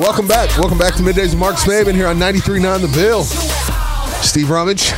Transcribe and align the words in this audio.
Welcome 0.00 0.26
back. 0.26 0.56
Welcome 0.56 0.78
back 0.78 0.94
to 0.94 1.02
Middays 1.02 1.32
with 1.32 1.38
Marcus 1.38 1.66
Maven 1.66 1.94
here 1.94 2.06
on 2.06 2.16
93.9 2.16 2.80
The 2.80 2.86
Ville. 2.86 3.22
Steve 4.22 4.48
Rummage, 4.48 4.92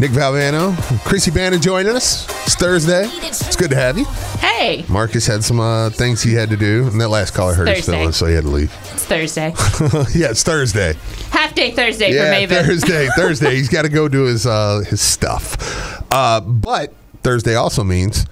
Nick 0.00 0.10
Valvano, 0.10 0.76
Chrissy 1.04 1.30
Bannon 1.30 1.62
joining 1.62 1.94
us. 1.94 2.28
It's 2.44 2.56
Thursday. 2.56 3.04
It's 3.04 3.54
good 3.54 3.70
to 3.70 3.76
have 3.76 3.96
you. 3.96 4.04
Hey, 4.40 4.84
Marcus 4.88 5.28
had 5.28 5.44
some 5.44 5.60
uh, 5.60 5.90
things 5.90 6.24
he 6.24 6.34
had 6.34 6.50
to 6.50 6.56
do, 6.56 6.88
and 6.88 7.00
that 7.00 7.08
last 7.08 7.34
caller 7.34 7.54
hurt 7.54 7.68
his 7.68 7.86
Thursday. 7.86 7.92
feelings, 7.92 8.16
so 8.16 8.26
he 8.26 8.34
had 8.34 8.42
to 8.42 8.50
leave. 8.50 8.76
it's 8.90 9.06
Thursday. 9.06 9.50
yeah, 10.18 10.30
it's 10.30 10.42
Thursday. 10.42 10.94
Half 11.30 11.54
day 11.54 11.70
Thursday 11.70 12.12
yeah, 12.12 12.46
for 12.46 12.52
Maven. 12.52 12.66
Thursday. 12.66 13.06
Thursday. 13.16 13.54
He's 13.54 13.68
got 13.68 13.82
to 13.82 13.88
go 13.88 14.08
do 14.08 14.24
his 14.24 14.44
uh, 14.44 14.82
his 14.88 15.00
stuff. 15.00 16.02
Uh, 16.10 16.40
but 16.40 16.92
Thursday 17.22 17.54
also 17.54 17.84
means 17.84 18.26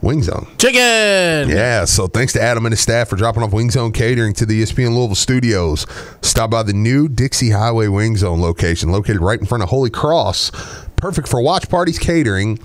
Wing 0.00 0.22
Zone. 0.22 0.46
Chicken. 0.58 1.48
Yeah, 1.48 1.84
so 1.84 2.06
thanks 2.06 2.32
to 2.34 2.42
Adam 2.42 2.64
and 2.66 2.72
his 2.72 2.80
staff 2.80 3.08
for 3.08 3.16
dropping 3.16 3.42
off 3.42 3.52
Wing 3.52 3.70
Zone 3.70 3.92
catering 3.92 4.32
to 4.34 4.46
the 4.46 4.62
ESPN 4.62 4.94
Louisville 4.94 5.14
studios. 5.14 5.86
Stop 6.22 6.50
by 6.50 6.62
the 6.62 6.72
new 6.72 7.08
Dixie 7.08 7.50
Highway 7.50 7.88
Wing 7.88 8.16
Zone 8.16 8.40
location, 8.40 8.90
located 8.92 9.20
right 9.20 9.40
in 9.40 9.46
front 9.46 9.62
of 9.62 9.70
Holy 9.70 9.90
Cross. 9.90 10.52
Perfect 10.96 11.28
for 11.28 11.40
watch 11.40 11.68
parties, 11.68 11.98
catering, 11.98 12.58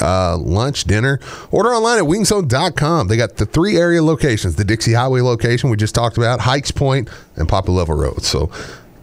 uh, 0.00 0.36
lunch, 0.38 0.84
dinner. 0.84 1.20
Order 1.50 1.70
online 1.70 1.98
at 1.98 2.04
wingzone.com. 2.04 3.08
They 3.08 3.16
got 3.16 3.36
the 3.36 3.46
three 3.46 3.76
area 3.76 4.02
locations 4.02 4.56
the 4.56 4.64
Dixie 4.64 4.94
Highway 4.94 5.20
location 5.20 5.70
we 5.70 5.76
just 5.76 5.94
talked 5.94 6.16
about, 6.16 6.40
Hikes 6.40 6.70
Point, 6.70 7.10
and 7.36 7.48
Poplar 7.48 7.74
Level 7.74 7.96
Road. 7.96 8.22
So 8.22 8.50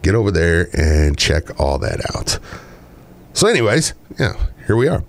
get 0.01 0.15
over 0.15 0.31
there 0.31 0.69
and 0.73 1.17
check 1.17 1.59
all 1.59 1.77
that 1.79 2.15
out. 2.15 2.39
So, 3.33 3.47
anyways, 3.47 3.93
yeah, 4.19 4.33
here 4.65 4.75
we 4.75 4.87
are. 4.87 5.03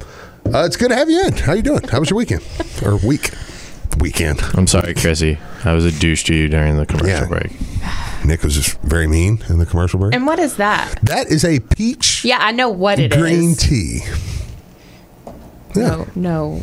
Uh, 0.55 0.65
it's 0.65 0.77
good 0.77 0.89
to 0.89 0.97
have 0.97 1.11
you 1.11 1.21
in. 1.27 1.33
How 1.35 1.53
you 1.53 1.63
doing? 1.63 1.83
How 1.89 2.01
was 2.01 2.11
your 2.11 2.17
weekend 2.17 2.43
or 2.85 2.97
week? 2.97 3.31
Weekend. 4.01 4.41
I'm 4.55 4.67
sorry, 4.67 4.95
Chrissy. 4.95 5.39
I 5.65 5.73
was 5.75 5.85
a 5.85 5.93
douche 5.93 6.25
to 6.25 6.35
you 6.35 6.49
during 6.49 6.77
the 6.77 6.87
commercial 6.87 7.09
Yeah. 7.11 7.27
break. 7.27 7.53
Nick 8.25 8.43
was 8.43 8.55
just 8.55 8.79
very 8.83 9.07
mean 9.07 9.43
in 9.49 9.59
the 9.59 9.67
commercial 9.67 9.99
break. 10.01 10.15
And 10.15 10.27
what 10.27 10.39
is 10.39 10.57
that? 10.57 10.99
That 11.03 11.29
is 11.29 11.45
a 11.45 11.61
peach 11.61 12.25
Yeah, 12.25 12.39
I 12.41 12.53
know 12.53 12.69
what 12.71 12.99
it 12.99 13.13
is. 13.13 13.19
green 13.19 13.55
tea. 13.57 14.01
Yeah. 15.75 15.89
No, 15.89 16.07
no. 16.15 16.63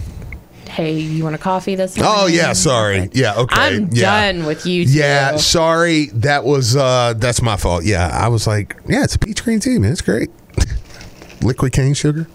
Hey, 0.70 0.98
you 1.00 1.24
want 1.24 1.36
a 1.36 1.40
coffee 1.40 1.76
this 1.76 1.96
morning? 1.98 2.16
Oh 2.18 2.28
yeah, 2.28 2.54
sorry. 2.54 3.10
Yeah, 3.14 3.36
okay. 3.36 3.56
I'm 3.56 3.90
yeah. 3.92 4.32
done 4.34 4.46
with 4.46 4.66
you. 4.66 4.86
Two. 4.86 4.92
Yeah, 4.92 5.38
sorry. 5.38 6.08
That 6.08 6.44
was 6.44 6.76
uh 6.76 7.14
that's 7.18 7.42
my 7.42 7.56
fault. 7.56 7.86
Yeah, 7.86 8.10
I 8.12 8.28
was 8.30 8.48
like, 8.48 8.76
yeah, 8.88 9.04
it's 9.04 9.16
a 9.16 9.20
peach 9.20 9.44
green 9.44 9.60
tea, 9.60 9.78
man. 9.78 9.92
It's 9.92 10.02
great. 10.02 10.30
Liquid 11.42 11.72
cane 11.72 11.94
sugar. 11.94 12.28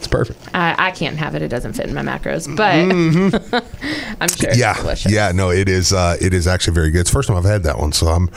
It's 0.00 0.08
perfect. 0.08 0.40
I, 0.54 0.74
I 0.78 0.90
can't 0.92 1.18
have 1.18 1.34
it. 1.34 1.42
It 1.42 1.48
doesn't 1.48 1.74
fit 1.74 1.84
in 1.84 1.94
my 1.94 2.00
macros, 2.00 2.48
but 2.56 2.72
I'm 4.18 4.28
sure 4.30 4.48
it's 4.48 4.58
yeah, 4.58 4.72
delicious. 4.72 5.12
yeah. 5.12 5.30
No, 5.30 5.50
it 5.50 5.68
is. 5.68 5.92
Uh, 5.92 6.16
it 6.18 6.32
is 6.32 6.46
actually 6.46 6.72
very 6.72 6.90
good. 6.90 7.00
It's 7.00 7.10
the 7.10 7.14
first 7.14 7.28
time 7.28 7.36
I've 7.36 7.44
had 7.44 7.64
that 7.64 7.78
one, 7.78 7.92
so 7.92 8.06
I'm 8.06 8.30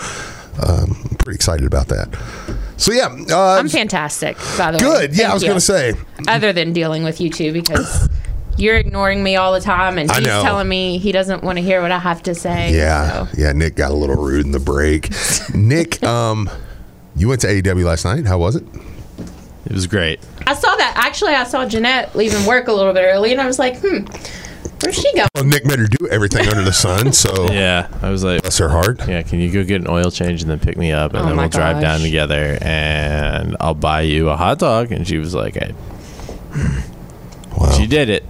um, 0.61 1.15
pretty 1.19 1.35
excited 1.35 1.65
about 1.65 1.87
that. 1.87 2.13
So 2.75 2.91
yeah, 2.91 3.15
uh, 3.29 3.55
I'm 3.57 3.69
fantastic, 3.69 4.35
by 4.57 4.71
the 4.71 4.77
way. 4.77 5.07
good. 5.07 5.17
Yeah, 5.17 5.31
I 5.31 5.33
was 5.33 5.41
going 5.41 5.55
to 5.55 5.61
say. 5.61 5.93
Other 6.27 6.51
than 6.51 6.73
dealing 6.73 7.05
with 7.05 7.21
you 7.21 7.29
two, 7.29 7.53
because 7.53 8.09
you're 8.57 8.75
ignoring 8.75 9.23
me 9.23 9.37
all 9.37 9.53
the 9.53 9.61
time, 9.61 9.97
and 9.97 10.11
he's 10.11 10.25
telling 10.25 10.67
me 10.67 10.97
he 10.97 11.13
doesn't 11.13 11.45
want 11.45 11.59
to 11.59 11.63
hear 11.63 11.81
what 11.81 11.93
I 11.93 11.99
have 11.99 12.23
to 12.23 12.35
say. 12.35 12.75
Yeah, 12.75 13.27
so. 13.27 13.41
yeah. 13.41 13.53
Nick 13.53 13.77
got 13.77 13.91
a 13.91 13.95
little 13.95 14.17
rude 14.17 14.45
in 14.45 14.51
the 14.51 14.59
break. 14.59 15.11
Nick, 15.55 16.03
um, 16.03 16.49
you 17.15 17.29
went 17.29 17.39
to 17.39 17.47
AEW 17.47 17.85
last 17.85 18.03
night. 18.03 18.25
How 18.25 18.37
was 18.37 18.57
it? 18.57 18.65
It 19.65 19.71
was 19.71 19.87
great. 19.87 20.19
I 20.45 20.53
saw 20.55 20.75
that. 20.75 20.93
Actually, 20.97 21.33
I 21.35 21.43
saw 21.45 21.65
Jeanette 21.65 22.15
leaving 22.15 22.45
work 22.45 22.67
a 22.67 22.73
little 22.73 22.93
bit 22.93 23.01
early, 23.05 23.31
and 23.31 23.39
I 23.39 23.47
was 23.47 23.59
like, 23.59 23.77
hmm, 23.79 23.99
where's 24.81 24.95
she 24.95 25.13
going? 25.15 25.29
Well, 25.35 25.45
Nick 25.45 25.65
made 25.65 25.79
her 25.79 25.87
do 25.87 26.07
everything 26.09 26.47
under 26.49 26.63
the 26.63 26.73
sun, 26.73 27.13
so 27.13 27.31
Yeah, 27.51 27.87
I 28.01 28.09
was 28.09 28.23
like, 28.25 28.41
bless 28.41 28.57
her 28.57 28.67
heart. 28.69 28.99
yeah, 29.07 29.21
can 29.21 29.39
you 29.39 29.49
go 29.51 29.63
get 29.63 29.79
an 29.81 29.87
oil 29.89 30.11
change 30.11 30.41
and 30.41 30.51
then 30.51 30.59
pick 30.59 30.75
me 30.77 30.91
up, 30.91 31.13
and 31.13 31.23
Oh 31.23 31.27
then 31.27 31.37
we'll 31.37 31.47
drive 31.49 31.79
down 31.81 32.01
together, 32.01 32.57
and 32.61 33.55
I'll 33.61 33.73
buy 33.73 34.01
you 34.01 34.29
a 34.29 34.35
hot 34.35 34.59
dog. 34.59 34.91
And 34.91 35.07
she 35.07 35.17
was 35.17 35.33
like, 35.33 35.53
hey, 35.55 35.73
Wow, 37.57 37.71
she 37.77 37.87
did 37.87 38.09
it. 38.09 38.23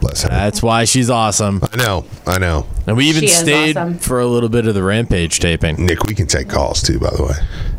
bless 0.00 0.22
her. 0.22 0.28
That's 0.30 0.62
why 0.62 0.84
she's 0.84 1.10
awesome. 1.10 1.60
I 1.72 1.76
know, 1.76 2.06
I 2.26 2.38
know. 2.38 2.66
And 2.86 2.96
we 2.96 3.06
even 3.06 3.28
stayed 3.28 3.76
awesome. 3.76 3.98
for 3.98 4.20
a 4.20 4.26
little 4.26 4.48
bit 4.48 4.66
of 4.66 4.74
the 4.74 4.82
rampage 4.82 5.40
taping. 5.40 5.84
Nick, 5.84 6.04
we 6.04 6.14
can 6.14 6.26
take 6.26 6.48
calls 6.48 6.80
too. 6.82 6.98
By 6.98 7.10
the 7.10 7.24
way, 7.24 7.34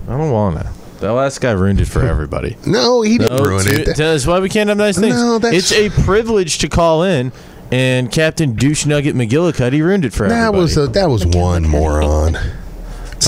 I 0.08 0.18
don't 0.18 0.32
want 0.32 0.60
to. 0.60 0.70
That 1.00 1.12
last 1.14 1.40
guy 1.40 1.52
ruined 1.52 1.80
it 1.82 1.86
for 1.86 2.02
everybody. 2.06 2.58
no, 2.66 3.02
he 3.02 3.18
didn't 3.18 3.38
No, 3.38 3.44
ruin 3.44 3.66
to- 3.66 3.90
it. 3.92 3.96
That's 3.98 4.26
why 4.28 4.40
we 4.40 4.50
can't 4.50 4.68
have 4.70 4.78
nice 4.78 4.98
things. 4.98 5.16
No, 5.16 5.40
that's- 5.40 5.72
it's 5.72 5.98
a 5.98 6.02
privilege 6.04 6.58
to 6.60 6.68
call 6.70 7.04
in, 7.04 7.32
and 7.72 8.12
Captain 8.12 8.54
Douche 8.56 8.86
Nugget 8.86 9.16
McGillicuddy 9.16 9.82
ruined 9.82 10.04
it 10.06 10.14
for 10.14 10.28
that 10.28 10.36
everybody. 10.48 10.62
was 10.62 10.78
a, 10.78 10.88
that 10.88 11.10
was 11.10 11.26
one 11.26 11.68
moron. 11.68 12.38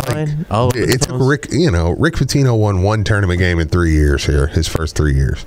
Fine. 0.06 0.46
All 0.50 0.70
of 0.70 0.76
It 0.76 1.02
took 1.02 1.20
Rick, 1.20 1.48
you 1.52 1.70
know, 1.70 1.92
Rick 1.92 2.16
Pitino 2.16 2.58
won 2.58 2.82
one 2.82 3.04
tournament 3.04 3.40
game 3.40 3.60
in 3.60 3.68
three 3.68 3.92
years 3.92 4.26
here, 4.26 4.48
his 4.48 4.68
first 4.68 4.96
three 4.96 5.14
years. 5.14 5.46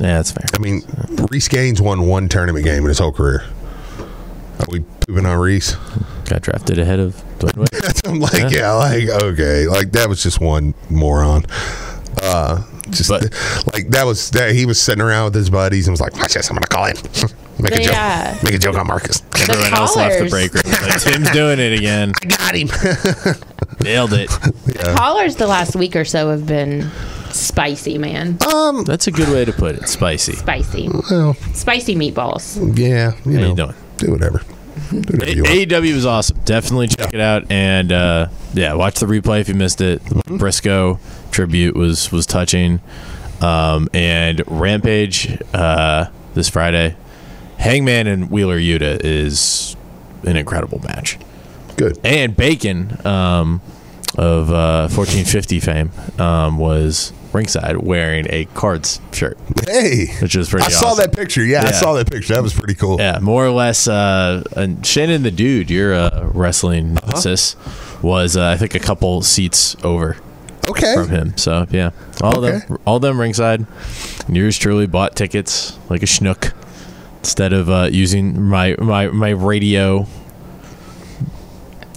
Yeah, 0.00 0.16
that's 0.16 0.32
fair. 0.32 0.46
I 0.54 0.58
mean, 0.58 0.82
Reece 1.30 1.46
Gaines 1.48 1.80
won 1.80 2.06
one 2.08 2.28
tournament 2.28 2.64
game 2.64 2.82
in 2.82 2.88
his 2.88 2.98
whole 2.98 3.12
career. 3.12 3.44
Are 4.58 4.66
we 4.68 4.80
pooping 4.80 5.24
on 5.26 5.38
Reece? 5.38 5.76
Got 6.32 6.40
drafted 6.40 6.78
ahead 6.78 6.98
of 6.98 7.14
Dwyane 7.40 7.58
Wade. 7.58 8.00
I'm 8.06 8.18
like, 8.18 8.50
yeah. 8.50 8.72
like 8.72 9.06
okay, 9.22 9.66
like 9.66 9.92
that 9.92 10.08
was 10.08 10.22
just 10.22 10.40
one 10.40 10.72
moron. 10.88 11.44
Uh, 12.22 12.62
just 12.88 13.10
But- 13.10 13.24
like 13.74 13.88
that 13.90 14.06
was 14.06 14.30
that 14.30 14.54
he 14.54 14.64
was 14.64 14.80
sitting 14.80 15.02
around 15.02 15.26
with 15.26 15.34
his 15.34 15.50
buddies 15.50 15.86
and 15.88 15.92
was 15.92 16.00
like, 16.00 16.16
"Watch 16.16 16.32
this, 16.32 16.48
I'm 16.48 16.54
gonna 16.54 16.66
call 16.68 16.86
him. 16.86 16.96
make 17.60 17.72
a 17.72 17.76
They, 17.76 17.84
joke, 17.84 18.42
make 18.44 18.54
a 18.54 18.58
joke 18.58 18.76
on 18.78 18.86
Marcus." 18.86 19.22
Everyone 19.42 19.74
else 19.74 19.94
left 19.94 20.20
the 20.20 20.30
break 20.30 20.54
room. 20.54 20.62
Like, 20.72 21.02
Tim's 21.02 21.30
doing 21.32 21.58
it 21.60 21.78
again. 21.78 22.12
I 22.22 22.26
got 22.26 22.54
him. 22.54 22.68
Nailed 23.82 24.14
it. 24.14 24.30
Callers 24.96 25.36
the 25.36 25.46
last 25.46 25.76
week 25.76 25.96
or 25.96 26.06
so 26.06 26.30
have 26.30 26.46
been 26.46 26.90
spicy, 27.30 27.98
man. 27.98 28.38
Um, 28.54 28.84
that's 28.84 29.06
a 29.06 29.10
good 29.10 29.28
way 29.28 29.44
to 29.44 29.52
put 29.52 29.74
it. 29.74 29.86
Spicy. 29.86 30.32
Spicy. 30.32 30.88
well, 31.10 31.34
Spicy 31.52 31.94
meatballs. 31.94 32.56
yeah, 32.78 33.12
you 33.26 33.34
How 33.34 33.40
know, 33.40 33.48
you 33.50 33.54
doing? 33.54 33.74
do 33.98 34.10
whatever. 34.12 34.40
Do 34.90 34.96
whatever 34.96 35.30
you 35.30 35.42
want. 35.42 35.54
AEW 35.54 35.94
was 35.94 36.06
awesome. 36.06 36.38
Definitely 36.44 36.88
check 36.88 37.12
it 37.14 37.20
out. 37.20 37.50
And 37.50 37.92
uh, 37.92 38.28
yeah, 38.54 38.74
watch 38.74 39.00
the 39.00 39.06
replay 39.06 39.40
if 39.40 39.48
you 39.48 39.54
missed 39.54 39.80
it. 39.80 40.02
Mm-hmm. 40.04 40.36
Briscoe 40.36 40.98
tribute 41.30 41.74
was 41.74 42.12
was 42.12 42.26
touching. 42.26 42.80
Um, 43.40 43.88
and 43.92 44.42
Rampage 44.46 45.38
uh, 45.52 46.06
this 46.34 46.48
Friday. 46.48 46.96
Hangman 47.58 48.06
and 48.06 48.30
Wheeler 48.30 48.58
Yuta 48.58 49.00
is 49.02 49.76
an 50.24 50.36
incredible 50.36 50.80
match. 50.80 51.18
Good. 51.76 51.98
And 52.04 52.36
Bacon 52.36 53.04
um, 53.06 53.60
of 54.16 54.50
uh, 54.50 54.88
1450 54.88 55.60
fame 55.60 55.90
um, 56.18 56.58
was 56.58 57.12
ringside 57.32 57.76
wearing 57.78 58.26
a 58.30 58.44
cards 58.54 59.00
shirt, 59.12 59.38
Hey, 59.66 60.06
which 60.20 60.36
was 60.36 60.50
pretty 60.50 60.66
awesome. 60.66 60.86
I 60.86 60.90
saw 60.90 60.94
that 60.96 61.12
picture. 61.14 61.44
Yeah, 61.44 61.62
I 61.64 61.70
saw 61.72 61.94
that 61.94 62.10
picture. 62.10 62.34
That 62.34 62.42
was 62.42 62.52
pretty 62.54 62.74
cool. 62.74 62.98
Yeah, 63.00 63.18
more 63.20 63.44
or 63.46 63.50
less. 63.50 63.88
Uh, 63.88 64.42
and 64.56 64.84
Shannon 64.84 65.22
the 65.22 65.30
dude, 65.30 65.70
you're 65.70 65.92
a 65.94 66.30
wrestling 66.34 66.98
Uh-huh. 66.98 67.06
nemesis, 67.08 67.56
was 68.02 68.36
uh, 68.36 68.48
I 68.48 68.56
think 68.56 68.74
a 68.74 68.80
couple 68.80 69.22
seats 69.22 69.76
over 69.84 70.16
Okay. 70.68 70.94
from 70.94 71.08
him. 71.08 71.36
So 71.36 71.66
yeah, 71.70 71.90
all 72.22 72.44
Okay. 72.44 72.58
them, 72.66 72.78
all 72.86 73.00
them 73.00 73.20
ringside. 73.20 73.66
Yours 74.28 74.58
truly 74.58 74.86
bought 74.86 75.16
tickets 75.16 75.76
like 75.88 76.02
a 76.02 76.06
schnook 76.06 76.52
instead 77.18 77.52
of 77.52 77.68
uh, 77.70 77.88
using 77.90 78.40
my 78.42 78.76
my 78.78 79.08
my 79.08 79.30
radio 79.30 80.06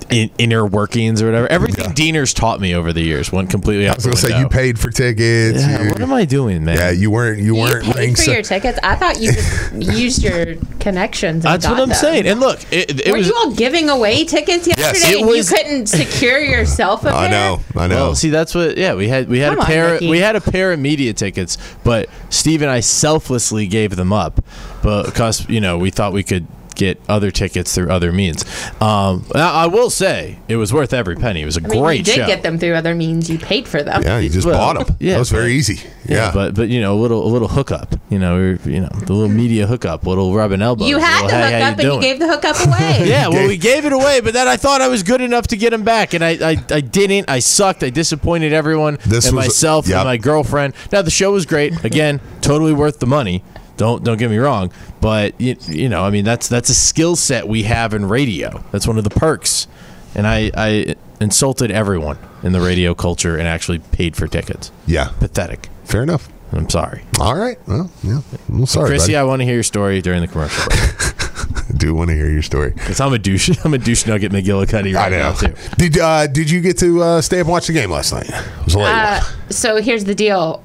in, 0.10 0.30
inner 0.38 0.66
workings 0.66 1.22
or 1.22 1.26
whatever. 1.28 1.48
Everything 1.48 1.92
Diener's 1.94 2.34
taught 2.34 2.60
me 2.60 2.74
over 2.76 2.94
the 2.94 3.02
years 3.02 3.32
went 3.32 3.50
completely 3.50 3.88
out 3.88 3.94
I 3.94 3.96
was 3.96 4.06
gonna 4.06 4.16
say 4.18 4.40
you 4.40 4.48
paid 4.50 4.78
for 4.80 4.92
tickets. 4.92 5.60
Yeah, 5.62 5.84
you- 5.84 5.90
what 5.90 6.02
am 6.02 6.14
I 6.14 6.26
doing, 6.26 6.64
man? 6.64 6.78
yeah, 6.78 6.92
you 6.92 7.10
weren't. 7.12 7.40
You 7.40 7.56
You 7.56 7.56
weren't. 7.56 7.84
paid 7.86 7.96
ring 7.96 8.16
for 8.16 8.22
se- 8.22 8.34
your 8.34 8.42
tickets. 8.44 8.78
I 8.84 8.96
thought 8.96 9.20
you 9.20 9.32
used 9.94 10.24
your 10.24 10.56
connections. 10.80 11.44
And 11.46 11.54
That's 11.54 11.68
what 11.68 11.80
I'm 11.80 11.90
them. 11.90 11.98
saying. 11.98 12.28
And 12.28 12.40
look, 12.40 12.60
it, 12.72 13.02
it 13.08 13.12
Were 13.12 13.18
was. 13.18 13.28
you 13.28 13.36
all 13.36 13.52
giving 13.52 13.90
away 13.90 14.24
tickets 14.26 14.68
yesterday? 14.68 15.16
it 15.16 15.18
and 15.22 15.28
was- 15.28 15.50
you 15.52 15.58
couldn't 15.58 15.88
secure 15.88 16.40
yourself 16.40 17.02
a 17.04 17.10
pair? 17.10 17.14
I 17.16 17.28
know. 17.30 17.60
I 17.76 17.88
know. 17.88 17.96
Well, 17.96 18.16
see, 18.16 18.30
that's 18.30 18.54
what. 18.54 18.78
Yeah, 18.78 18.94
we 18.96 19.08
had 19.08 19.28
we 19.28 19.40
had 19.40 19.52
Come 19.56 19.60
a 19.62 19.66
pair. 19.66 19.94
Mickey. 19.94 20.10
we 20.10 20.20
had 20.20 20.36
a 20.36 20.42
pair 20.42 20.72
of 20.72 20.80
media 20.80 21.14
tickets, 21.14 21.58
but 21.84 22.10
Steve 22.30 22.62
and 22.62 22.70
I 22.70 22.80
selflessly 22.80 23.68
gave 23.68 23.96
them 23.96 24.14
up, 24.14 24.44
but 24.84 25.06
because 25.06 25.48
you 25.50 25.60
know 25.62 25.78
we 25.78 25.90
thought 25.90 26.14
we 26.14 26.24
could 26.24 26.46
get 26.76 27.00
other 27.10 27.32
tickets 27.32 27.74
through 27.74 27.90
other 27.90 28.12
means. 28.12 28.44
Um, 28.82 29.26
I 29.34 29.68
will 29.68 29.90
say 29.90 30.40
it 30.48 30.58
was 30.58 30.72
worth 30.74 30.94
every 30.94 31.16
penny. 31.16 31.42
It 31.42 31.46
was 31.46 31.58
a 31.58 31.64
I 31.64 31.68
mean, 31.68 31.82
great 31.82 31.98
you 32.00 32.04
did 32.04 32.16
show. 32.16 32.28
get 32.28 32.44
them 32.44 32.58
through 32.60 32.74
other 32.76 32.94
means. 32.94 33.30
You 33.30 33.40
paid 33.40 33.68
for 33.68 33.82
them. 33.84 34.04
yeah, 34.04 34.20
you 34.20 34.30
just 34.30 34.46
Well, 34.46 34.58
bought 34.58 34.86
them. 34.88 34.96
yeah, 35.00 35.14
that 35.14 35.20
was 35.20 35.32
very 35.32 35.54
easy. 35.54 35.80
Yeah, 36.08 36.32
but 36.34 36.54
but 36.56 36.70
you 36.70 36.82
know 36.82 36.94
a 36.96 37.00
little 37.00 37.26
a 37.26 37.30
little 37.30 37.48
hookup. 37.48 37.96
You 38.10 38.20
know, 38.20 38.58
we 38.66 38.74
you 38.74 38.82
know 38.82 38.90
the 38.90 39.14
little 39.14 39.30
media 39.30 39.66
hookup, 39.68 40.06
little 40.06 40.34
rubbing 40.36 40.62
elbows. 40.62 40.88
You 40.88 40.98
had 41.00 41.24
little, 41.24 41.40
the 41.40 41.48
"Hey, 41.48 41.62
how 41.62 41.70
hookup, 41.72 41.80
and 41.86 41.94
you 41.94 42.02
gave 42.02 42.20
the 42.20 42.28
hookup 42.28 42.68
away. 42.68 43.08
Yeah, 43.16 43.28
well, 43.30 43.48
we 43.48 43.58
gave 43.58 43.86
it 43.86 43.94
away, 43.94 44.20
but 44.22 44.34
then 44.34 44.48
I 44.48 44.58
thought 44.58 44.82
I 44.82 44.88
was 44.88 45.04
good 45.04 45.22
enough 45.22 45.48
to 45.48 45.58
get 45.58 45.74
him 45.74 45.84
back, 45.84 46.14
and 46.14 46.24
I, 46.24 46.52
I, 46.52 46.58
I 46.70 46.82
didn't. 46.82 47.30
I 47.30 47.40
sucked. 47.40 47.84
I 47.84 47.90
disappointed 47.90 48.54
everyone 48.54 48.98
This 49.06 49.28
and 49.28 49.36
was- 49.36 49.46
myself 49.48 49.88
yep. 49.88 50.00
and 50.00 50.06
my 50.08 50.18
girlfriend. 50.18 50.74
Now 50.92 51.02
the 51.02 51.12
show 51.12 51.32
was 51.32 51.46
great. 51.46 51.84
Again, 51.84 52.20
totally 52.42 52.74
worth 52.74 53.00
the 53.00 53.08
money. 53.08 53.44
Don't 53.78 54.04
don't 54.04 54.18
get 54.18 54.30
me 54.30 54.38
wrong, 54.38 54.72
but 55.02 55.40
you, 55.40 55.56
you 55.68 55.90
know, 55.90 56.04
I 56.04 56.10
mean, 56.10 56.24
that's 56.26 56.48
that's 56.48 56.70
a 56.70 56.76
skill 56.76 57.16
set 57.16 57.48
we 57.48 57.64
have 57.64 57.94
in 57.94 58.08
radio. 58.08 58.64
That's 58.72 58.88
one 58.88 58.98
of 58.98 59.04
the 59.04 59.10
perks, 59.10 59.68
and 60.16 60.26
I 60.26 60.52
I 60.56 60.96
insulted 61.20 61.72
everyone 61.72 62.18
in 62.44 62.52
the 62.54 62.62
radio 62.62 62.94
culture 62.94 63.38
and 63.38 63.48
actually 63.48 63.80
paid 63.80 64.16
for 64.16 64.28
tickets. 64.28 64.72
yeah. 64.86 65.10
Pathetic. 65.20 65.70
Fair 65.84 66.04
enough. 66.04 66.30
I'm 66.52 66.70
sorry, 66.70 67.02
All 67.20 67.36
right. 67.36 67.58
Well, 67.68 67.90
yeah. 68.04 68.22
Well, 68.48 68.66
sorry, 68.66 68.88
Chrissy. 68.90 69.08
buddy. 69.14 69.18
I 69.18 69.24
want 69.24 69.42
to 69.42 69.46
hear 69.46 69.56
your 69.56 69.64
story 69.64 70.02
during 70.02 70.22
the 70.22 70.28
commercial 70.28 70.64
break 70.70 71.68
I 71.70 71.74
do 71.78 71.94
want 71.96 72.12
to 72.12 72.16
hear 72.16 72.30
your 72.30 72.44
story. 72.44 72.72
because 72.72 73.02
I'm 73.02 73.12
a 73.12 73.18
douche. 73.20 73.50
I'm 73.66 73.74
a 73.74 73.78
douche 73.78 74.06
nugget 74.06 74.32
McGillicuddy 74.32 74.94
right 74.96 75.12
I 75.12 75.18
now 75.18 75.32
know. 75.32 75.36
too. 75.36 75.54
Did 75.78 75.98
uh, 75.98 76.28
Did 76.28 76.50
you 76.50 76.62
get 76.62 76.78
to 76.80 77.02
uh, 77.02 77.22
stay 77.22 77.40
up 77.40 77.46
and 77.48 77.52
watch 77.52 77.68
the 77.68 77.74
game 77.74 77.90
last 77.92 78.14
night? 78.14 78.30
It 78.30 78.66
was 78.66 78.76
a 78.76 78.80
late 78.80 78.86
Uh, 78.94 79.20
one. 79.22 79.52
so 79.52 79.82
here's 79.82 80.06
the 80.06 80.16
deal. 80.16 80.64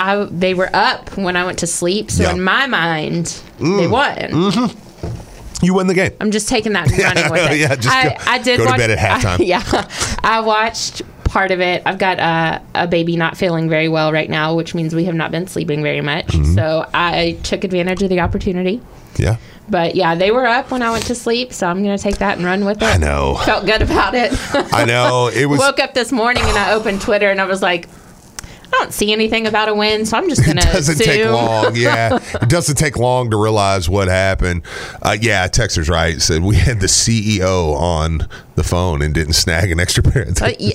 I, 0.00 0.24
they 0.30 0.54
were 0.54 0.70
up 0.74 1.16
when 1.16 1.36
I 1.36 1.44
went 1.44 1.58
to 1.60 1.66
sleep. 1.66 2.10
So 2.10 2.22
Yeah. 2.24 2.32
in 2.32 2.42
my 2.42 2.66
mind, 2.66 3.26
they 3.58 3.64
Mm. 3.64 3.90
won. 3.90 4.16
Mm-hmm. 4.16 5.64
You 5.64 5.74
won 5.74 5.86
the 5.88 5.94
game. 5.94 6.12
I'm 6.20 6.30
just 6.30 6.48
taking 6.48 6.72
that 6.72 6.90
and 6.90 6.98
running 7.02 7.30
with 7.30 7.50
it. 7.52 7.58
Yeah, 7.58 7.74
just 7.76 7.94
I, 7.94 8.04
go- 8.08 8.14
I 8.26 8.38
did 8.38 8.56
go 8.58 8.64
to 8.64 8.70
watch, 8.70 8.78
bed 8.78 8.90
at 8.90 8.98
halftime. 9.22 9.40
I- 9.40 9.42
yeah, 9.44 9.88
I 10.24 10.40
watched 10.40 11.02
part 11.24 11.50
of 11.50 11.60
it. 11.60 11.82
I've 11.84 11.98
got 11.98 12.18
uh, 12.18 12.60
a 12.74 12.86
baby 12.86 13.16
not 13.16 13.36
feeling 13.36 13.68
very 13.68 13.88
well 13.88 14.10
right 14.12 14.28
now, 14.30 14.54
which 14.54 14.74
means 14.74 14.94
we 14.94 15.04
have 15.04 15.14
not 15.14 15.30
been 15.30 15.46
sleeping 15.46 15.82
very 15.82 16.00
much. 16.00 16.28
Mm-hmm. 16.28 16.54
So 16.54 16.88
I 16.94 17.38
took 17.42 17.62
advantage 17.64 18.02
of 18.02 18.08
the 18.08 18.20
opportunity. 18.20 18.80
Yeah. 19.16 19.36
But 19.68 19.94
yeah, 19.94 20.14
they 20.16 20.30
were 20.32 20.46
up 20.46 20.70
when 20.72 20.82
I 20.82 20.90
went 20.90 21.06
to 21.06 21.14
sleep, 21.14 21.52
so 21.52 21.68
I'm 21.68 21.82
gonna 21.82 21.98
take 21.98 22.18
that 22.18 22.38
and 22.38 22.44
run 22.46 22.64
with 22.64 22.78
it. 22.78 22.84
I 22.84 22.96
know. 22.96 23.36
Felt 23.44 23.66
good 23.66 23.82
about 23.82 24.14
it. 24.14 24.32
I 24.74 24.84
know. 24.84 25.28
It 25.28 25.44
was. 25.44 25.60
Woke 25.60 25.78
up 25.78 25.94
this 25.94 26.10
morning 26.10 26.42
and 26.42 26.56
I 26.58 26.72
opened 26.72 27.02
Twitter 27.02 27.30
and 27.30 27.40
I 27.40 27.44
was 27.44 27.60
like, 27.62 27.86
I 28.72 28.78
don't 28.78 28.92
see 28.94 29.12
anything 29.12 29.46
about 29.46 29.68
a 29.68 29.74
win, 29.74 30.06
so 30.06 30.16
I'm 30.16 30.28
just 30.28 30.44
gonna. 30.46 30.60
it 30.60 30.72
doesn't 30.72 30.98
take 30.98 31.24
long. 31.26 31.74
Yeah, 31.76 32.18
it 32.40 32.48
doesn't 32.48 32.76
take 32.76 32.96
long 32.96 33.30
to 33.30 33.36
realize 33.36 33.88
what 33.88 34.08
happened. 34.08 34.62
Uh, 35.02 35.16
yeah, 35.20 35.46
Texter's 35.48 35.88
right. 35.88 36.20
Said 36.22 36.42
we 36.42 36.56
had 36.56 36.80
the 36.80 36.86
CEO 36.86 37.74
on 37.74 38.28
the 38.54 38.62
phone 38.64 39.02
and 39.02 39.12
didn't 39.14 39.32
snag 39.34 39.70
an 39.70 39.80
extra 39.80 40.02
pair 40.02 40.22
of 40.22 40.40
Uh, 40.40 40.52
y- 40.60 40.72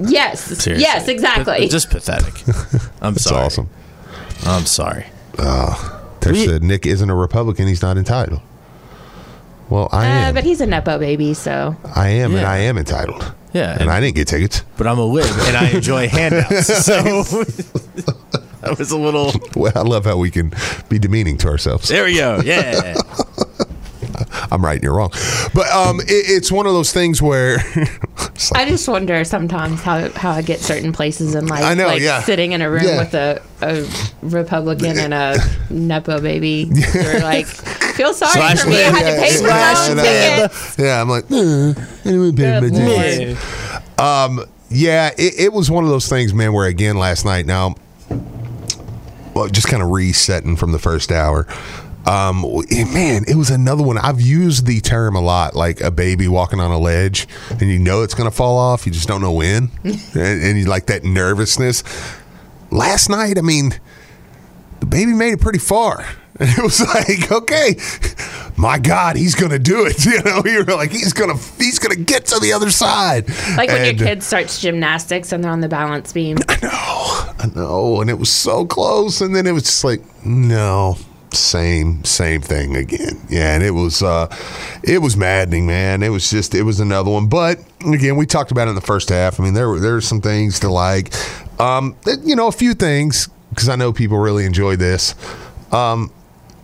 yes, 0.00 0.42
Seriously. 0.42 0.80
yes, 0.80 1.08
exactly. 1.08 1.68
Just 1.68 1.90
pathetic. 1.90 2.34
I'm 3.00 3.14
It's 3.14 3.24
sorry. 3.24 3.44
awesome. 3.46 3.68
I'm 4.44 4.66
sorry. 4.66 5.06
Tex 5.36 6.32
We- 6.32 6.46
said 6.46 6.62
Nick 6.62 6.84
isn't 6.86 7.08
a 7.08 7.14
Republican. 7.14 7.66
He's 7.68 7.82
not 7.82 7.96
entitled. 7.96 8.40
Well, 9.70 9.88
I 9.92 10.04
uh, 10.06 10.10
am. 10.28 10.34
but 10.34 10.44
he's 10.44 10.60
a 10.60 10.66
nepo 10.66 10.98
baby, 10.98 11.32
so 11.34 11.76
I 11.94 12.08
am, 12.08 12.32
and 12.32 12.40
Yeah. 12.42 12.50
I 12.50 12.56
am 12.58 12.76
entitled. 12.76 13.32
Yeah, 13.52 13.72
And 13.72 13.82
and- 13.82 13.90
I 13.90 14.00
didn't 14.00 14.16
get 14.16 14.28
tickets. 14.28 14.62
But 14.76 14.86
I'm 14.86 14.98
a 14.98 15.04
lib 15.04 15.26
and 15.46 15.56
I 15.56 15.70
enjoy 15.70 16.08
handouts. 16.10 16.66
So 16.84 16.94
that 18.62 18.76
was 18.78 18.90
a 18.90 18.98
little. 18.98 19.32
Well, 19.56 19.72
I 19.74 19.80
love 19.82 20.04
how 20.04 20.16
we 20.18 20.30
can 20.30 20.52
be 20.88 20.98
demeaning 20.98 21.36
to 21.38 21.48
ourselves. 21.48 21.88
There 21.88 22.04
we 22.04 22.16
go. 22.16 22.40
Yeah. 22.44 22.94
I'm 24.52 24.64
right 24.64 24.74
and 24.74 24.82
you're 24.82 24.94
wrong. 24.94 25.10
But 25.54 25.68
um, 25.70 26.00
it, 26.00 26.06
it's 26.08 26.50
one 26.52 26.66
of 26.66 26.72
those 26.72 26.92
things 26.92 27.22
where 27.22 27.56
it's 27.76 28.50
like, 28.52 28.66
I 28.66 28.68
just 28.68 28.88
wonder 28.88 29.22
sometimes 29.24 29.80
how, 29.82 30.08
how 30.10 30.30
I 30.32 30.42
get 30.42 30.60
certain 30.60 30.92
places 30.92 31.34
in 31.34 31.46
life. 31.46 31.62
I 31.62 31.74
know, 31.74 31.86
like 31.86 32.02
yeah. 32.02 32.20
sitting 32.22 32.52
in 32.52 32.60
a 32.60 32.70
room 32.70 32.84
Yeah. 32.84 32.98
with 32.98 33.14
a, 33.14 33.42
a 33.62 33.86
Republican 34.22 34.98
and 34.98 35.14
a 35.14 35.36
nepo 35.70 36.20
baby. 36.20 36.70
You're 36.94 37.20
like, 37.20 37.46
feel 38.00 38.14
sorry 38.14 38.32
Slash 38.32 38.60
for 38.62 38.70
me. 38.70 38.76
I 38.76 38.78
had 38.78 39.06
yeah, 39.06 39.14
to 39.14 39.20
pay 39.20 39.36
for 39.36 39.46
yeah, 39.46 39.74
my 39.74 39.88
own 39.90 39.96
yeah, 39.96 40.46
ticket. 40.48 40.78
yeah, 40.78 41.02
I'm 41.02 41.08
like, 41.08 41.24
uh, 41.30 42.08
anyway, 42.08 42.32
pay 42.32 42.60
my 42.60 42.66
Lord. 42.68 43.04
tickets. 43.04 43.98
Um, 43.98 44.44
yeah, 44.70 45.10
it, 45.18 45.34
it 45.38 45.52
was 45.52 45.70
one 45.70 45.84
of 45.84 45.90
those 45.90 46.08
things, 46.08 46.32
man. 46.32 46.52
Where 46.52 46.66
again 46.66 46.96
last 46.96 47.24
night, 47.24 47.44
now, 47.44 47.74
well, 49.34 49.48
just 49.48 49.68
kind 49.68 49.82
of 49.82 49.90
resetting 49.90 50.56
from 50.56 50.72
the 50.72 50.78
first 50.78 51.12
hour. 51.12 51.46
Um, 52.06 52.42
man, 52.70 53.24
it 53.28 53.36
was 53.36 53.50
another 53.50 53.82
one. 53.82 53.98
I've 53.98 54.22
used 54.22 54.64
the 54.64 54.80
term 54.80 55.14
a 55.14 55.20
lot, 55.20 55.54
like 55.54 55.82
a 55.82 55.90
baby 55.90 56.28
walking 56.28 56.58
on 56.58 56.70
a 56.70 56.78
ledge, 56.78 57.28
and 57.50 57.62
you 57.62 57.78
know 57.78 58.02
it's 58.02 58.14
going 58.14 58.30
to 58.30 58.34
fall 58.34 58.56
off. 58.56 58.86
You 58.86 58.92
just 58.92 59.06
don't 59.06 59.20
know 59.20 59.32
when, 59.32 59.70
and, 59.84 60.06
and 60.14 60.58
you 60.58 60.64
like 60.64 60.86
that 60.86 61.04
nervousness. 61.04 61.84
Last 62.70 63.10
night, 63.10 63.36
I 63.36 63.42
mean, 63.42 63.78
the 64.78 64.86
baby 64.86 65.12
made 65.12 65.34
it 65.34 65.40
pretty 65.40 65.58
far. 65.58 66.06
And 66.40 66.48
it 66.48 66.62
was 66.62 66.80
like, 66.94 67.30
okay, 67.30 67.76
my 68.56 68.78
God, 68.78 69.16
he's 69.16 69.34
gonna 69.34 69.58
do 69.58 69.84
it. 69.86 70.04
You 70.10 70.22
know, 70.22 70.42
you're 70.44 70.64
like, 70.64 70.90
he's 70.90 71.12
gonna 71.12 71.36
he's 71.58 71.78
gonna 71.78 71.96
get 71.96 72.26
to 72.26 72.40
the 72.40 72.52
other 72.52 72.70
side. 72.70 73.28
Like 73.56 73.68
when 73.68 73.84
And- 73.84 74.00
your 74.00 74.08
kid 74.08 74.22
starts 74.22 74.60
gymnastics 74.60 75.32
and 75.32 75.44
they're 75.44 75.52
on 75.52 75.60
the 75.60 75.68
balance 75.68 76.12
beam. 76.12 76.38
I 76.48 76.58
know, 76.62 77.34
I 77.38 77.46
know, 77.54 78.00
and 78.00 78.08
it 78.10 78.18
was 78.18 78.30
so 78.30 78.64
close, 78.66 79.20
and 79.20 79.36
then 79.36 79.46
it 79.46 79.52
was 79.52 79.64
just 79.64 79.84
like, 79.84 80.00
no, 80.24 80.96
same, 81.32 82.02
same 82.04 82.40
thing 82.40 82.74
again. 82.76 83.20
Yeah, 83.28 83.54
and 83.54 83.62
it 83.62 83.70
was, 83.70 84.02
uh, 84.02 84.26
it 84.82 84.98
was 84.98 85.16
maddening, 85.16 85.66
man. 85.66 86.02
It 86.02 86.08
was 86.08 86.28
just, 86.28 86.54
it 86.54 86.62
was 86.62 86.80
another 86.80 87.10
one. 87.10 87.28
But 87.28 87.58
again, 87.86 88.16
we 88.16 88.26
talked 88.26 88.50
about 88.50 88.66
it 88.66 88.70
in 88.70 88.74
the 88.74 88.80
first 88.80 89.10
half. 89.10 89.38
I 89.38 89.44
mean, 89.44 89.54
there 89.54 89.68
were 89.68 89.78
there 89.78 89.92
were 89.92 90.00
some 90.00 90.20
things 90.20 90.58
to 90.60 90.70
like, 90.70 91.12
um, 91.60 91.96
you 92.24 92.34
know, 92.34 92.48
a 92.48 92.52
few 92.52 92.74
things 92.74 93.28
because 93.50 93.68
I 93.68 93.76
know 93.76 93.92
people 93.92 94.18
really 94.18 94.44
enjoy 94.46 94.76
this. 94.76 95.14
Um, 95.72 96.10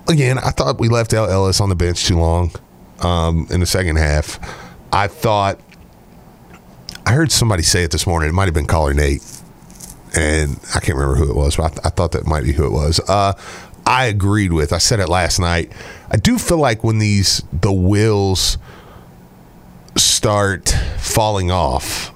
again, 0.09 0.39
I 0.39 0.51
thought 0.51 0.79
we 0.79 0.89
left 0.89 1.13
out 1.15 1.31
Ellis 1.31 1.61
on 1.61 1.69
the 1.69 1.75
bench 1.75 2.07
too 2.07 2.19
long 2.19 2.53
um, 3.01 3.47
in 3.51 3.61
the 3.61 3.67
second 3.67 3.97
half. 3.97 4.39
I 4.93 5.09
thought. 5.09 5.61
I 7.05 7.13
heard 7.13 7.31
somebody 7.31 7.63
say 7.63 7.85
it 7.85 7.93
this 7.93 8.05
morning. 8.05 8.29
It 8.29 8.33
might 8.33 8.47
have 8.47 8.55
been 8.55 8.67
caller 8.67 8.93
Nate 8.93 9.23
and 10.17 10.59
I 10.75 10.81
can't 10.81 10.97
remember 10.99 11.17
who 11.17 11.31
it 11.31 11.37
was, 11.37 11.57
but 11.57 11.65
I, 11.65 11.69
th- 11.69 11.81
I 11.85 11.89
thought 11.91 12.13
that 12.13 12.27
might 12.27 12.45
be 12.45 12.53
who 12.53 12.67
it 12.67 12.73
was. 12.73 13.01
Uh, 13.01 13.35
I 13.85 14.07
agreed 14.07 14.53
with. 14.53 14.73
I 14.73 14.79
said 14.79 14.99
it 14.99 15.09
last 15.09 15.39
night. 15.39 15.71
I 16.11 16.17
do 16.17 16.39
feel 16.39 16.59
like 16.59 16.83
when 16.83 16.99
these 16.99 17.43
the 17.53 17.73
wheels 17.73 18.59
start 19.97 20.71
falling 20.99 21.51
off, 21.51 22.13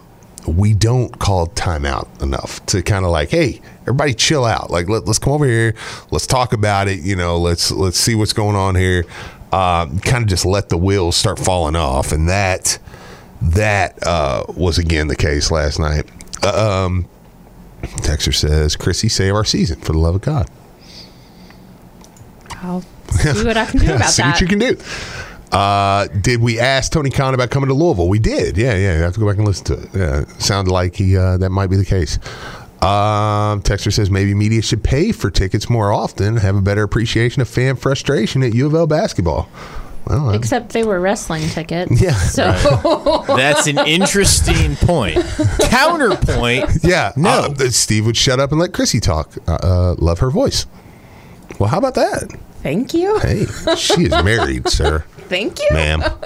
we 0.47 0.75
don't 0.75 1.19
call 1.19 1.47
timeout 1.49 2.23
enough 2.23 2.65
to 2.67 2.83
kind 2.83 3.05
of 3.05 3.11
like, 3.11 3.31
hey, 3.31 3.61
everybody 3.91 4.15
chill 4.15 4.45
out. 4.45 4.71
Like 4.71 4.89
let, 4.89 5.07
us 5.09 5.19
come 5.19 5.35
over 5.35 5.45
here, 5.45 5.75
let's 6.11 6.27
talk 6.27 6.53
about 6.53 6.89
it. 6.89 7.01
You 7.01 7.17
know, 7.17 7.39
let's 7.39 7.71
let's 7.71 7.99
see 7.99 8.15
what's 8.15 8.33
going 8.33 8.57
on 8.57 8.75
here. 8.75 9.05
Um, 9.53 9.99
kind 9.99 10.23
of 10.23 10.29
just 10.29 10.47
let 10.47 10.69
the 10.69 10.79
wheels 10.79 11.17
start 11.17 11.39
falling 11.39 11.77
off, 11.77 12.13
and 12.13 12.29
that 12.29 12.79
that 13.43 14.03
uh, 14.07 14.45
was 14.49 14.79
again 14.79 15.09
the 15.09 15.17
case 15.17 15.51
last 15.51 15.79
night. 15.79 16.09
Uh, 16.43 16.87
um, 16.87 17.09
Texter 17.83 18.35
says, 18.35 18.77
Chrissy, 18.77 19.09
save 19.09 19.35
our 19.35 19.45
season 19.45 19.81
for 19.81 19.93
the 19.93 19.99
love 19.99 20.15
of 20.15 20.21
God. 20.21 20.49
I'll 22.63 22.83
see 22.83 23.45
what 23.45 23.57
I 23.57 23.65
can 23.65 23.81
do 23.81 23.95
about 23.95 24.11
See 24.11 24.23
that. 24.23 24.33
what 24.33 24.41
you 24.41 24.47
can 24.47 24.59
do. 24.59 24.77
Uh, 25.51 26.07
did 26.21 26.41
we 26.41 26.61
ask 26.61 26.93
Tony 26.93 27.11
Khan 27.11 27.35
about 27.35 27.51
coming 27.51 27.69
to 27.69 27.75
Louisville? 27.75 28.09
We 28.09 28.19
did. 28.19 28.57
Yeah, 28.57 28.75
yeah. 28.75 28.97
You 28.97 29.03
have 29.03 29.15
to 29.15 29.21
go 29.21 29.27
back 29.27 29.39
and 29.39 29.47
listen 29.47 29.65
to 29.67 29.75
it. 29.83 29.89
Yeah, 29.95 30.25
sounded 30.39 30.71
like 30.71 30.95
he 30.95 31.17
uh, 31.17 31.39
that 31.39 31.51
might 31.51 31.69
be 31.69 31.77
the 31.77 31.85
case. 31.85 32.19
Um, 32.83 33.61
Texter 33.63 33.93
says 33.93 34.11
maybe 34.11 34.33
media 34.35 34.63
should 34.63 34.83
pay 34.83 35.13
for 35.13 35.31
tickets 35.31 35.69
more 35.69 35.93
often, 35.93 36.37
have 36.39 36.57
a 36.57 36.63
better 36.63 36.83
appreciation 36.83 37.43
of 37.43 37.49
fan 37.49 37.77
frustration 37.77 38.43
at 38.43 38.55
U 38.55 38.67
of 38.67 38.75
L 38.75 38.87
basketball. 38.87 39.49
Well, 40.07 40.31
Except 40.31 40.71
they 40.73 40.83
were 40.83 40.99
wrestling 40.99 41.47
tickets. 41.49 41.93
Yeah. 42.03 42.13
So 42.15 43.25
That's 43.37 43.67
an 43.67 43.79
interesting 43.87 44.77
point. 44.77 45.19
Counterpoint. 45.61 46.71
yeah. 46.83 47.13
No. 47.17 47.55
uh, 47.59 47.69
Steve 47.69 48.07
would 48.07 48.17
shut 48.17 48.41
up 48.41 48.51
and 48.51 48.59
let 48.61 48.73
Chrissy 48.73 48.99
talk. 49.01 49.35
Uh, 49.47 49.59
uh, 49.63 49.95
love 49.99 50.21
her 50.21 50.31
voice. 50.31 50.67
Well, 51.59 51.69
how 51.69 51.79
about 51.79 51.95
that? 51.97 52.33
thank 52.63 52.93
you. 52.93 53.19
Hey, 53.21 53.47
she 53.77 54.05
is 54.05 54.11
married, 54.25 54.69
sir. 54.71 55.05
Thank 55.31 55.61
you. 55.61 55.69
ma'am. 55.73 56.03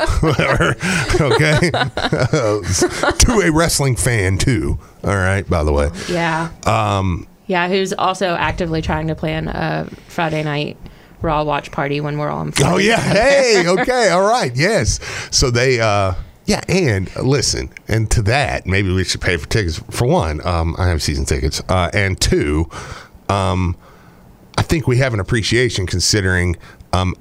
okay. 1.21 1.71
to 1.71 3.43
a 3.45 3.53
wrestling 3.53 3.97
fan, 3.97 4.39
too. 4.39 4.79
All 5.05 5.15
right, 5.15 5.49
by 5.49 5.63
the 5.63 5.73
way. 5.73 5.91
Yeah. 6.09 6.51
Um. 6.65 7.29
Yeah, 7.47 7.69
who's 7.69 7.93
also 7.93 8.35
actively 8.35 8.81
trying 8.81 9.09
to 9.09 9.15
plan 9.15 9.49
a 9.49 9.87
Friday 10.09 10.43
night 10.43 10.79
Raw 11.21 11.45
watch 11.45 11.71
party 11.71 12.01
when 12.01 12.19
we're 12.19 12.31
all 12.31 12.43
in. 12.43 12.53
Oh, 12.63 12.79
yeah. 12.79 12.99
Hey, 12.99 13.65
okay. 13.67 14.09
All 14.09 14.27
right. 14.27 14.55
Yes. 14.55 15.01
So 15.31 15.51
they, 15.51 15.81
uh, 15.81 16.15
yeah, 16.47 16.61
and 16.69 17.15
listen, 17.17 17.71
and 17.89 18.11
to 18.11 18.23
that, 18.23 18.67
maybe 18.67 18.93
we 18.93 19.05
should 19.05 19.21
pay 19.21 19.37
for 19.37 19.47
tickets. 19.49 19.79
For 19.91 20.07
one, 20.07 20.47
um, 20.47 20.77
I 20.79 20.89
have 20.89 21.03
season 21.03 21.25
tickets, 21.25 21.63
uh, 21.69 21.91
and 21.95 22.21
two, 22.21 22.69
um, 23.31 23.77
I 24.57 24.63
think 24.63 24.87
we 24.87 24.99
have 24.99 25.15
an 25.15 25.21
appreciation 25.21 25.87
considering 25.87 26.57
um, 26.93 27.15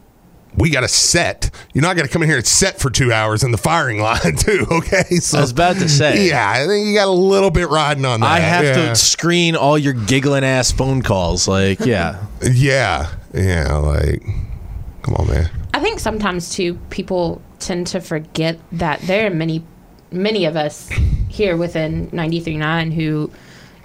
we 0.56 0.70
got 0.70 0.82
to 0.82 0.88
set. 0.88 1.50
You're 1.74 1.82
not 1.82 1.96
going 1.96 2.08
to 2.08 2.12
come 2.12 2.22
in 2.22 2.30
here 2.30 2.38
and 2.38 2.46
set 2.46 2.80
for 2.80 2.90
two 2.90 3.12
hours 3.12 3.44
in 3.44 3.52
the 3.52 3.58
firing 3.58 4.00
line, 4.02 4.36
too. 4.36 4.66
Okay, 4.70 5.16
so 5.18 5.38
I 5.38 5.42
was 5.42 5.52
about 5.52 5.78
to 5.78 5.90
say. 5.90 6.28
yeah, 6.28 6.50
I 6.50 6.66
think 6.68 6.88
you 6.88 6.94
got 6.94 7.08
a 7.08 7.12
little 7.12 7.52
bit 7.52 7.70
riding 7.70 8.06
on 8.06 8.22
that. 8.22 8.32
I 8.32 8.40
have 8.40 8.64
yeah. 8.64 8.90
to 8.90 8.96
screen 8.96 9.56
all 9.56 9.78
your 9.78 9.94
giggling 9.94 10.44
ass 10.44 10.72
phone 10.72 11.02
calls. 11.02 11.48
Like, 11.48 11.80
yeah. 11.82 12.26
Yeah, 12.52 13.10
yeah, 13.34 13.78
like, 13.78 14.22
come 15.02 15.16
on, 15.16 15.28
man. 15.28 15.50
I 15.74 15.80
think 15.80 16.00
sometimes 16.00 16.50
too 16.50 16.76
people 16.90 17.42
tend 17.60 17.88
to 17.88 18.02
forget 18.02 18.60
that 18.74 19.00
there 19.02 19.28
are 19.28 19.30
many, 19.34 19.64
many 20.12 20.46
of 20.46 20.58
us 20.58 20.90
here 21.30 21.56
within 21.56 22.10
93.9 22.12 22.94
who, 22.94 23.32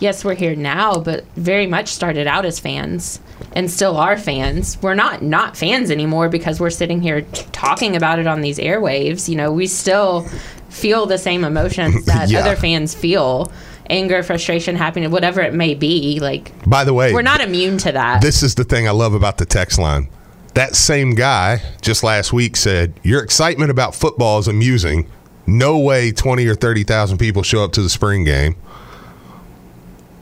yes, 0.01 0.25
we're 0.25 0.35
here 0.35 0.57
now, 0.57 0.99
but 0.99 1.25
very 1.37 1.67
much 1.67 1.89
started 1.89 2.27
out 2.27 2.45
as 2.45 2.59
fans 2.59 3.21
and 3.53 3.71
still 3.71 3.97
are 3.97 4.17
fans. 4.19 4.79
We're 4.83 4.95
not 4.95 5.23
not 5.23 5.57
fans 5.57 5.91
anymore 5.91 6.29
because 6.29 6.61
we're 6.61 6.71
sitting 6.71 7.01
here 7.01 7.23
talking 7.53 7.97
about 7.97 8.19
it 8.19 8.27
on 8.27 8.41
these 8.41 8.59
airwaves. 8.59 9.29
You 9.29 9.37
know, 9.37 9.53
we 9.53 9.67
still 9.67 10.29
feel 10.69 11.07
the 11.07 11.19
same 11.19 11.45
emotions 11.45 12.05
that 12.07 12.29
Yeah. 12.31 12.41
other 12.41 12.57
fans 12.57 12.95
feel. 12.95 13.51
Anger, 13.91 14.23
frustration, 14.23 14.77
happiness, 14.77 15.11
whatever 15.11 15.41
it 15.41 15.55
may 15.55 15.75
be. 15.75 16.21
Like, 16.21 16.53
By 16.69 16.85
the 16.85 16.93
way, 16.93 17.13
we're 17.15 17.23
not 17.23 17.41
immune 17.41 17.79
to 17.79 17.93
that. 17.93 18.21
This 18.21 18.43
is 18.43 18.55
the 18.55 18.65
thing 18.65 18.87
I 18.87 18.91
love 18.91 19.15
about 19.15 19.39
the 19.39 19.47
text 19.47 19.79
line. 19.79 20.09
That 20.53 20.77
same 20.77 21.15
guy 21.15 21.63
just 21.81 22.03
last 22.03 22.31
week 22.33 22.57
said, 22.57 22.93
Your 23.03 23.23
excitement 23.23 23.71
about 23.71 23.95
football 23.95 24.39
is 24.41 24.47
amusing. 24.49 25.07
No 25.47 25.79
way 25.79 26.13
20 26.13 26.47
or 26.47 26.55
30,000 26.55 27.17
people 27.17 27.43
show 27.43 27.65
up 27.65 27.73
to 27.73 27.83
the 27.83 27.89
spring 27.89 28.25
game. 28.25 28.57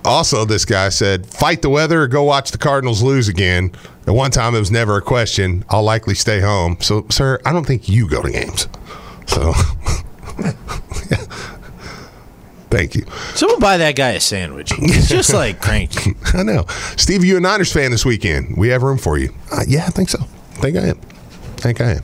Also, 0.06 0.44
this 0.44 0.64
guy 0.64 0.88
said, 0.88 1.26
Fight 1.26 1.62
the 1.62 1.68
weather 1.68 2.02
or 2.02 2.08
go 2.08 2.22
watch 2.22 2.52
the 2.52 2.58
Cardinals 2.58 3.02
lose 3.02 3.28
again. 3.28 3.72
At 4.06 4.14
one 4.14 4.30
time, 4.30 4.54
it 4.54 4.60
was 4.60 4.70
never 4.70 4.96
a 4.96 5.02
question. 5.02 5.64
I'll 5.68 5.82
likely 5.82 6.14
stay 6.14 6.40
home. 6.40 6.76
So, 6.80 7.06
sir, 7.10 7.40
I 7.44 7.52
don't 7.52 7.66
think 7.66 7.88
you 7.88 8.08
go 8.08 8.22
to 8.22 8.30
games. 8.30 8.68
So, 9.26 9.52
thank 12.70 12.94
you. 12.94 13.04
Someone 13.34 13.58
buy 13.58 13.78
that 13.78 13.96
guy 13.96 14.10
a 14.10 14.20
sandwich. 14.20 14.72
He's 14.74 15.08
just 15.08 15.34
like 15.34 15.60
cranky. 15.60 16.14
I 16.34 16.44
know. 16.44 16.66
Steve, 16.96 17.24
you 17.24 17.36
a 17.36 17.40
Niners 17.40 17.72
fan 17.72 17.90
this 17.90 18.04
weekend? 18.04 18.56
We 18.56 18.68
have 18.68 18.84
room 18.84 18.98
for 18.98 19.18
you. 19.18 19.34
Uh, 19.50 19.64
yeah, 19.66 19.86
I 19.86 19.90
think 19.90 20.08
so. 20.08 20.20
I 20.20 20.60
think 20.60 20.76
I 20.76 20.86
am. 20.86 21.00
I 21.00 21.60
think 21.60 21.80
I 21.80 21.94
am. 21.94 22.02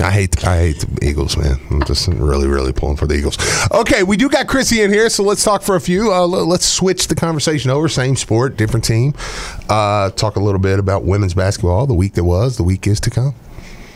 I 0.00 0.10
hate 0.10 0.44
I 0.46 0.56
hate 0.58 0.78
the 0.80 1.06
Eagles, 1.06 1.36
man. 1.36 1.60
I'm 1.70 1.84
just 1.84 2.08
really, 2.08 2.48
really 2.48 2.72
pulling 2.72 2.96
for 2.96 3.06
the 3.06 3.14
Eagles. 3.14 3.36
Okay, 3.70 4.02
we 4.02 4.16
do 4.16 4.28
got 4.28 4.46
Chrissy 4.48 4.80
in 4.82 4.90
here, 4.92 5.08
so 5.10 5.22
let's 5.22 5.44
talk 5.44 5.62
for 5.62 5.76
a 5.76 5.80
few. 5.80 6.12
Uh, 6.12 6.26
let's 6.26 6.66
switch 6.66 7.08
the 7.08 7.14
conversation 7.14 7.70
over. 7.70 7.88
Same 7.88 8.16
sport, 8.16 8.56
different 8.56 8.84
team. 8.84 9.14
Uh, 9.68 10.10
talk 10.10 10.36
a 10.36 10.40
little 10.40 10.60
bit 10.60 10.78
about 10.78 11.04
women's 11.04 11.34
basketball. 11.34 11.86
The 11.86 11.94
week 11.94 12.14
that 12.14 12.24
was, 12.24 12.56
the 12.56 12.62
week 12.64 12.86
is 12.86 13.00
to 13.00 13.10
come. 13.10 13.34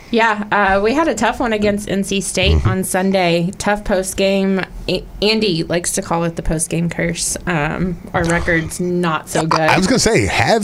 Yeah, 0.09 0.47
uh, 0.51 0.81
we 0.81 0.93
had 0.93 1.09
a 1.09 1.15
tough 1.15 1.39
one 1.41 1.51
against 1.51 1.89
NC 1.89 2.23
State 2.23 2.53
Mm-hmm. 2.59 2.69
on 2.69 2.83
Sunday. 2.85 3.51
Tough 3.57 3.83
post 3.83 4.15
game. 4.15 4.61
A- 4.87 5.03
Andy 5.21 5.63
likes 5.63 5.91
to 5.93 6.01
call 6.01 6.23
it 6.23 6.37
the 6.37 6.43
post 6.43 6.69
game 6.69 6.89
curse. 6.89 7.35
Um, 7.45 7.97
our 8.13 8.23
record's 8.23 8.79
not 8.79 9.27
so 9.27 9.45
good. 9.45 9.59
I 9.59 9.77
was 9.77 9.85
going 9.87 9.97
to 9.97 10.03
say, 10.03 10.25
have 10.27 10.63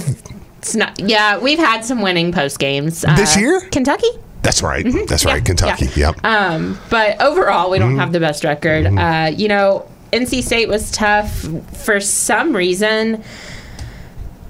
It's 0.59 0.75
not. 0.75 0.97
Yeah, 0.99 1.39
we've 1.39 1.59
had 1.59 1.83
some 1.83 2.01
winning 2.01 2.31
post 2.31 2.57
games 2.59 3.03
uh, 3.03 3.15
This 3.17 3.35
year? 3.35 3.59
Kentucky. 3.71 4.07
That's 4.43 4.61
right. 4.61 4.83
That's 4.83 4.95
Mm-hmm. 5.23 5.27
Yeah, 5.27 5.33
right. 5.33 5.45
Kentucky. 5.45 5.85
yeah. 5.95 6.11
Yep. 6.11 6.25
Um, 6.25 6.79
but 6.89 7.21
overall, 7.21 7.71
we 7.71 7.79
don't 7.79 7.91
Mm-hmm. 7.91 7.99
have 7.99 8.11
the 8.11 8.19
best 8.19 8.43
record. 8.43 8.85
Uh, 8.85 9.31
you 9.35 9.47
know, 9.47 9.87
NC 10.11 10.43
State 10.43 10.67
was 10.69 10.91
tough 10.91 11.47
for 11.85 11.99
some 11.99 12.55
reason. 12.55 13.23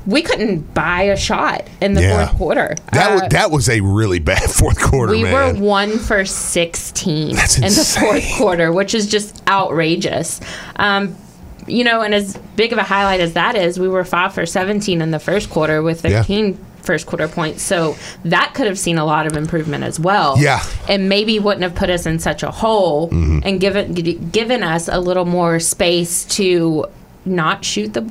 We 0.05 0.21
couldn't 0.21 0.73
buy 0.73 1.03
a 1.03 1.15
shot 1.15 1.65
in 1.79 1.93
the 1.93 2.01
Yeah. 2.01 2.25
fourth 2.27 2.38
quarter. 2.38 2.75
that 2.91 3.09
Uh, 3.12 3.13
was, 3.13 3.21
that 3.29 3.51
was 3.51 3.69
a 3.69 3.79
really 3.79 4.19
bad 4.19 4.41
fourth 4.51 4.77
quarter, 4.81 5.13
we 5.13 5.23
man. 5.23 5.62
were 5.62 5.65
one 5.65 5.97
for 5.97 6.25
16 6.25 7.35
That's 7.35 7.55
in 7.57 7.63
the 7.63 7.97
fourth 8.00 8.25
quarter, 8.38 8.73
which 8.73 8.93
is 8.93 9.07
just 9.07 9.41
outrageous. 9.47 10.41
Um, 10.75 11.15
you 11.67 11.85
know, 11.85 12.01
and 12.01 12.13
as 12.13 12.35
big 12.57 12.73
of 12.73 12.77
a 12.79 12.83
highlight 12.83 13.21
as 13.21 13.31
that 13.33 13.55
is, 13.55 13.79
we 13.79 13.88
were 13.88 14.03
five 14.03 14.33
for 14.33 14.45
17 14.45 15.01
in 15.01 15.12
the 15.12 15.19
first 15.19 15.50
quarter 15.50 15.81
with 15.81 16.03
Yeah. 16.03 16.23
13 16.84 16.94
first 16.94 17.08
quarter 17.08 17.28
points. 17.28 17.63
So 17.63 17.96
that 18.25 18.54
could 18.54 18.68
have 18.68 18.78
seen 18.78 18.98
a 18.98 19.06
lot 19.06 19.25
of 19.25 19.36
improvement 19.36 19.84
as 19.84 20.00
well. 20.00 20.38
Yeah. 20.38 20.60
Mm-hmm. 20.60 20.92
And 20.92 21.10
maybe 21.10 21.40
wouldn't 21.40 21.63
have 21.63 21.75
put 21.75 21.90
us 21.90 22.06
in 22.06 22.20
such 22.20 22.44
a 22.44 22.52
hole 22.52 23.10
and 23.12 23.60
given 23.60 23.94
given 23.94 24.63
us 24.63 24.88
a 24.88 25.00
little 25.00 25.25
more 25.25 25.60
space 25.60 26.25
to 26.38 26.86
not 27.25 27.63
shoot 27.63 27.94
the 27.94 28.02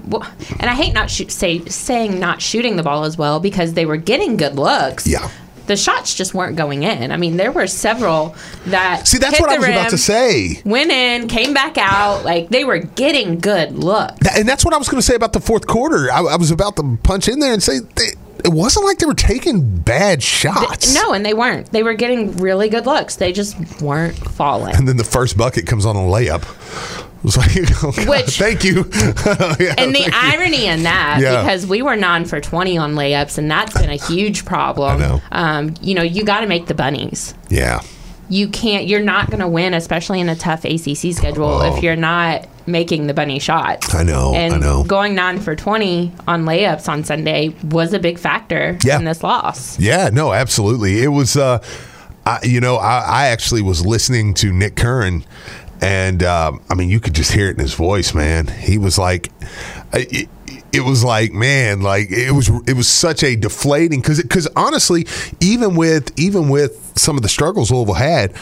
and 0.59 0.71
I 0.71 0.75
hate 0.75 0.95
not 0.95 1.11
shoot 1.11 1.31
say 1.31 1.63
saying 1.67 2.19
not 2.19 2.41
shooting 2.41 2.77
the 2.77 2.83
ball 2.83 3.05
as 3.05 3.19
well 3.19 3.41
because 3.41 3.75
they 3.75 3.85
were 3.85 3.99
getting 3.99 4.39
good 4.39 4.57
looks 4.57 5.07
Yeah. 5.07 5.29
the 5.67 5.77
shots 5.77 6.15
just 6.15 6.33
weren't 6.35 6.57
going 6.57 6.83
in. 6.83 7.13
I 7.13 7.17
mean, 7.19 7.37
there 7.37 7.53
were 7.53 7.67
several 7.67 8.35
that 8.67 9.07
See, 9.07 9.19
that's 9.19 9.39
what 9.39 9.51
I 9.51 9.59
was 9.59 9.69
about 9.69 9.91
to 9.91 9.99
say. 9.99 10.61
Went 10.65 10.91
in, 10.91 11.29
came 11.29 11.53
back 11.55 11.77
out. 11.79 12.25
Like 12.25 12.49
they 12.49 12.65
were 12.65 12.79
getting 12.79 13.39
good 13.39 13.73
looks. 13.79 14.27
And 14.37 14.49
that's 14.49 14.65
what 14.65 14.73
I 14.75 14.79
was 14.79 14.89
going 14.89 15.01
to 15.01 15.07
say 15.07 15.15
about 15.15 15.35
the 15.35 15.41
fourth 15.41 15.67
quarter. 15.67 16.11
I, 16.11 16.21
I 16.23 16.37
was 16.37 16.51
about 16.51 16.77
to 16.77 16.99
punch 17.03 17.29
in 17.29 17.39
there 17.39 17.53
and 17.53 17.63
say 17.63 17.79
they, 17.81 18.13
it 18.45 18.53
wasn't 18.53 18.87
like 18.87 18.99
they 18.99 19.07
were 19.07 19.15
taking 19.15 19.79
bad 19.79 20.23
shots. 20.23 20.95
No, 20.95 21.13
and 21.13 21.25
they 21.25 21.35
weren't. 21.35 21.71
They 21.73 21.83
were 21.83 21.95
getting 21.95 22.37
really 22.39 22.69
good 22.69 22.87
looks. 22.87 23.17
They 23.17 23.33
just 23.33 23.57
weren't 23.83 24.17
falling. 24.17 24.75
And 24.77 24.87
then 24.89 24.97
the 24.97 25.05
first 25.05 25.37
bucket 25.37 25.67
comes 25.67 25.87
on 25.87 25.97
a 25.97 26.01
layup. 26.01 26.45
It 27.23 27.27
was 27.27 27.37
like, 27.37 27.51
oh 27.85 27.93
God, 27.93 28.09
Which- 28.09 28.37
thank 28.37 28.65
you. 28.65 28.79
Yeah, 29.61 29.75
And 29.79 29.95
the 29.95 30.01
thank 30.01 30.07
you. 30.07 30.11
irony 30.13 30.67
in 30.67 30.83
that, 30.83 31.21
Yeah. 31.21 31.43
because 31.43 31.65
we 31.65 31.81
were 31.81 31.95
nine 31.95 32.25
for 32.25 32.41
twenty 32.41 32.77
on 32.77 32.95
layups, 32.97 33.39
and 33.39 33.49
that's 33.49 33.81
been 33.81 33.91
a 33.91 33.95
huge 33.97 34.45
problem. 34.45 34.97
I 35.01 35.07
know. 35.07 35.23
Um, 35.31 35.75
you 35.81 35.95
know, 35.95 36.03
you 36.03 36.25
got 36.25 36.41
to 36.41 36.49
make 36.49 36.67
the 36.67 36.75
bunnies. 36.75 37.33
yeah, 37.49 37.81
You 38.29 38.49
can't. 38.49 38.87
You're 38.87 39.03
not 39.03 39.29
going 39.29 39.41
to 39.41 39.49
win, 39.49 39.75
especially 39.75 40.21
in 40.21 40.29
a 40.29 40.37
tough 40.37 40.65
ACC 40.65 41.13
schedule, 41.15 41.45
Oh. 41.45 41.77
if 41.77 41.83
you're 41.83 41.97
not 41.97 42.47
making 42.67 43.07
the 43.09 43.15
bunny 43.15 43.39
shots. 43.39 43.95
I 43.95 44.05
know, 44.05 44.33
And 44.35 44.55
I 44.55 44.59
know. 44.59 44.85
going 44.85 45.15
nine 45.15 45.41
for 45.41 45.55
twenty 45.57 46.13
on 46.29 46.45
layups 46.45 46.89
on 46.89 47.03
Sunday 47.05 47.55
was 47.65 47.93
a 47.93 47.99
big 47.99 48.19
factor 48.19 48.79
Yeah. 48.85 48.99
in 48.99 49.05
this 49.05 49.23
loss. 49.23 49.79
yeah, 49.81 50.11
no, 50.13 50.33
absolutely. 50.33 51.03
It 51.03 51.09
was, 51.09 51.37
uh, 51.37 51.59
I, 52.25 52.39
you 52.45 52.61
know, 52.61 52.77
I, 52.77 53.01
I 53.01 53.27
actually 53.29 53.63
was 53.63 53.85
listening 53.85 54.33
to 54.35 54.53
Nick 54.53 54.77
Curran, 54.77 55.25
and 55.81 56.23
um, 56.23 56.63
I 56.71 56.75
mean, 56.75 56.89
you 56.89 57.01
could 57.01 57.15
just 57.15 57.33
hear 57.33 57.49
it 57.49 57.57
in 57.57 57.59
his 57.59 57.75
voice, 57.75 58.15
man. 58.15 58.47
He 58.47 58.79
was 58.79 58.97
like, 58.97 59.31
it, 59.93 60.29
it 60.73 60.81
was 60.81 61.05
like, 61.05 61.33
man, 61.33 61.83
like 61.83 62.11
it 62.11 62.33
was, 62.33 62.49
it 62.67 62.75
was 62.75 62.89
such 62.89 63.23
a 63.23 63.37
deflating 63.37 64.01
because, 64.01 64.23
because 64.23 64.49
honestly, 64.57 65.07
even 65.41 65.77
with, 65.77 66.19
even 66.19 66.49
with 66.49 66.93
some 66.97 67.17
of 67.17 67.23
the 67.23 67.29
struggles 67.29 67.71
Louisville 67.71 67.95
had. 67.95 68.35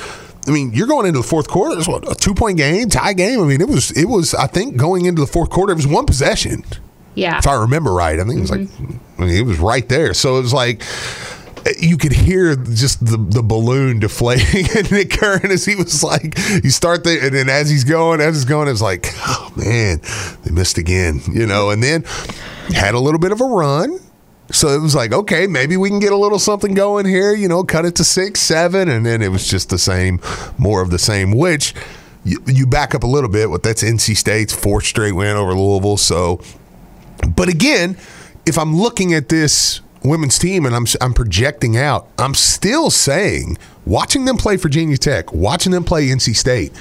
I 0.46 0.52
mean, 0.52 0.72
you're 0.72 0.86
going 0.86 1.06
into 1.06 1.18
the 1.20 1.26
fourth 1.26 1.48
quarter. 1.48 1.78
It's 1.78 1.86
what 1.86 2.10
a 2.10 2.14
two 2.14 2.34
point 2.34 2.56
game, 2.56 2.88
tie 2.88 3.12
game. 3.12 3.40
I 3.40 3.44
mean, 3.44 3.60
it 3.60 3.68
was, 3.68 3.90
it 3.92 4.06
was. 4.06 4.34
I 4.34 4.46
think 4.46 4.76
going 4.76 5.04
into 5.04 5.20
the 5.20 5.26
fourth 5.26 5.50
quarter, 5.50 5.72
it 5.72 5.76
was 5.76 5.86
one 5.86 6.06
possession 6.06 6.64
Yeah. 7.14 7.38
if 7.38 7.46
I 7.46 7.54
remember 7.54 7.92
right. 7.92 8.18
I 8.18 8.24
think 8.24 8.38
it 8.38 8.40
was 8.40 8.50
like, 8.50 8.60
mm-hmm. 8.60 9.22
I 9.22 9.26
mean, 9.26 9.34
it 9.36 9.44
was 9.44 9.58
right 9.58 9.86
there. 9.88 10.14
So 10.14 10.38
it 10.38 10.42
was 10.42 10.54
like, 10.54 10.82
you 11.78 11.96
could 11.96 12.12
hear 12.12 12.56
just 12.56 13.04
the, 13.04 13.16
the 13.16 13.42
balloon 13.42 14.00
deflating 14.00 14.66
and 14.76 14.90
Nick 14.90 15.10
Curran 15.10 15.50
as 15.50 15.64
he 15.64 15.76
was 15.76 16.02
like, 16.02 16.38
you 16.62 16.70
start 16.70 17.04
there, 17.04 17.24
and 17.24 17.34
then 17.34 17.48
as 17.48 17.70
he's 17.70 17.84
going, 17.84 18.20
as 18.20 18.36
he's 18.36 18.44
going, 18.44 18.68
it's 18.68 18.82
like, 18.82 19.06
oh 19.26 19.52
man, 19.56 20.00
they 20.42 20.50
missed 20.50 20.78
again, 20.78 21.20
you 21.32 21.46
know, 21.46 21.70
and 21.70 21.82
then 21.82 22.04
had 22.74 22.94
a 22.94 23.00
little 23.00 23.20
bit 23.20 23.32
of 23.32 23.40
a 23.40 23.44
run. 23.46 23.98
So 24.52 24.68
it 24.68 24.80
was 24.80 24.96
like, 24.96 25.12
okay, 25.12 25.46
maybe 25.46 25.76
we 25.76 25.90
can 25.90 26.00
get 26.00 26.12
a 26.12 26.16
little 26.16 26.40
something 26.40 26.74
going 26.74 27.06
here, 27.06 27.32
you 27.32 27.46
know, 27.46 27.62
cut 27.62 27.84
it 27.84 27.94
to 27.96 28.04
six, 28.04 28.40
seven, 28.40 28.88
and 28.88 29.06
then 29.06 29.22
it 29.22 29.28
was 29.28 29.46
just 29.46 29.70
the 29.70 29.78
same, 29.78 30.20
more 30.58 30.82
of 30.82 30.90
the 30.90 30.98
same, 30.98 31.30
which 31.32 31.72
you, 32.24 32.42
you 32.46 32.66
back 32.66 32.94
up 32.94 33.04
a 33.04 33.06
little 33.06 33.30
bit. 33.30 33.48
What 33.48 33.62
that's 33.62 33.84
NC 33.84 34.16
State's 34.16 34.52
fourth 34.52 34.86
straight 34.86 35.12
win 35.12 35.36
over 35.36 35.54
Louisville. 35.54 35.96
So 35.96 36.40
but 37.28 37.48
again, 37.48 37.96
if 38.46 38.58
I'm 38.58 38.76
looking 38.76 39.14
at 39.14 39.28
this 39.28 39.80
women's 40.02 40.38
team 40.38 40.66
and 40.66 40.74
I'm 40.74 40.86
I'm 41.00 41.12
projecting 41.14 41.76
out, 41.76 42.08
I'm 42.18 42.34
still 42.34 42.90
saying 42.90 43.58
watching 43.86 44.24
them 44.24 44.36
play 44.36 44.56
Virginia 44.56 44.96
Tech, 44.96 45.32
watching 45.32 45.72
them 45.72 45.84
play 45.84 46.08
NC 46.08 46.34
State, 46.36 46.72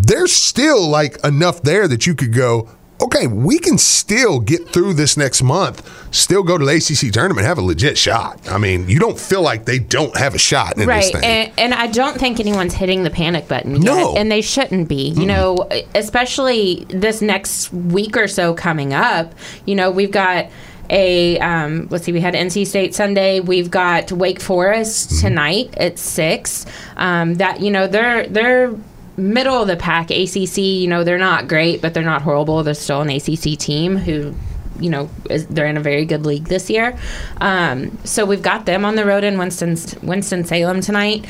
there's 0.00 0.32
still 0.32 0.86
like 0.88 1.18
enough 1.24 1.62
there 1.62 1.88
that 1.88 2.06
you 2.06 2.14
could 2.14 2.32
go, 2.32 2.68
okay, 3.00 3.26
we 3.28 3.58
can 3.58 3.78
still 3.78 4.40
get 4.40 4.68
through 4.68 4.92
this 4.94 5.16
next 5.16 5.40
month, 5.42 5.88
still 6.14 6.42
go 6.42 6.58
to 6.58 6.64
the 6.64 6.72
ACC 6.76 7.12
tournament, 7.12 7.46
have 7.46 7.58
a 7.58 7.62
legit 7.62 7.96
shot. 7.96 8.40
I 8.50 8.58
mean, 8.58 8.88
you 8.88 8.98
don't 8.98 9.18
feel 9.18 9.40
like 9.42 9.64
they 9.66 9.78
don't 9.78 10.16
have 10.16 10.34
a 10.34 10.38
shot 10.38 10.72
in 10.72 10.78
this 10.80 10.88
right 10.88 11.12
thing. 11.12 11.22
and, 11.24 11.52
and 11.58 11.74
i 11.74 11.86
don't 11.86 12.18
think 12.18 12.40
anyone's 12.40 12.74
hitting 12.74 13.04
the 13.04 13.10
panic 13.10 13.46
button 13.48 13.76
yet, 13.76 13.84
No. 13.84 14.16
and 14.16 14.30
they 14.32 14.40
shouldn't 14.40 14.88
be 14.88 15.10
you 15.10 15.26
know 15.26 15.68
especially 15.94 16.86
this 16.88 17.22
next 17.22 17.72
week 17.72 18.16
or 18.16 18.26
so 18.28 18.54
coming 18.54 18.92
up 18.94 19.32
you 19.66 19.74
know 19.74 19.90
we've 19.90 20.10
got 20.10 20.46
a 20.90 21.38
um, 21.38 21.86
let's 21.90 22.04
see 22.04 22.12
we 22.12 22.20
had 22.20 22.34
nc 22.34 22.66
state 22.66 22.94
sunday 22.94 23.40
we've 23.40 23.70
got 23.70 24.10
wake 24.12 24.40
forest 24.40 25.10
Mm-hmm. 25.10 25.26
tonight 25.26 25.74
at 25.76 25.98
six 25.98 26.66
um, 26.96 27.34
that 27.34 27.60
you 27.60 27.70
know 27.70 27.86
they're 27.86 28.26
they're 28.26 28.74
middle 29.16 29.60
of 29.62 29.68
the 29.68 29.76
pack 29.76 30.10
acc 30.10 30.56
you 30.56 30.86
know 30.86 31.04
they're 31.04 31.18
not 31.18 31.48
great 31.48 31.82
but 31.82 31.92
they're 31.94 32.02
not 32.02 32.22
horrible 32.22 32.62
they're 32.62 32.74
still 32.74 33.00
an 33.02 33.10
acc 33.10 33.58
team 33.58 33.96
who 33.96 34.34
you 34.80 34.90
know 34.90 35.10
is, 35.28 35.46
they're 35.48 35.66
in 35.66 35.76
a 35.76 35.80
very 35.80 36.04
good 36.04 36.24
league 36.24 36.44
this 36.44 36.70
year. 36.70 36.96
Um, 37.40 37.98
so 38.04 38.24
we've 38.24 38.42
got 38.42 38.64
them 38.64 38.84
on 38.84 38.94
the 38.94 39.04
road 39.04 39.24
in 39.24 39.36
Winston 39.36 39.76
Winston 40.06 40.44
Salem 40.44 40.80
tonight. 40.80 41.26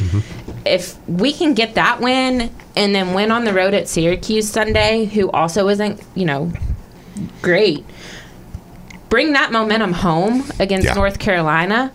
If 0.67 0.99
we 1.09 1.33
can 1.33 1.55
get 1.55 1.75
that 1.77 2.01
win 2.01 2.51
and 2.77 2.95
then 2.95 3.15
win 3.15 3.31
on 3.31 3.45
the 3.45 3.55
road 3.55 3.73
at 3.73 3.89
Syracuse 3.89 4.51
Sunday, 4.51 5.07
who 5.07 5.31
also 5.31 5.67
isn't 5.69 6.03
you 6.15 6.27
know 6.27 6.53
great, 7.41 7.87
bring 9.09 9.33
that 9.33 9.53
momentum 9.53 9.93
home 9.93 10.45
against 10.59 10.87
Yeah. 10.87 10.95
North 10.95 11.19
Carolina. 11.19 11.93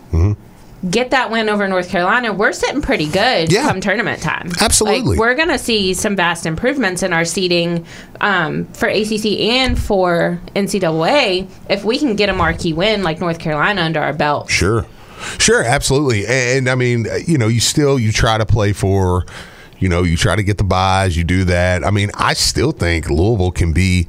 Get 0.90 1.12
that 1.12 1.30
win 1.30 1.48
over 1.48 1.66
North 1.66 1.88
Carolina. 1.88 2.30
We're 2.34 2.52
sitting 2.52 2.82
pretty 2.82 3.06
good 3.06 3.50
Yeah. 3.50 3.62
come 3.66 3.80
tournament 3.80 4.20
time. 4.20 4.50
Absolutely. 4.60 5.12
Like, 5.16 5.18
we're 5.18 5.34
going 5.34 5.48
to 5.48 5.56
see 5.58 5.94
some 5.94 6.14
vast 6.14 6.44
improvements 6.44 7.02
in 7.02 7.14
our 7.14 7.24
seating 7.24 7.86
um, 8.20 8.66
for 8.74 8.86
ACC 8.88 9.40
and 9.40 9.78
for 9.78 10.38
NCAA 10.54 11.46
if 11.70 11.84
we 11.84 11.98
can 11.98 12.16
get 12.16 12.28
a 12.28 12.34
marquee 12.34 12.74
win 12.74 13.02
like 13.02 13.18
North 13.18 13.38
Carolina 13.38 13.80
under 13.80 14.00
our 14.00 14.12
belt. 14.12 14.50
Sure, 14.50 14.84
sure, 15.38 15.62
absolutely. 15.64 16.26
And, 16.26 16.68
I 16.68 16.74
mean, 16.74 17.06
you 17.26 17.38
know, 17.38 17.48
you 17.48 17.60
still 17.60 17.98
you 17.98 18.12
try 18.12 18.36
to 18.36 18.44
play 18.44 18.74
for, 18.74 19.24
you 19.78 19.88
know, 19.88 20.02
you 20.02 20.18
try 20.18 20.36
to 20.36 20.42
get 20.42 20.58
the 20.58 20.64
buys. 20.64 21.16
You 21.16 21.24
do 21.24 21.44
that. 21.44 21.82
I 21.82 21.90
mean, 21.92 22.10
I 22.14 22.34
still 22.34 22.72
think 22.72 23.08
Louisville 23.08 23.52
can 23.52 23.72
be. 23.72 24.06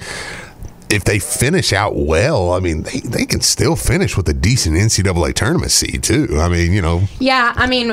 If 0.90 1.04
they 1.04 1.20
finish 1.20 1.74
out 1.74 1.96
well, 1.96 2.52
I 2.54 2.60
mean, 2.60 2.84
they, 2.84 3.00
they 3.00 3.26
can 3.26 3.42
still 3.42 3.76
finish 3.76 4.16
with 4.16 4.30
a 4.30 4.34
decent 4.34 4.76
NCAA 4.78 5.34
tournament 5.34 5.72
seed 5.72 6.04
too. 6.04 6.38
I 6.40 6.48
mean, 6.50 6.74
you 6.74 6.82
know, 6.82 7.02
Yeah, 7.20 7.54
I 7.56 7.66
mean, 7.68 7.90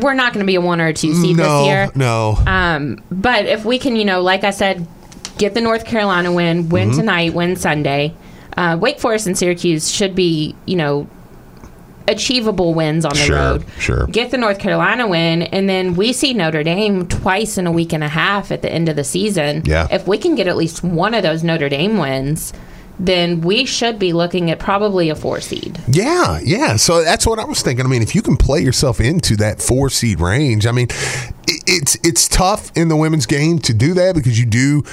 we're 0.00 0.14
not 0.14 0.32
going 0.32 0.44
to 0.44 0.46
be 0.46 0.56
a 0.56 0.60
one 0.60 0.80
or 0.80 0.86
a 0.88 0.92
two 0.92 1.14
seed 1.14 1.36
no, 1.36 1.58
this 1.60 1.66
year. 1.68 1.90
no, 1.94 2.36
Um, 2.46 3.02
but 3.10 3.46
if 3.46 3.64
we 3.64 3.78
can, 3.78 3.94
you 3.96 4.04
know, 4.04 4.20
like 4.20 4.42
I 4.44 4.50
said, 4.50 4.86
get 5.38 5.54
the 5.54 5.60
North 5.60 5.84
Carolina 5.84 6.32
win, 6.32 6.68
win 6.68 6.88
Mm-hmm. 6.90 6.98
tonight, 6.98 7.34
win 7.34 7.56
Sunday. 7.56 8.14
Uh, 8.56 8.78
Wake 8.80 9.00
Forest 9.00 9.26
and 9.26 9.36
Syracuse 9.38 9.90
should 9.90 10.14
be, 10.14 10.54
you 10.66 10.76
know, 10.76 11.08
achievable 12.08 12.74
wins 12.74 13.04
on 13.04 13.12
the 13.12 13.18
Sure, 13.18 13.36
road. 13.36 13.64
sure. 13.78 14.06
Get 14.08 14.30
the 14.30 14.38
North 14.38 14.58
Carolina 14.58 15.06
win, 15.08 15.42
and 15.42 15.68
then 15.68 15.94
we 15.94 16.12
see 16.12 16.34
Notre 16.34 16.62
Dame 16.62 17.06
twice 17.08 17.56
in 17.58 17.66
a 17.66 17.72
week 17.72 17.92
and 17.92 18.04
a 18.04 18.08
half 18.08 18.50
at 18.52 18.62
the 18.62 18.70
end 18.70 18.88
of 18.88 18.96
the 18.96 19.04
season. 19.04 19.62
Yeah. 19.64 19.88
If 19.90 20.06
we 20.06 20.18
can 20.18 20.34
get 20.34 20.46
at 20.46 20.56
least 20.56 20.82
one 20.84 21.14
of 21.14 21.22
those 21.22 21.42
Notre 21.42 21.68
Dame 21.68 21.96
wins, 21.98 22.52
then 23.00 23.40
we 23.40 23.64
should 23.64 23.98
be 23.98 24.12
looking 24.12 24.50
at 24.52 24.58
probably 24.60 25.08
a 25.10 25.16
four 25.16 25.40
seed. 25.40 25.80
Yeah, 25.88 26.38
yeah. 26.44 26.76
So 26.76 27.02
that's 27.02 27.26
what 27.26 27.38
I 27.40 27.44
was 27.44 27.60
thinking. 27.60 27.84
I 27.84 27.88
mean, 27.88 28.02
if 28.02 28.14
you 28.14 28.22
can 28.22 28.36
play 28.36 28.60
yourself 28.60 29.00
into 29.00 29.34
that 29.38 29.60
four 29.60 29.90
seed 29.90 30.20
range, 30.20 30.64
I 30.66 30.70
mean, 30.72 30.86
it's 31.48 31.96
it's 32.04 32.28
tough 32.28 32.70
in 32.76 32.88
the 32.88 32.96
women's 32.96 33.26
game 33.26 33.58
to 33.60 33.74
do 33.74 33.94
that 33.94 34.14
because 34.14 34.38
you 34.38 34.46
do 34.46 34.84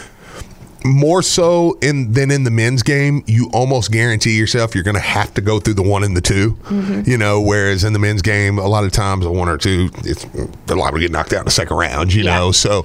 more 0.84 1.22
so 1.22 1.78
in 1.82 2.12
than 2.14 2.32
in 2.32 2.44
the 2.44 2.52
men's 2.52 2.82
game. 2.84 3.24
You 3.28 3.50
almost 3.54 3.92
guarantee 3.92 4.38
yourself 4.38 4.74
you're 4.74 4.84
going 4.84 4.96
to 4.96 5.00
have 5.02 5.34
to 5.36 5.42
go 5.42 5.60
through 5.60 5.76
the 5.76 5.84
one 5.84 6.04
and 6.04 6.18
the 6.18 6.22
2 6.22 7.04
You 7.06 7.18
know, 7.18 7.40
whereas 7.42 7.84
in 7.84 7.94
the 7.94 8.00
men's 8.00 8.22
game, 8.22 8.58
a 8.58 8.68
lot 8.68 8.84
of 8.84 8.92
times 8.92 9.26
a 9.26 9.32
one 9.32 9.48
or 9.50 9.58
two, 9.58 9.90
it's 10.04 10.26
they're 10.66 10.76
liable 10.78 10.98
to 10.98 11.02
get 11.04 11.12
knocked 11.12 11.34
out 11.34 11.40
in 11.40 11.46
the 11.46 11.52
second 11.52 11.78
round. 11.78 12.14
You 12.14 12.24
Yeah. 12.24 12.38
know, 12.40 12.52
so 12.52 12.84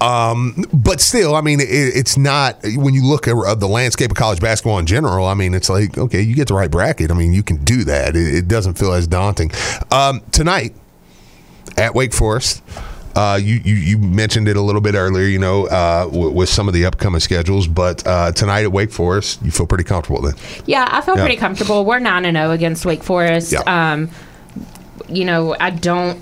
um, 0.00 0.64
but 0.72 1.00
still, 1.00 1.34
I 1.34 1.40
mean, 1.40 1.60
it, 1.60 1.68
it's 1.70 2.16
not 2.16 2.58
when 2.76 2.94
you 2.94 3.04
look 3.04 3.28
at 3.28 3.34
uh, 3.36 3.54
the 3.54 3.68
landscape 3.68 4.10
of 4.10 4.16
college 4.16 4.40
basketball 4.40 4.78
in 4.78 4.86
general. 4.86 5.26
I 5.26 5.34
mean, 5.34 5.54
it's 5.54 5.68
like 5.70 5.96
okay, 5.96 6.20
you 6.20 6.34
get 6.34 6.48
the 6.48 6.54
right 6.54 6.70
bracket. 6.70 7.10
I 7.10 7.14
mean, 7.14 7.32
you 7.32 7.42
can 7.42 7.64
do 7.64 7.84
that. 7.84 8.16
It, 8.16 8.34
it 8.34 8.48
doesn't 8.48 8.74
feel 8.78 8.92
as 8.92 9.06
daunting. 9.06 9.50
Um, 9.90 10.20
tonight 10.32 10.74
at 11.76 11.94
Wake 11.94 12.12
Forest. 12.12 12.62
Uh, 13.16 13.36
you, 13.36 13.60
you 13.64 13.74
you 13.74 13.98
mentioned 13.98 14.46
it 14.46 14.56
a 14.56 14.60
little 14.60 14.82
bit 14.82 14.94
earlier, 14.94 15.24
you 15.26 15.38
know, 15.38 15.66
uh, 15.68 16.04
w- 16.04 16.30
with 16.30 16.48
some 16.50 16.68
of 16.68 16.74
the 16.74 16.84
upcoming 16.84 17.18
schedules, 17.20 17.66
but 17.66 18.06
uh, 18.06 18.30
tonight 18.32 18.64
at 18.64 18.72
Wake 18.72 18.92
Forest, 18.92 19.40
you 19.42 19.50
feel 19.50 19.66
pretty 19.66 19.84
comfortable 19.84 20.20
then. 20.20 20.34
Yeah, 20.66 20.86
I 20.90 21.00
feel 21.00 21.16
Yeah. 21.16 21.22
pretty 21.22 21.36
comfortable. 21.36 21.84
We're 21.86 21.98
nine 21.98 22.26
and 22.26 22.36
zero 22.36 22.50
against 22.50 22.84
Wake 22.84 23.02
Forest. 23.02 23.52
Yeah. 23.52 23.60
Um, 23.66 24.10
you 25.08 25.24
know, 25.24 25.56
I 25.58 25.70
don't 25.70 26.18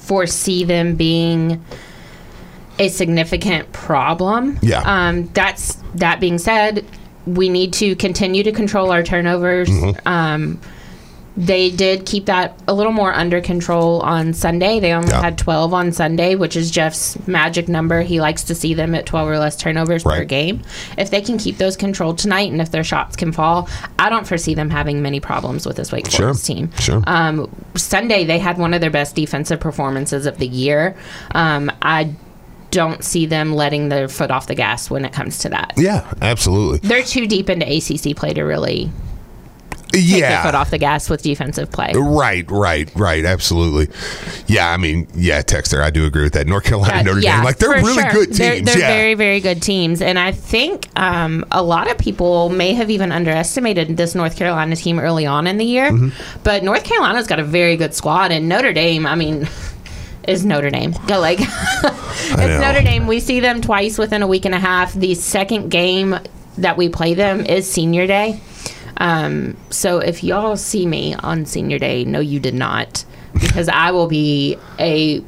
foresee 0.00 0.64
them 0.64 0.94
being 0.96 1.64
a 2.78 2.88
significant 2.88 3.72
problem. 3.72 4.58
Yeah. 4.62 4.82
Um, 4.84 5.28
that's 5.32 5.74
that 5.94 6.20
being 6.20 6.36
said, 6.38 6.84
we 7.26 7.48
need 7.48 7.72
to 7.74 7.94
continue 7.96 8.42
to 8.42 8.52
control 8.52 8.90
our 8.90 9.02
turnovers. 9.02 9.68
Mm-hmm. 9.70 10.08
Um, 10.08 10.60
they 11.40 11.70
did 11.70 12.04
keep 12.04 12.26
that 12.26 12.54
a 12.68 12.74
little 12.74 12.92
more 12.92 13.14
under 13.14 13.40
control 13.40 14.00
on 14.02 14.34
Sunday. 14.34 14.78
They 14.78 14.92
only 14.92 15.08
Yeah. 15.08 15.22
had 15.22 15.38
12 15.38 15.72
on 15.72 15.90
Sunday, 15.90 16.34
which 16.34 16.54
is 16.54 16.70
Jeff's 16.70 17.16
magic 17.26 17.66
number. 17.66 18.02
He 18.02 18.20
likes 18.20 18.42
to 18.44 18.54
see 18.54 18.74
them 18.74 18.94
at 18.94 19.06
12 19.06 19.26
or 19.28 19.38
less 19.38 19.56
turnovers 19.56 20.02
per 20.04 20.24
game. 20.24 20.60
If 20.98 21.10
they 21.10 21.22
can 21.22 21.38
keep 21.38 21.56
those 21.56 21.76
controlled 21.78 22.18
tonight 22.18 22.52
and 22.52 22.60
if 22.60 22.70
their 22.70 22.84
shots 22.84 23.16
can 23.16 23.32
fall, 23.32 23.68
I 23.98 24.10
don't 24.10 24.26
foresee 24.26 24.52
them 24.52 24.68
having 24.68 25.00
many 25.00 25.18
problems 25.18 25.64
with 25.66 25.76
this 25.76 25.90
Wake 25.90 26.10
Sure. 26.10 26.26
Forest 26.26 26.44
team. 26.44 26.70
Sure. 26.78 27.02
Um, 27.06 27.48
Sunday, 27.74 28.24
they 28.24 28.38
had 28.38 28.58
one 28.58 28.74
of 28.74 28.82
their 28.82 28.90
best 28.90 29.16
defensive 29.16 29.60
performances 29.60 30.26
of 30.26 30.36
the 30.36 30.46
year. 30.46 30.94
Um, 31.34 31.72
I 31.80 32.10
don't 32.70 33.02
see 33.02 33.24
them 33.24 33.54
letting 33.54 33.88
their 33.88 34.08
foot 34.08 34.30
off 34.30 34.46
the 34.46 34.54
gas 34.54 34.90
when 34.90 35.04
it 35.06 35.12
comes 35.12 35.38
to 35.38 35.48
that. 35.48 35.72
Yeah, 35.78 36.04
absolutely. 36.20 36.86
They're 36.86 37.02
too 37.02 37.26
deep 37.26 37.48
into 37.48 37.66
ACC 37.66 38.14
play 38.14 38.34
to 38.34 38.42
really 38.42 38.90
Yeah, 39.92 40.44
foot 40.44 40.54
off 40.54 40.70
the 40.70 40.78
gas 40.78 41.10
with 41.10 41.22
defensive 41.22 41.70
play. 41.70 41.92
Right, 41.94 42.48
right, 42.50 42.90
right. 42.94 43.24
Absolutely. 43.24 43.88
Yeah, 44.46 44.70
I 44.70 44.76
mean, 44.76 45.08
yeah, 45.14 45.42
Texter, 45.42 45.82
I 45.82 45.90
do 45.90 46.04
agree 46.06 46.22
with 46.22 46.34
that. 46.34 46.46
North 46.46 46.64
Carolina, 46.64 46.96
Yeah, 46.96 47.02
Notre 47.02 47.20
yeah, 47.20 47.36
Dame, 47.36 47.44
like 47.44 47.58
they're 47.58 47.70
really 47.70 47.94
sure. 47.94 48.12
good 48.12 48.26
teams. 48.26 48.38
They're, 48.38 48.60
they're 48.60 48.78
yeah. 48.78 48.88
very, 48.88 49.14
very 49.14 49.40
good 49.40 49.62
teams, 49.62 50.00
and 50.00 50.18
I 50.18 50.32
think 50.32 50.88
um, 50.96 51.44
a 51.50 51.62
lot 51.62 51.90
of 51.90 51.98
people 51.98 52.50
may 52.50 52.74
have 52.74 52.90
even 52.90 53.10
underestimated 53.12 53.96
this 53.96 54.14
North 54.14 54.36
Carolina 54.36 54.76
team 54.76 54.98
early 54.98 55.26
on 55.26 55.46
in 55.46 55.58
the 55.58 55.64
year. 55.64 55.90
Mm-hmm. 55.90 56.40
But 56.44 56.62
North 56.62 56.84
Carolina's 56.84 57.26
got 57.26 57.40
a 57.40 57.44
very 57.44 57.76
good 57.76 57.94
squad, 57.94 58.32
and 58.32 58.48
Notre 58.48 58.72
Dame, 58.72 59.06
I 59.06 59.14
mean. 59.14 59.48
Is 60.28 60.44
Notre 60.44 60.68
Dame. 60.68 60.94
Go 61.06 61.18
like 61.18 61.38
it's. 61.42 62.60
Notre 62.60 62.82
Dame. 62.82 63.06
We 63.06 63.20
see 63.20 63.40
them 63.40 63.62
twice 63.62 63.96
within 63.96 64.22
a 64.22 64.26
week 64.26 64.44
and 64.44 64.54
a 64.54 64.60
half. 64.60 64.92
The 64.92 65.14
second 65.14 65.70
game 65.70 66.14
that 66.58 66.76
we 66.76 66.90
play 66.90 67.14
them 67.14 67.40
is 67.46 67.68
senior 67.68 68.06
day. 68.06 68.38
Um, 68.96 69.56
so 69.70 69.98
if 69.98 70.22
y'all 70.22 70.56
see 70.56 70.86
me 70.86 71.14
on 71.14 71.46
senior 71.46 71.78
day, 71.78 72.04
no, 72.04 72.20
you 72.20 72.40
did 72.40 72.54
not, 72.54 73.04
because 73.34 73.68
I 73.68 73.90
will 73.90 74.08
be 74.08 74.56
a 74.78 75.22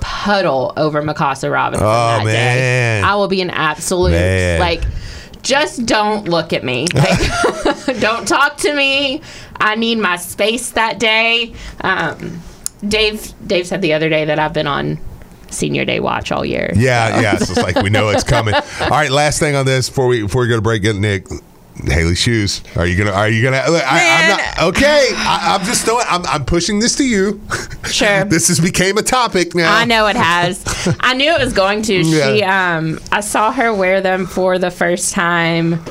puddle 0.00 0.72
over 0.76 1.02
Mykasa 1.02 1.50
Robinson. 1.50 1.86
Oh, 1.86 1.90
that 1.90 2.24
man. 2.24 2.32
Day. 2.32 3.02
I 3.02 3.14
will 3.14 3.28
be 3.28 3.40
an 3.40 3.50
absolute 3.50 4.10
Man. 4.10 4.60
like. 4.60 4.82
Just 5.42 5.84
don't 5.84 6.26
look 6.26 6.54
at 6.54 6.64
me. 6.64 6.86
Like, 6.94 8.00
don't 8.00 8.26
talk 8.26 8.56
to 8.58 8.74
me. 8.74 9.20
I 9.56 9.74
need 9.74 9.98
my 9.98 10.16
space 10.16 10.70
that 10.70 10.98
day. 10.98 11.52
Um, 11.82 12.40
Dave 12.86 13.34
Dave 13.46 13.66
said 13.66 13.82
the 13.82 13.92
other 13.92 14.08
day 14.08 14.24
that 14.24 14.38
I've 14.38 14.54
been 14.54 14.66
on 14.66 14.98
senior 15.50 15.84
day 15.84 16.00
watch 16.00 16.32
all 16.32 16.44
year. 16.44 16.72
Yeah, 16.74 17.20
yeah. 17.20 17.36
So 17.38 17.52
it's 17.52 17.62
like 17.62 17.82
we 17.82 17.90
know 17.90 18.08
it's 18.08 18.24
coming. 18.24 18.54
All 18.80 18.88
right, 18.88 19.10
last 19.10 19.38
thing 19.38 19.54
on 19.54 19.66
this 19.66 19.88
before 19.88 20.06
we 20.06 20.22
before 20.22 20.42
we 20.42 20.48
go 20.48 20.56
to 20.56 20.62
break, 20.62 20.82
get 20.82 20.96
Nick. 20.96 21.26
Hailey 21.82 22.14
shoes. 22.14 22.62
Are 22.76 22.86
you 22.86 22.96
gonna? 22.96 23.10
Are 23.10 23.28
you 23.28 23.42
gonna? 23.42 23.62
Look, 23.68 23.82
I, 23.84 24.22
I'm 24.22 24.28
not 24.28 24.76
okay. 24.76 25.08
I, 25.14 25.56
I'm 25.58 25.66
just 25.66 25.84
throwing. 25.84 26.06
I'm, 26.08 26.24
I'm 26.26 26.44
pushing 26.44 26.78
this 26.78 26.96
to 26.96 27.04
you. 27.04 27.40
Sure. 27.84 28.24
this 28.26 28.48
has 28.48 28.60
became 28.60 28.96
a 28.96 29.02
topic 29.02 29.54
now. 29.54 29.74
I 29.74 29.84
know 29.84 30.06
it 30.06 30.16
has. 30.16 30.62
I 31.00 31.14
knew 31.14 31.32
it 31.32 31.40
was 31.40 31.52
going 31.52 31.82
to. 31.82 32.04
She 32.04 32.42
um 32.44 33.00
I 33.10 33.20
saw 33.20 33.50
her 33.52 33.74
wear 33.74 34.00
them 34.00 34.26
for 34.26 34.58
the 34.58 34.70
first 34.70 35.12
time 35.12 35.84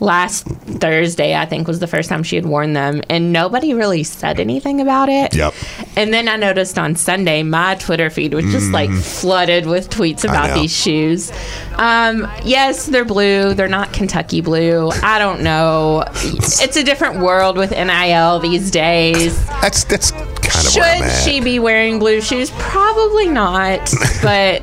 last 0.00 0.46
Thursday, 0.46 1.34
I 1.34 1.46
think 1.46 1.66
was 1.66 1.78
the 1.78 1.86
first 1.86 2.08
time 2.08 2.22
she 2.22 2.36
had 2.36 2.44
worn 2.44 2.74
them 2.74 3.02
and 3.08 3.32
nobody 3.32 3.72
really 3.72 4.02
said 4.04 4.38
anything 4.38 4.80
about 4.80 5.08
it. 5.08 5.34
Yep. 5.34 5.54
And 5.96 6.12
then 6.12 6.28
I 6.28 6.36
noticed 6.36 6.78
on 6.78 6.96
Sunday 6.96 7.42
my 7.42 7.76
Twitter 7.76 8.10
feed 8.10 8.34
was 8.34 8.44
just 8.46 8.70
like 8.72 8.90
flooded 8.90 9.64
with 9.66 9.88
tweets 9.88 10.24
about 10.24 10.50
Mm. 10.50 10.54
these 10.60 10.76
shoes. 10.76 11.32
Um 11.76 12.30
yes, 12.44 12.86
they're 12.86 13.04
blue. 13.06 13.54
They're 13.54 13.68
not 13.68 13.92
Kentucky 13.92 14.40
blue. 14.42 14.90
I 15.02 15.18
don't 15.18 15.40
know. 15.42 16.04
It's 16.14 16.76
a 16.76 16.82
different 16.84 17.20
world 17.20 17.56
with 17.56 17.70
NIL 17.70 18.38
these 18.40 18.70
days. 18.70 19.44
That's 19.62 19.84
that's 19.84 20.10
kind 20.10 20.66
of 20.66 20.72
Should 20.72 21.24
she 21.24 21.40
be 21.40 21.58
wearing 21.58 21.98
blue 21.98 22.20
shoes? 22.20 22.50
Probably 22.58 23.28
not. 23.28 23.90
But 24.22 24.62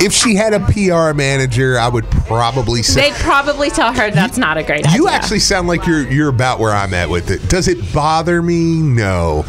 if 0.00 0.12
she 0.12 0.34
had 0.34 0.52
a 0.52 0.60
PR 0.60 1.16
manager, 1.16 1.78
I 1.78 1.88
would 1.88 2.04
probably 2.10 2.82
say. 2.82 3.10
They'd 3.10 3.20
probably 3.20 3.70
tell 3.70 3.92
her 3.92 4.10
that's 4.10 4.38
not 4.38 4.56
a 4.56 4.62
great 4.62 4.86
idea. 4.86 4.96
You 4.96 5.08
actually 5.08 5.40
sound 5.40 5.68
like 5.68 5.86
you're 5.86 6.10
you're 6.10 6.28
about 6.28 6.58
where 6.58 6.72
I'm 6.72 6.94
at 6.94 7.08
with 7.08 7.30
it. 7.30 7.48
Does 7.48 7.68
it 7.68 7.92
bother 7.92 8.42
me? 8.42 8.80
No. 8.80 9.44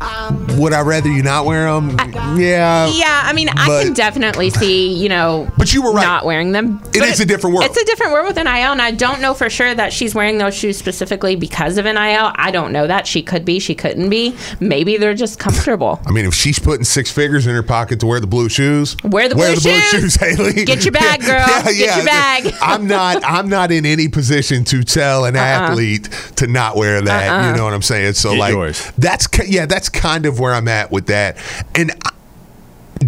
Uh, 0.00 0.17
Would 0.58 0.72
I 0.72 0.80
rather 0.82 1.08
you 1.10 1.22
not 1.22 1.44
wear 1.46 1.72
them? 1.72 1.90
yeah. 2.38 2.88
Yeah, 2.88 3.22
I 3.24 3.32
mean, 3.32 3.48
I 3.48 3.84
can 3.84 3.92
definitely 3.94 4.50
see, 4.50 4.92
you 4.92 5.08
know, 5.08 5.50
But 5.56 5.72
you 5.72 5.82
were 5.82 5.92
right. 5.92 6.02
not 6.04 6.24
wearing 6.24 6.52
them. 6.52 6.80
It 6.94 7.00
But 7.00 7.08
is 7.08 7.20
a 7.20 7.26
different 7.26 7.54
world. 7.56 7.66
It's 7.70 7.80
a 7.80 7.84
different 7.84 8.12
world 8.12 8.26
with 8.28 8.36
NIL, 8.36 8.46
and 8.72 8.82
I 8.82 8.90
don't 8.90 9.20
know 9.20 9.34
for 9.34 9.48
sure 9.50 9.74
that 9.74 9.92
she's 9.92 10.14
wearing 10.14 10.38
those 10.38 10.54
shoes 10.54 10.76
specifically 10.76 11.36
because 11.36 11.78
of 11.78 11.84
NIL. 11.84 11.96
I 12.34 12.50
don't 12.50 12.72
know 12.72 12.86
that. 12.86 13.06
She 13.06 13.22
could 13.22 13.44
be, 13.44 13.58
she 13.58 13.74
couldn't 13.74 14.10
be. 14.10 14.34
Maybe 14.60 14.96
they're 14.96 15.14
just 15.14 15.38
comfortable. 15.38 16.00
I 16.06 16.10
mean, 16.12 16.24
if 16.26 16.34
she's 16.34 16.58
putting 16.58 16.84
six 16.84 17.10
figures 17.10 17.46
in 17.46 17.54
her 17.54 17.62
pocket 17.62 18.00
to 18.00 18.06
wear 18.06 18.20
the 18.20 18.26
blue 18.26 18.48
shoes, 18.48 18.96
Wear 19.04 19.28
the 19.28 19.34
blue 19.34 19.54
shoes. 19.56 20.14
Hailey. 20.20 20.64
Get 20.64 20.84
your 20.84 20.92
bag, 20.92 21.20
girl. 21.20 21.46
Get 21.64 21.96
your 21.96 22.04
bag. 22.04 22.52
I'm 22.62 22.86
not. 22.86 23.22
I'm 23.24 23.48
not 23.48 23.70
in 23.70 23.86
any 23.86 24.08
position 24.08 24.64
to 24.64 24.82
tell 24.82 25.22
Uh-uh. 25.22 25.28
an 25.28 25.36
athlete 25.36 26.04
to 26.36 26.46
not 26.46 26.76
wear 26.76 27.00
that. 27.00 27.26
You 27.26 27.30
uh-uh. 27.50 27.56
know 27.56 27.64
what 27.64 27.74
I'm 27.74 27.82
saying? 27.82 28.14
So 28.14 28.30
Get 28.32 28.38
like, 28.38 28.52
yours. 28.52 28.92
that's 28.98 29.28
yeah, 29.46 29.66
that's 29.66 29.88
kind 29.88 30.17
of 30.26 30.38
where 30.40 30.52
I'm 30.54 30.68
at 30.68 30.90
with 30.90 31.06
that. 31.06 31.36
And 31.74 31.92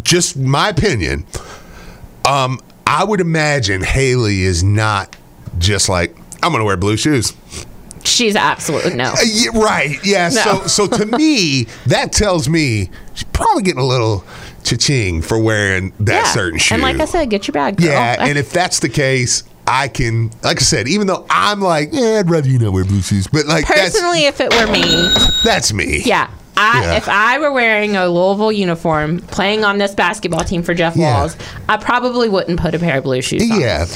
just 0.03 0.37
my 0.37 0.69
opinion. 0.69 1.27
Um, 2.29 2.61
I 2.87 3.05
would 3.05 3.21
imagine 3.21 3.83
Hailey 3.83 4.43
is 4.43 4.63
not 4.63 5.17
just 5.59 5.89
like 5.89 6.17
I'm 6.43 6.51
going 6.53 6.61
to 6.61 6.65
wear 6.65 6.77
blue 6.77 6.97
shoes. 6.97 7.33
She's 8.05 8.35
absolutely 8.35 8.95
no. 8.95 9.11
Uh, 9.13 9.17
yeah, 9.27 9.51
right. 9.55 9.97
Yeah. 10.05 10.29
No. 10.31 10.63
So, 10.65 10.87
so 10.87 10.87
to 10.99 11.07
me, 11.19 11.65
that 11.87 12.13
tells 12.13 12.49
me 12.49 12.91
she's 13.15 13.25
probably 13.33 13.63
getting 13.63 13.81
a 13.81 13.87
little 13.87 14.25
cha-ching 14.65 15.23
for 15.23 15.39
wearing 15.39 15.93
that 16.01 16.25
Yeah. 16.25 16.33
certain 16.33 16.59
shoe. 16.59 16.75
And 16.75 16.83
like 16.83 16.99
I 16.99 17.05
said, 17.05 17.29
get 17.31 17.47
your 17.47 17.53
bag, 17.53 17.77
girl. 17.77 17.89
yeah. 17.89 18.17
And 18.19 18.39
if 18.39 18.51
that's 18.53 18.81
the 18.81 18.89
case, 18.89 19.43
I 19.67 19.89
can, 19.89 20.31
like 20.43 20.59
I 20.59 20.63
said, 20.63 20.89
even 20.89 21.07
though 21.07 21.27
I'm 21.31 21.61
like, 21.61 21.91
yeah, 21.93 22.19
I'd 22.21 22.31
rather 22.31 22.49
you 22.49 22.59
not 22.59 22.73
wear 22.73 22.85
blue 22.85 23.03
shoes, 23.03 23.27
but 23.27 23.47
like 23.47 23.67
personally, 23.67 24.25
if 24.25 24.41
it 24.41 24.51
were 24.53 24.67
me, 24.73 25.09
that's 25.45 25.73
me. 25.73 26.03
Yeah. 26.05 26.31
I, 26.61 26.83
Yeah. 26.83 26.97
If 26.97 27.09
I 27.09 27.39
were 27.39 27.51
wearing 27.53 27.97
a 27.97 28.07
Louisville 28.09 28.53
uniform 28.53 29.21
playing 29.21 29.65
on 29.65 29.79
this 29.79 29.95
basketball 29.95 30.45
team 30.45 30.63
for 30.63 30.75
Jeff 30.75 30.95
Yeah. 30.97 31.21
Walz, 31.21 31.37
I 31.69 31.77
probably 31.79 32.29
wouldn't 32.29 32.61
put 32.61 32.75
a 32.75 32.79
pair 32.79 32.99
of 32.99 33.05
blue 33.05 33.23
shoes 33.23 33.51
on. 33.51 33.61
Yeah. 33.61 33.87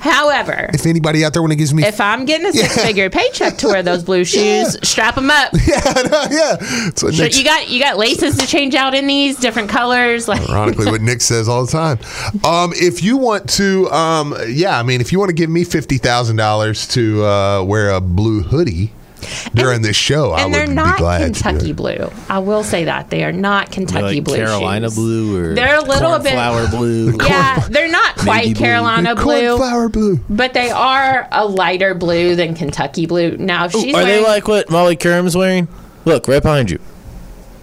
However, 0.00 0.68
If 0.74 0.84
anybody 0.84 1.24
out 1.24 1.32
there 1.32 1.40
want 1.40 1.52
to 1.52 1.56
give 1.56 1.72
me, 1.72 1.82
if 1.82 1.98
I'm 1.98 2.26
getting 2.26 2.46
a 2.46 2.52
six 2.52 2.78
figure 2.84 3.08
paycheck 3.08 3.56
to 3.58 3.68
wear 3.68 3.82
those 3.82 4.02
blue 4.04 4.22
shoes, 4.34 4.76
strap 4.86 5.14
them 5.14 5.30
up. 5.30 5.50
yeah, 5.66 5.80
no, 6.10 6.24
yeah. 6.30 6.56
So 6.94 7.10
So 7.10 7.24
you 7.24 7.42
got 7.42 7.70
you 7.70 7.80
got 7.80 7.96
laces 7.96 8.36
to 8.36 8.46
change 8.46 8.74
out 8.74 8.94
in 8.94 9.06
these 9.06 9.38
different 9.38 9.70
colors. 9.70 10.28
Like 10.28 10.46
Ironically, 10.50 10.90
what 10.90 11.00
Nick 11.00 11.22
says 11.22 11.48
all 11.48 11.64
the 11.64 11.72
time. 11.72 11.98
Um, 12.44 12.72
if 12.74 13.02
you 13.02 13.16
want 13.16 13.48
to, 13.50 13.90
um, 13.90 14.36
yeah, 14.46 14.78
I 14.78 14.82
mean, 14.82 15.00
if 15.00 15.10
you 15.10 15.18
want 15.18 15.30
to 15.30 15.34
give 15.34 15.48
me 15.48 15.64
fifty 15.64 15.96
thousand 15.96 16.36
dollars 16.36 16.86
to 16.88 17.24
uh, 17.24 17.62
wear 17.62 17.88
a 17.88 18.00
blue 18.02 18.42
hoodie 18.42 18.92
during 19.54 19.82
this 19.82 19.96
show, 19.96 20.32
I 20.32 20.42
and 20.42 20.52
would 20.52 20.58
they're 20.58 20.66
be 20.68 20.74
not 20.74 20.98
glad 20.98 21.22
Kentucky 21.22 21.58
to 21.58 21.64
do 21.64 21.70
it. 21.70 21.76
blue. 21.76 22.10
I 22.28 22.38
will 22.40 22.64
say 22.64 22.84
that 22.84 23.10
they 23.10 23.24
are 23.24 23.32
not 23.32 23.70
Kentucky 23.72 24.16
like 24.16 24.24
blue. 24.24 24.36
Carolina 24.36 24.88
shoes. 24.88 24.94
blue 24.96 25.36
or 25.50 25.54
They're 25.54 25.76
a 25.78 25.82
little 25.82 26.18
bit- 26.18 26.32
flower 26.32 26.66
blue. 26.68 27.16
Yeah, 27.24 27.60
they're 27.70 27.90
not 27.90 28.16
quite 28.16 28.54
blue. 28.54 28.54
Carolina 28.54 29.14
blue, 29.14 29.56
Cornflower 29.56 29.88
blue. 29.88 30.20
but 30.28 30.52
they 30.54 30.70
are 30.70 31.26
a 31.32 31.46
lighter 31.46 31.94
blue 31.94 32.36
than 32.36 32.54
Kentucky 32.54 33.06
blue. 33.06 33.36
Now, 33.36 33.64
if 33.66 33.72
she's 33.72 33.94
Are 33.94 34.02
wearing, 34.02 34.06
they 34.08 34.22
like 34.22 34.46
what 34.48 34.70
Molly 34.70 34.96
Kerm's 34.96 35.36
wearing? 35.36 35.68
Look, 36.04 36.28
right 36.28 36.42
behind 36.42 36.70
you. 36.70 36.78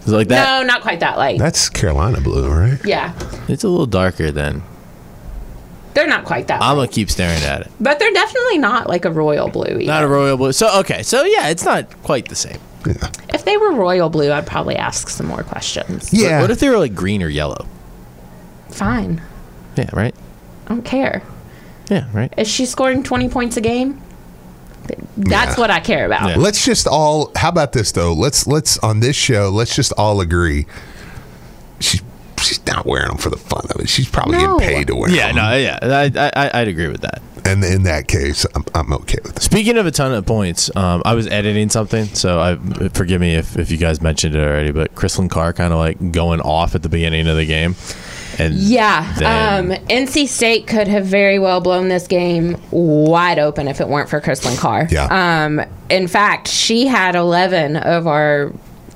Is 0.04 0.12
it 0.12 0.16
like 0.16 0.28
that? 0.28 0.60
no, 0.62 0.66
not 0.66 0.82
quite 0.82 0.98
that 1.00 1.16
light. 1.16 1.38
That's 1.38 1.68
Carolina 1.68 2.20
blue, 2.20 2.48
right? 2.50 2.78
yeah, 2.84 3.12
It's 3.48 3.62
a 3.62 3.68
little 3.68 3.86
darker 3.86 4.32
then. 4.32 4.62
They're 5.94 6.06
not 6.06 6.24
quite 6.24 6.46
that. 6.48 6.62
I'm 6.62 6.76
gonna 6.76 6.88
keep 6.88 7.10
staring 7.10 7.42
at 7.42 7.62
it. 7.62 7.70
But 7.80 7.98
they're 7.98 8.12
definitely 8.12 8.58
not 8.58 8.88
like 8.88 9.04
a 9.04 9.10
royal 9.10 9.48
blue. 9.48 9.64
Either. 9.78 9.84
Not 9.84 10.04
a 10.04 10.08
royal 10.08 10.36
blue. 10.36 10.52
So 10.52 10.80
okay, 10.80 11.02
so 11.02 11.24
yeah, 11.24 11.48
it's 11.48 11.64
not 11.64 12.02
quite 12.02 12.28
the 12.28 12.34
same. 12.34 12.58
Yeah. 12.86 12.94
if 13.32 13.44
they 13.44 13.56
were 13.56 13.72
royal 13.72 14.08
blue, 14.10 14.32
I'd 14.32 14.46
probably 14.46 14.74
ask 14.76 15.08
some 15.08 15.26
more 15.26 15.42
questions. 15.44 16.10
But 16.10 16.18
Yeah. 16.18 16.40
What 16.40 16.50
if 16.50 16.58
they 16.58 16.68
were 16.68 16.78
like 16.78 16.94
green 16.94 17.22
or 17.22 17.28
yellow? 17.28 17.66
Fine, 18.70 19.20
Yeah. 19.76 19.90
Right. 19.92 20.14
I 20.66 20.68
don't 20.68 20.84
care. 20.84 21.22
Yeah. 21.90 22.06
Right. 22.12 22.32
Is 22.36 22.48
she 22.48 22.64
scoring 22.66 23.02
20 23.02 23.28
points 23.28 23.56
a 23.56 23.60
game? 23.60 24.00
That's 25.16 25.56
Yeah. 25.56 25.60
what 25.60 25.70
I 25.70 25.78
care 25.80 26.06
about. 26.06 26.28
Yeah. 26.30 26.36
Let's 26.36 26.64
just 26.64 26.86
all. 26.88 27.30
How 27.36 27.50
about 27.50 27.72
this 27.72 27.92
though? 27.92 28.12
Let's 28.14 28.46
let's 28.48 28.78
on 28.78 28.98
this 29.00 29.14
show. 29.14 29.48
Let's 29.50 29.76
just 29.76 29.92
all 29.96 30.20
agree. 30.20 30.66
She's 31.80 32.02
she's 32.42 32.64
not 32.66 32.84
wearing 32.86 33.08
them 33.08 33.18
for 33.18 33.30
the 33.30 33.36
fun 33.38 33.64
of 33.70 33.80
it. 33.80 33.88
She's 33.88 34.08
probably 34.08 34.38
No. 34.38 34.58
getting 34.58 34.74
paid 34.76 34.86
to 34.88 34.94
wear 34.96 35.10
Yeah. 35.10 35.28
them. 35.28 35.36
Yeah, 35.36 35.42
no. 35.42 35.56
Yeah. 35.56 36.30
I, 36.32 36.46
I 36.46 36.60
I'd 36.60 36.68
agree 36.68 36.88
with 36.88 37.00
that. 37.02 37.22
And 37.44 37.64
in 37.64 37.82
that 37.84 38.06
case, 38.06 38.46
I'm, 38.54 38.64
I'm 38.74 38.92
okay 38.92 39.18
with 39.24 39.36
it. 39.36 39.42
Speaking 39.42 39.76
of 39.76 39.84
a 39.86 39.90
ton 39.90 40.12
of 40.12 40.24
points, 40.24 40.70
um, 40.76 41.02
I 41.04 41.14
was 41.14 41.26
editing 41.26 41.70
something, 41.70 42.04
so 42.06 42.38
I 42.40 42.88
forgive 42.90 43.20
me 43.20 43.34
if, 43.34 43.58
if 43.58 43.70
you 43.72 43.78
guys 43.78 44.00
mentioned 44.00 44.36
it 44.36 44.38
already, 44.38 44.70
but 44.70 44.94
Chrislyn 44.94 45.28
Carr 45.28 45.52
kind 45.52 45.72
of 45.72 45.78
like 45.80 46.12
going 46.12 46.40
off 46.40 46.76
at 46.76 46.82
the 46.84 46.88
beginning 46.88 47.26
of 47.26 47.34
the 47.36 47.44
game, 47.44 47.74
and 48.38 48.54
Yeah. 48.54 49.12
then- 49.18 49.72
Um, 49.72 49.78
NC 49.90 50.26
State 50.28 50.68
could 50.68 50.86
have 50.86 51.04
very 51.04 51.40
well 51.40 51.60
blown 51.60 51.88
this 51.88 52.06
game 52.06 52.56
wide 52.70 53.40
open 53.40 53.66
if 53.66 53.80
it 53.80 53.88
weren't 53.88 54.08
for 54.08 54.20
Chrislyn 54.20 54.56
Carr. 54.56 54.86
Yeah. 54.88 55.06
Um, 55.44 55.60
in 55.90 56.06
fact, 56.06 56.46
she 56.46 56.86
had 56.86 57.16
11 57.16 57.74
of 57.76 58.06
our 58.06 58.52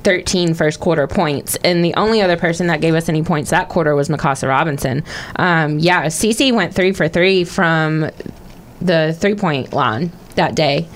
13 0.07 0.55
first 0.55 0.79
quarter 0.79 1.09
points, 1.09 1.57
and 1.65 1.85
the 1.85 1.93
only 1.95 2.23
other 2.23 2.37
person 2.37 2.69
that 2.69 2.81
gave 2.81 2.95
us 2.95 3.09
any 3.09 3.25
points 3.25 3.51
that 3.51 3.69
quarter 3.69 3.97
was 3.97 4.09
Mykasa 4.09 4.47
Robinson. 4.47 5.03
Um, 5.35 5.81
yeah, 5.81 6.07
Cece 6.07 6.55
went 6.55 6.73
three 6.73 6.93
for 6.93 7.09
three 7.09 7.43
from 7.43 8.09
the 8.81 9.17
three 9.19 9.35
point 9.35 9.73
line 9.73 10.13
that 10.37 10.55
day 10.55 10.87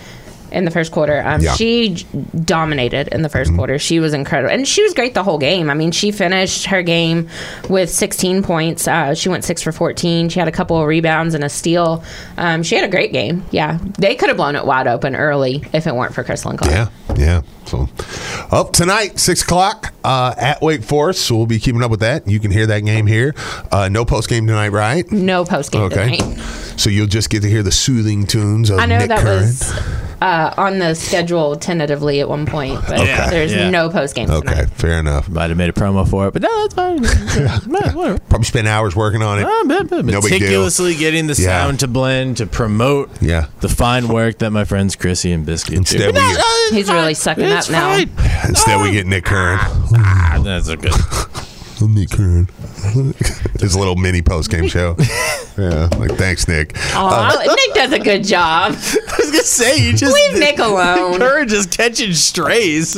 in 0.52 0.64
the 0.64 0.70
first 0.70 0.92
quarter. 0.92 1.22
Um, 1.24 1.40
Yeah. 1.40 1.54
She 1.54 2.06
dominated 2.44 3.08
in 3.08 3.22
the 3.22 3.28
1st 3.28 3.54
quarter. 3.56 3.78
She 3.78 4.00
was 4.00 4.12
incredible. 4.14 4.52
And 4.52 4.66
she 4.66 4.82
was 4.82 4.94
great 4.94 5.14
the 5.14 5.22
whole 5.22 5.38
game. 5.38 5.70
I 5.70 5.74
mean, 5.74 5.90
she 5.92 6.10
finished 6.12 6.66
her 6.66 6.82
game 6.82 7.28
with 7.68 7.90
16 7.90 8.42
points. 8.42 8.86
Uh, 8.88 9.14
she 9.14 9.28
went 9.28 9.44
six 9.44 9.62
for 9.62 9.72
14. 9.72 10.28
She 10.28 10.38
had 10.38 10.48
a 10.48 10.52
couple 10.52 10.80
of 10.80 10.86
rebounds 10.86 11.34
and 11.34 11.44
a 11.44 11.48
steal. 11.48 12.02
Um, 12.36 12.62
she 12.62 12.74
had 12.76 12.84
a 12.84 12.88
great 12.88 13.12
game. 13.12 13.44
Yeah. 13.50 13.78
They 13.98 14.14
could 14.14 14.28
have 14.28 14.36
blown 14.36 14.56
it 14.56 14.64
wide 14.66 14.86
open 14.86 15.14
early 15.16 15.62
if 15.72 15.86
it 15.86 15.94
weren't 15.94 16.14
for 16.14 16.24
Kirsten 16.24 16.56
Clark. 16.56 16.72
Yeah, 16.72 16.88
yeah. 17.16 17.42
So, 17.66 17.88
up 18.50 18.72
tonight, 18.72 19.20
six 19.20 19.42
o'clock 19.42 19.94
uh, 20.02 20.34
at 20.36 20.60
Wake 20.60 20.82
Forest. 20.82 21.24
So 21.26 21.36
we'll 21.36 21.46
be 21.46 21.60
keeping 21.60 21.82
up 21.84 21.90
with 21.90 22.00
that. 22.00 22.26
You 22.26 22.40
can 22.40 22.50
hear 22.50 22.66
that 22.66 22.80
game 22.80 23.06
here. 23.06 23.34
Uh, 23.70 23.88
no 23.88 24.04
post 24.04 24.28
game 24.28 24.46
tonight, 24.46 24.70
right? 24.70 25.10
No 25.12 25.44
post 25.44 25.70
game 25.70 25.82
Okay. 25.82 26.16
tonight. 26.16 26.38
So 26.76 26.90
you'll 26.90 27.06
just 27.06 27.30
get 27.30 27.42
to 27.42 27.48
hear 27.48 27.62
the 27.62 27.70
soothing 27.70 28.26
tunes 28.26 28.70
of 28.70 28.78
I 28.80 28.86
know 28.86 28.98
Nick 28.98 29.08
that 29.08 29.20
Curran. 29.20 29.42
was 29.42 29.72
uh, 30.20 30.52
on 30.56 30.78
the 30.78 30.94
schedule 30.94 31.56
tentatively 31.56 32.20
at 32.20 32.28
one 32.28 32.46
point, 32.46 32.80
but 32.88 33.00
Okay. 33.00 33.26
there's 33.30 33.52
Yeah. 33.52 33.70
no 33.70 33.88
post 33.90 34.14
game 34.14 34.30
Okay, 34.30 34.48
tonight. 34.50 34.70
fair 34.70 34.98
enough. 34.98 35.28
might 35.28 35.48
have 35.48 35.56
made 35.56 35.70
a 35.70 35.72
promo 35.72 36.06
for 36.08 36.26
it, 36.28 36.32
but 36.32 36.42
no, 36.42 36.62
that's 36.68 36.74
fine. 36.74 37.00
Man. 37.70 38.18
Probably 38.28 38.44
spent 38.44 38.68
hours 38.68 38.94
working 38.94 39.22
on 39.22 39.38
it. 39.38 39.46
Ah, 39.48 39.62
but- 39.66 39.88
but 39.88 40.04
No 40.04 40.20
big 40.20 40.30
deal. 40.30 40.38
meticulously 40.40 40.94
getting 40.94 41.26
the 41.26 41.34
Yeah. 41.40 41.62
sound 41.64 41.80
to 41.80 41.88
blend 41.88 42.36
to 42.38 42.46
promote 42.46 43.10
Yeah. 43.20 43.46
the 43.60 43.68
fine 43.68 44.08
work 44.08 44.38
that 44.38 44.50
my 44.50 44.64
friends 44.64 44.94
Chrissy 44.96 45.32
and 45.32 45.44
Biscuit 45.46 45.74
Instead 45.74 45.98
do. 46.14 46.20
we 46.20 46.34
get- 46.34 46.44
He's 46.72 46.88
really 46.90 47.14
sucking 47.14 47.44
It's 47.44 47.68
up 47.68 47.72
now. 47.72 47.92
fine. 47.96 48.10
Instead, 48.48 48.80
we 48.80 48.92
get 48.92 49.06
Nick 49.06 49.24
Curran. 49.24 49.58
Ah, 49.96 50.40
That's 50.44 50.68
a 50.68 50.76
good. 50.76 50.92
Nick 51.88 52.10
Curran. 52.10 52.48
His 53.60 53.76
little 53.76 53.96
mini 53.96 54.22
post 54.22 54.50
game 54.50 54.68
show. 54.68 54.96
yeah, 55.58 55.88
like 55.98 56.12
thanks, 56.12 56.46
Nick. 56.48 56.76
Aw, 56.94 57.54
Nick 57.54 57.74
does 57.74 57.92
a 57.92 57.98
good 57.98 58.24
job. 58.24 58.72
I 58.72 59.14
was 59.18 59.30
gonna 59.30 59.42
say 59.42 59.78
you 59.86 59.92
just 59.94 60.14
Leave 60.14 60.38
Nick 60.38 60.58
alone. 60.58 61.20
Her 61.20 61.44
just 61.44 61.76
catching 61.76 62.12
strays. 62.14 62.96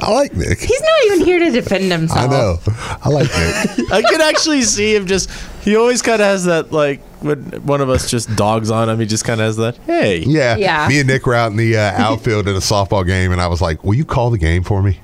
I 0.00 0.10
like 0.12 0.32
Nick. 0.34 0.60
He's 0.60 0.80
not 0.80 1.04
even 1.06 1.26
here 1.26 1.38
to 1.40 1.50
defend 1.50 1.90
himself. 1.90 2.20
I 2.20 2.26
know. 2.26 2.58
I 3.02 3.08
like 3.08 3.26
Nick. 3.26 3.92
I 3.92 4.02
could 4.08 4.20
actually 4.20 4.62
see 4.62 4.94
him 4.94 5.06
just. 5.06 5.28
He 5.62 5.76
always 5.76 6.00
kind 6.02 6.22
of 6.22 6.26
has 6.28 6.44
that 6.44 6.70
like 6.72 7.00
when 7.20 7.42
one 7.66 7.80
of 7.80 7.90
us 7.90 8.08
just 8.08 8.34
dogs 8.36 8.70
on 8.70 8.88
him. 8.88 9.00
He 9.00 9.06
just 9.06 9.24
kind 9.24 9.40
of 9.40 9.46
has 9.46 9.56
that. 9.56 9.76
Hey, 9.78 10.20
Yeah. 10.20 10.56
Yeah. 10.56 10.86
Me 10.88 11.00
and 11.00 11.08
Nick 11.08 11.26
were 11.26 11.34
out 11.34 11.50
in 11.50 11.56
the 11.56 11.76
uh, 11.76 11.80
outfield 12.00 12.46
in 12.46 12.54
a 12.54 12.60
softball 12.60 13.04
game, 13.04 13.32
and 13.32 13.40
I 13.40 13.48
was 13.48 13.60
like, 13.60 13.82
"Will 13.82 13.94
you 13.94 14.04
call 14.04 14.30
the 14.30 14.38
game 14.38 14.62
for 14.62 14.82
me?" 14.82 15.00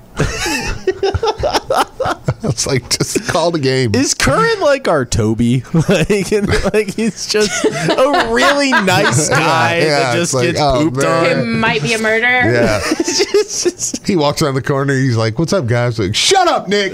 I 2.49 2.49
was 2.49 2.67
like, 2.67 2.87
"Just 2.89 3.27
call 3.27 3.49
the 3.49 3.59
game." 3.59 3.95
Is 3.95 4.13
Curran 4.13 4.59
like 4.59 4.87
our 4.87 5.03
Toby? 5.03 5.63
like, 5.89 6.31
and, 6.31 6.47
like 6.73 6.93
he's 6.93 7.25
just 7.27 7.65
a 7.65 8.29
really 8.31 8.69
nice 8.83 9.29
guy 9.29 9.79
yeah, 9.79 9.99
that 9.99 10.15
just 10.15 10.33
like, 10.35 10.49
gets 10.49 10.59
oh, 10.61 10.83
pooped 10.83 10.97
man. 10.97 11.25
It 11.25 11.37
on. 11.39 11.59
might 11.59 11.81
be 11.81 11.93
a 11.93 11.97
murder. 11.97 12.21
Yeah. 12.27 12.79
It's 12.83 13.63
just, 13.63 14.05
He 14.05 14.15
walks 14.15 14.43
around 14.43 14.53
the 14.53 14.61
corner. 14.61 14.93
He's 14.93 15.17
like, 15.17 15.39
"What's 15.39 15.53
up, 15.53 15.65
guys?" 15.65 15.97
Like, 15.97 16.13
"Shut 16.13 16.47
up, 16.47 16.67
Nick." 16.67 16.93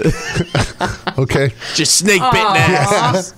okay. 1.18 1.52
just 1.74 1.98
snake 1.98 2.22
bitten 2.32 2.56
ass. 2.56 3.34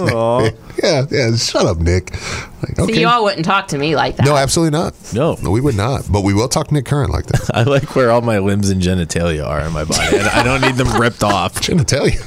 Aw. 0.00 0.50
Yeah, 0.82 1.04
yeah. 1.10 1.36
Shut 1.36 1.66
up, 1.66 1.76
Nick. 1.76 2.10
Like, 2.12 2.76
So 2.76 2.84
okay. 2.84 3.00
you 3.00 3.06
all 3.06 3.24
wouldn't 3.24 3.44
talk 3.44 3.68
to 3.68 3.76
me 3.76 3.94
like 3.96 4.16
that. 4.16 4.24
no, 4.24 4.34
absolutely 4.34 4.78
not. 4.78 4.94
No. 5.12 5.36
no, 5.42 5.50
we 5.50 5.60
would 5.60 5.74
not. 5.76 6.10
But 6.10 6.22
we 6.22 6.32
will 6.32 6.48
talk 6.48 6.68
to 6.68 6.74
Nick 6.74 6.86
Curran 6.86 7.10
like 7.10 7.26
that. 7.26 7.50
I 7.54 7.64
like 7.64 7.94
where 7.94 8.10
all 8.10 8.22
my 8.22 8.38
limbs 8.38 8.70
and 8.70 8.80
genitalia 8.80 9.46
are 9.46 9.60
in 9.60 9.72
my 9.72 9.84
body. 9.84 10.16
and 10.16 10.28
I 10.28 10.42
don't 10.42 10.62
need 10.62 10.76
them 10.76 10.98
ripped 10.98 11.22
off. 11.22 11.56
I'm 11.68 11.76
gonna 11.76 11.84
tell 11.84 12.08
you. 12.08 12.20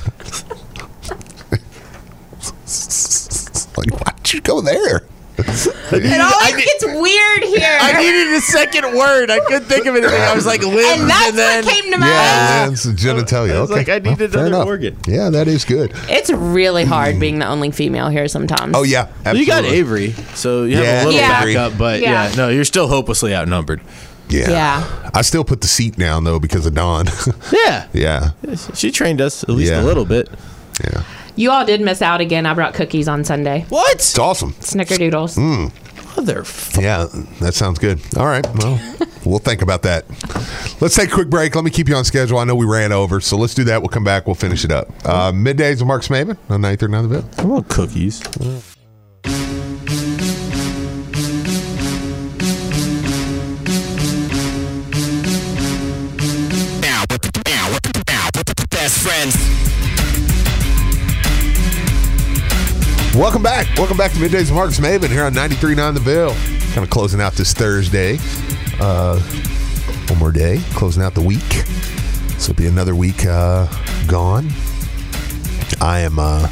like, 3.78 3.90
why'd 4.06 4.34
you 4.34 4.42
go 4.42 4.62
there? 4.62 5.04
It 5.38 6.22
always 6.22 6.56
gets 6.66 6.86
weird 6.86 7.44
here. 7.44 7.78
I 7.82 8.02
needed 8.02 8.34
a 8.36 8.42
second 8.42 8.96
word. 8.96 9.30
I 9.32 9.40
couldn't 9.42 9.66
think 9.66 9.86
of 9.86 9.96
anything. 9.96 10.20
I 10.22 10.34
was 10.36 10.46
like 10.46 10.62
limbs, 10.62 11.02
and 11.02 11.10
that's 11.10 11.36
then 11.36 11.66
what 11.66 11.74
came 11.74 11.92
to 11.92 11.98
mind. 11.98 12.12
Yeah, 12.12 12.66
Lynn's 12.68 12.86
genitalia. 12.86 13.54
I 13.54 13.58
okay. 13.58 13.74
like, 13.74 13.90
I 13.90 14.00
need 14.00 14.06
Well, 14.06 14.16
fair 14.18 14.28
another 14.28 14.48
enough. 14.48 14.66
organ. 14.68 14.98
Yeah, 15.08 15.30
that 15.32 15.48
is 15.48 15.66
good. 15.66 15.92
It's 16.10 16.30
really 16.32 16.86
hard 16.86 17.20
being 17.20 17.40
the 17.40 17.48
only 17.48 17.72
female 17.72 18.10
here 18.10 18.28
sometimes. 18.28 18.76
Oh 18.76 18.84
yeah, 18.84 19.08
Well, 19.26 19.36
you 19.38 19.46
got. 19.46 19.64
Avery, 19.66 20.12
so 20.36 20.64
you 20.64 20.76
have 20.78 20.86
Yeah, 20.86 21.04
a 21.04 21.06
little 21.06 21.14
Yeah. 21.20 21.46
backup, 21.46 21.78
but 21.78 22.02
Yeah. 22.02 22.30
yeah. 22.30 22.36
no, 22.36 22.50
you're 22.50 22.66
still 22.66 22.88
hopelessly 22.88 23.34
outnumbered. 23.36 23.82
Yeah. 24.30 24.50
Yeah. 24.50 25.10
I 25.14 25.22
still 25.22 25.44
put 25.44 25.62
the 25.62 25.68
seat 25.68 25.96
down 25.98 26.24
though 26.24 26.40
because 26.40 26.66
of 26.66 26.74
Dawn. 26.76 27.06
Yeah, 27.52 27.88
yeah. 27.94 28.32
she 28.74 28.92
trained 28.92 29.22
us 29.22 29.44
at 29.44 29.50
least 29.50 29.72
Yeah. 29.72 29.82
a 29.82 29.84
little 29.84 30.06
bit. 30.06 30.30
Yeah. 30.84 31.04
You 31.36 31.52
all 31.52 31.66
did 31.66 31.82
miss 31.82 32.02
out 32.02 32.22
again. 32.22 32.46
I 32.46 32.54
brought 32.54 32.74
cookies 32.74 33.08
on 33.08 33.24
Sunday. 33.24 33.66
What? 33.70 33.96
It's 33.96 34.18
awesome. 34.20 34.54
Snickerdoodles. 34.54 35.38
Mm. 35.38 36.16
Mother. 36.16 36.42
F- 36.42 36.78
Yeah, 36.80 37.08
that 37.42 37.54
sounds 37.56 37.80
good. 37.80 38.00
All 38.18 38.28
right. 38.28 38.46
Well, 38.58 38.80
we'll 39.26 39.40
think 39.40 39.62
about 39.64 39.82
that. 39.82 40.06
Let's 40.80 40.96
take 40.96 41.10
a 41.10 41.14
quick 41.14 41.30
break. 41.30 41.56
Let 41.56 41.64
me 41.64 41.72
keep 41.72 41.90
you 41.90 41.96
on 41.96 42.04
schedule. 42.06 42.38
I 42.38 42.44
know 42.44 42.56
we 42.56 42.68
ran 42.68 42.92
over, 42.92 43.20
so 43.20 43.36
let's 43.38 43.56
do 43.56 43.64
that. 43.64 43.82
We'll 43.82 43.90
come 43.90 44.04
back. 44.04 44.28
We'll 44.28 44.36
finish 44.36 44.64
it 44.64 44.72
up. 44.72 44.90
Uh, 45.06 45.32
middays 45.32 45.80
with 45.80 45.86
Marcus 45.88 46.10
Maven 46.10 46.38
on 46.50 46.62
939 46.62 47.10
The 47.10 47.22
Ville. 47.22 47.30
I 47.40 47.46
want 47.46 47.68
cookies. 47.70 48.22
Welcome 63.16 63.44
back. 63.44 63.68
Welcome 63.78 63.96
back 63.96 64.12
to 64.14 64.18
Middays 64.18 64.50
with 64.50 64.54
Marcus 64.54 64.80
Maven 64.80 65.10
here 65.10 65.24
on 65.26 65.36
93.9 65.36 65.94
The 65.94 66.00
Ville. 66.00 66.34
Kind 66.74 66.84
of 66.84 66.90
closing 66.90 67.22
out 67.22 67.34
this 67.34 67.54
Thursday. 67.54 68.18
Uh, 68.80 69.20
one 70.10 70.18
more 70.18 70.32
day, 70.32 70.62
closing 70.72 71.04
out 71.04 71.14
the 71.14 71.22
week. 71.22 71.44
So 72.40 72.50
it'll 72.50 72.56
be 72.56 72.66
another 72.66 72.96
week 72.96 73.28
uh, 73.28 73.68
gone. 74.08 74.48
I 75.80 76.00
am 76.00 76.18
uh, 76.18 76.48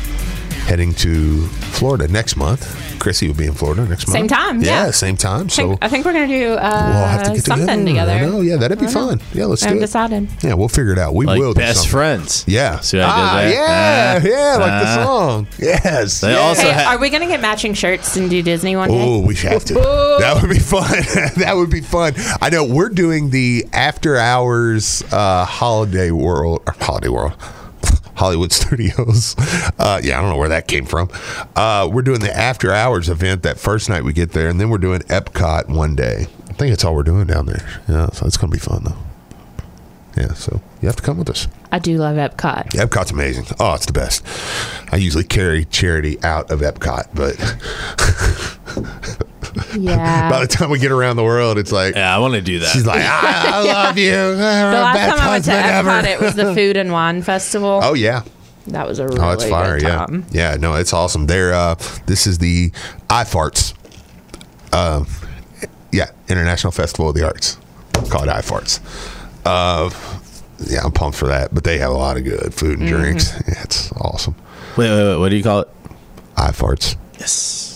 heading 0.67 0.93
to 0.95 1.47
Florida 1.47 2.07
next 2.07 2.35
month. 2.35 2.90
Chrissy 3.01 3.27
will 3.27 3.35
be 3.35 3.45
in 3.47 3.53
Florida 3.53 3.83
next 3.85 4.07
month. 4.07 4.15
Same 4.15 4.27
time, 4.27 4.61
yeah. 4.61 4.91
same 4.91 5.17
time. 5.17 5.45
I 5.45 5.49
So 5.49 5.67
think, 5.69 5.79
I 5.81 5.87
think 5.89 6.05
we're 6.05 6.13
gonna 6.13 6.27
do 6.27 6.53
uh, 6.53 6.91
we'll 6.93 7.07
have 7.07 7.23
to 7.23 7.33
get 7.33 7.43
something 7.43 7.85
together. 7.85 8.11
together. 8.11 8.11
I 8.11 8.21
know. 8.29 8.41
Yeah, 8.41 8.57
that'd 8.57 8.77
be 8.79 8.85
I 8.85 8.91
don't 8.91 9.01
know. 9.03 9.17
fun. 9.17 9.21
Yeah, 9.33 9.45
let's 9.45 9.65
I 9.65 9.71
do 9.71 9.77
it. 9.77 9.79
decided. 9.79 10.29
Yeah, 10.43 10.53
we'll 10.53 10.67
figure 10.69 10.93
it 10.93 10.99
out. 10.99 11.15
We 11.15 11.25
Like 11.25 11.39
will. 11.39 11.53
do 11.53 11.59
best 11.61 11.77
something. 11.79 11.91
friends. 11.91 12.45
Yeah. 12.47 12.79
See 12.81 12.97
what 12.97 13.07
I 13.07 13.09
ah, 13.09 13.41
did 13.41 13.51
there? 13.51 13.53
Yeah, 13.55 14.19
Ah, 14.21 14.27
yeah, 14.27 14.57
like 14.57 14.83
the 14.83 14.87
ah. 15.01 15.03
song. 15.05 15.47
Yes. 15.57 16.21
They 16.21 16.31
yeah. 16.33 16.37
also 16.39 16.61
Hey, 16.61 16.71
ha- 16.73 16.91
are 16.93 16.99
we 16.99 17.09
gonna 17.09 17.25
get 17.27 17.41
matching 17.41 17.73
shirts 17.73 18.15
and 18.17 18.29
do 18.29 18.41
Disney 18.43 18.75
one 18.75 18.89
day? 18.89 19.01
Oh, 19.03 19.19
we 19.25 19.35
have 19.37 19.65
to. 19.65 19.73
That 19.73 20.37
would 20.39 20.49
be 20.51 20.59
fun. 20.59 20.91
that 21.37 21.53
would 21.55 21.71
be 21.71 21.81
fun. 21.81 22.13
I 22.39 22.49
know 22.51 22.63
we're 22.65 22.89
doing 22.89 23.31
the 23.31 23.65
after 23.73 24.15
hours 24.17 25.03
uh, 25.11 25.45
holiday 25.45 26.11
world 26.11 26.61
or 26.67 26.75
holiday 26.79 27.09
world. 27.09 27.33
Hollywood 28.21 28.51
Studios. 28.61 29.35
Uh, 29.79 29.99
yeah, 30.03 30.19
I 30.19 30.21
don't 30.21 30.29
know 30.29 30.37
where 30.37 30.49
that 30.49 30.67
came 30.67 30.85
from. 30.85 31.09
Uh, 31.55 31.89
we're 31.91 32.03
doing 32.03 32.19
the 32.19 32.31
after 32.31 32.71
hours 32.71 33.09
event 33.09 33.41
that 33.41 33.57
first 33.57 33.89
night 33.89 34.03
we 34.03 34.13
get 34.13 34.33
there, 34.33 34.47
and 34.47 34.59
then 34.61 34.69
we're 34.69 34.77
doing 34.77 34.99
Epcot 35.01 35.69
one 35.69 35.95
day. 35.95 36.27
I 36.47 36.53
think 36.53 36.69
that's 36.69 36.85
all 36.85 36.93
we're 36.93 37.01
doing 37.01 37.25
down 37.25 37.47
there. 37.47 37.67
Yeah, 37.89 38.11
so 38.11 38.27
it's 38.27 38.37
going 38.37 38.51
to 38.51 38.55
be 38.55 38.59
fun 38.59 38.83
though. 38.83 38.97
Yeah, 40.15 40.33
so 40.33 40.61
you 40.81 40.87
have 40.87 40.97
to 40.97 41.01
come 41.01 41.17
with 41.17 41.31
us. 41.31 41.47
I 41.71 41.79
do 41.79 41.97
love 41.97 42.15
Epcot. 42.17 42.75
Yeah, 42.75 42.85
Epcot's 42.85 43.09
amazing. 43.09 43.45
Oh, 43.59 43.73
it's 43.73 43.87
the 43.87 43.93
best. 43.93 44.23
I 44.91 44.97
usually 44.97 45.23
carry 45.23 45.65
charity 45.65 46.21
out 46.21 46.51
of 46.51 46.59
Epcot, 46.59 47.07
but 47.15 47.37
Yeah. 49.77 50.29
by 50.29 50.41
the 50.41 50.47
time 50.47 50.69
we 50.69 50.79
get 50.79 50.91
around 50.91 51.15
the 51.17 51.23
world, 51.23 51.57
it's 51.57 51.71
like 51.71 51.95
yeah, 51.95 52.15
I 52.15 52.19
want 52.19 52.33
to 52.35 52.41
do 52.41 52.59
that. 52.59 52.67
She's 52.69 52.85
like, 52.85 53.01
I, 53.01 53.59
I 53.59 53.63
love 53.85 53.97
you. 53.97 54.11
the 54.11 54.35
last 54.37 55.09
time 55.17 55.19
I 55.27 55.29
went 55.31 55.45
to 55.45 55.51
Epcot, 55.51 56.03
it 56.05 56.19
was 56.19 56.35
the 56.35 56.53
Food 56.55 56.77
and 56.77 56.91
Wine 56.91 57.21
Festival. 57.21 57.79
Oh 57.83 57.93
yeah. 57.93 58.23
That 58.67 58.87
was 58.87 58.99
a 58.99 59.05
really 59.07 59.19
Oh, 59.19 59.31
it's 59.31 59.43
fire. 59.45 59.79
good 59.79 59.87
Yeah. 59.87 60.05
time. 60.05 60.25
Yeah. 60.31 60.55
No, 60.59 60.75
it's 60.75 60.93
awesome. 60.93 61.25
They're 61.27 61.53
uh, 61.53 61.75
this 62.05 62.27
is 62.27 62.37
the 62.37 62.69
iFarts. 63.09 63.73
Uh, 64.71 65.03
yeah, 65.91 66.11
International 66.29 66.71
Festival 66.71 67.09
of 67.09 67.15
the 67.15 67.25
Arts, 67.25 67.57
called 68.09 68.27
iFarts. 68.29 68.79
Uh, 69.45 69.89
yeah, 70.67 70.83
I'm 70.85 70.91
pumped 70.91 71.17
for 71.17 71.27
that. 71.27 71.53
But 71.53 71.63
they 71.65 71.79
have 71.79 71.89
a 71.91 71.97
lot 71.97 72.15
of 72.17 72.23
good 72.23 72.53
food 72.53 72.79
and 72.79 72.87
Mm-hmm. 72.87 73.01
drinks. 73.01 73.33
Yeah, 73.47 73.63
it's 73.63 73.91
awesome. 73.93 74.35
wait, 74.77 74.89
wait, 74.89 75.09
wait, 75.09 75.17
what 75.17 75.29
do 75.29 75.35
you 75.35 75.43
call 75.43 75.61
it? 75.61 75.67
iFarts. 76.37 76.95
Yes, 77.19 77.33
I 77.33 77.49
get 77.49 77.69
to 77.69 77.70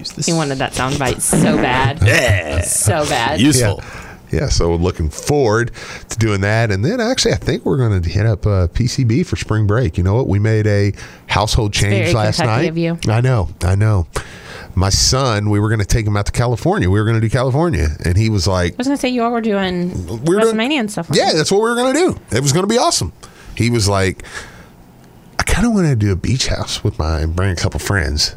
use 0.00 0.12
this. 0.12 0.26
He 0.26 0.32
wanted 0.32 0.58
that 0.58 0.72
soundbite 0.72 1.20
so 1.20 1.56
bad. 1.56 2.00
Yeah, 2.04 2.60
So 2.62 3.04
bad. 3.04 3.40
useful. 3.50 3.82
Yeah, 4.32 4.48
so 4.48 4.72
looking 4.76 5.10
forward 5.10 5.72
to 6.08 6.18
doing 6.18 6.40
that. 6.42 6.70
And 6.70 6.84
then 6.84 7.00
actually, 7.00 7.32
I 7.32 7.36
think 7.36 7.64
we're 7.64 7.76
going 7.78 8.00
to 8.00 8.08
hit 8.08 8.26
up 8.26 8.46
uh, 8.46 8.68
PCB 8.68 9.26
for 9.26 9.34
spring 9.36 9.66
break. 9.66 9.98
You 9.98 10.04
know 10.04 10.14
what? 10.14 10.28
We 10.28 10.38
made 10.38 10.68
a 10.68 10.92
household 11.26 11.72
change 11.72 12.04
very 12.04 12.12
last 12.12 12.36
Kentucky 12.36 12.62
night. 12.62 12.68
of 12.70 12.78
you. 12.78 12.98
I 13.08 13.20
know, 13.20 13.48
I 13.62 13.74
know. 13.74 14.06
My 14.76 14.88
son, 14.90 15.50
we 15.50 15.58
were 15.58 15.68
going 15.68 15.80
to 15.80 15.84
take 15.84 16.06
him 16.06 16.16
out 16.16 16.26
to 16.26 16.32
California. 16.32 16.88
We 16.88 17.00
were 17.00 17.04
going 17.04 17.20
to 17.20 17.20
do 17.20 17.28
California. 17.28 17.88
And 18.04 18.16
he 18.16 18.30
was 18.30 18.46
like, 18.46 18.74
I 18.74 18.76
was 18.76 18.86
gonna 18.86 18.96
say 18.98 19.08
you 19.08 19.24
all 19.24 19.32
were 19.32 19.40
doing 19.40 19.90
We're 20.24 20.38
doing- 20.40 20.72
and 20.78 20.88
stuff. 20.88 21.10
Like 21.10 21.18
Yeah, 21.18 21.32
that. 21.32 21.36
that's 21.38 21.50
what 21.50 21.58
we 21.62 21.68
were 21.68 21.74
going 21.74 21.92
to 21.94 21.98
do. 21.98 22.20
It 22.36 22.40
was 22.40 22.52
going 22.52 22.62
to 22.62 22.72
be 22.72 22.78
awesome. 22.78 23.12
He 23.56 23.68
was 23.68 23.88
like, 23.88 24.22
I 25.40 25.42
kind 25.42 25.66
of 25.66 25.72
want 25.74 25.88
to 25.88 25.96
do 25.96 26.12
a 26.12 26.16
beach 26.16 26.46
house 26.46 26.84
with 26.84 27.00
my, 27.00 27.26
bring 27.26 27.50
a 27.50 27.56
couple 27.56 27.80
friends. 27.80 28.36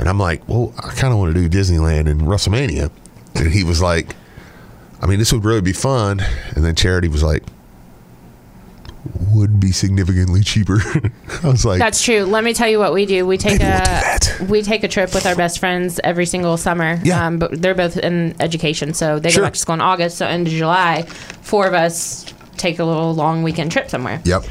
And 0.00 0.08
I'm 0.08 0.18
like, 0.18 0.48
well, 0.48 0.72
I 0.78 0.92
kind 0.94 1.12
of 1.12 1.18
want 1.18 1.34
to 1.34 1.48
do 1.48 1.48
Disneyland 1.48 2.08
and 2.08 2.22
WrestleMania. 2.22 2.90
And 3.34 3.52
he 3.52 3.62
was 3.64 3.80
like, 3.82 4.16
I 5.00 5.06
mean, 5.06 5.18
this 5.18 5.32
would 5.32 5.44
really 5.44 5.60
be 5.60 5.72
fun. 5.74 6.20
And 6.56 6.64
then 6.64 6.74
Charity 6.74 7.06
was 7.08 7.22
like, 7.22 7.42
would 9.30 9.60
be 9.60 9.72
significantly 9.72 10.42
cheaper. 10.42 10.78
I 11.42 11.48
was 11.48 11.64
like, 11.64 11.78
That's 11.78 12.02
true. 12.02 12.24
Let 12.24 12.44
me 12.44 12.52
tell 12.52 12.68
you 12.68 12.78
what 12.78 12.92
we 12.92 13.06
do. 13.06 13.26
We 13.26 13.38
take 13.38 13.58
we'll 13.60 13.68
a 13.68 13.72
that. 13.82 14.46
we 14.48 14.62
take 14.62 14.84
a 14.84 14.88
trip 14.88 15.14
with 15.14 15.26
our 15.26 15.34
best 15.34 15.58
friends 15.58 16.00
every 16.04 16.26
single 16.26 16.56
summer. 16.56 16.98
Yeah. 17.02 17.26
Um, 17.26 17.38
but 17.38 17.60
they're 17.62 17.74
both 17.74 17.96
in 17.96 18.34
education, 18.40 18.92
so 18.94 19.18
they 19.18 19.30
Sure. 19.30 19.42
go 19.42 19.46
back 19.46 19.52
to 19.54 19.58
school 19.58 19.74
in 19.74 19.80
August. 19.80 20.18
So 20.18 20.26
end 20.26 20.46
of 20.46 20.52
July, 20.52 21.02
four 21.42 21.66
of 21.66 21.74
us 21.74 22.26
take 22.56 22.78
a 22.78 22.84
little 22.84 23.14
long 23.14 23.42
weekend 23.42 23.72
trip 23.72 23.88
somewhere. 23.90 24.20
yep. 24.24 24.44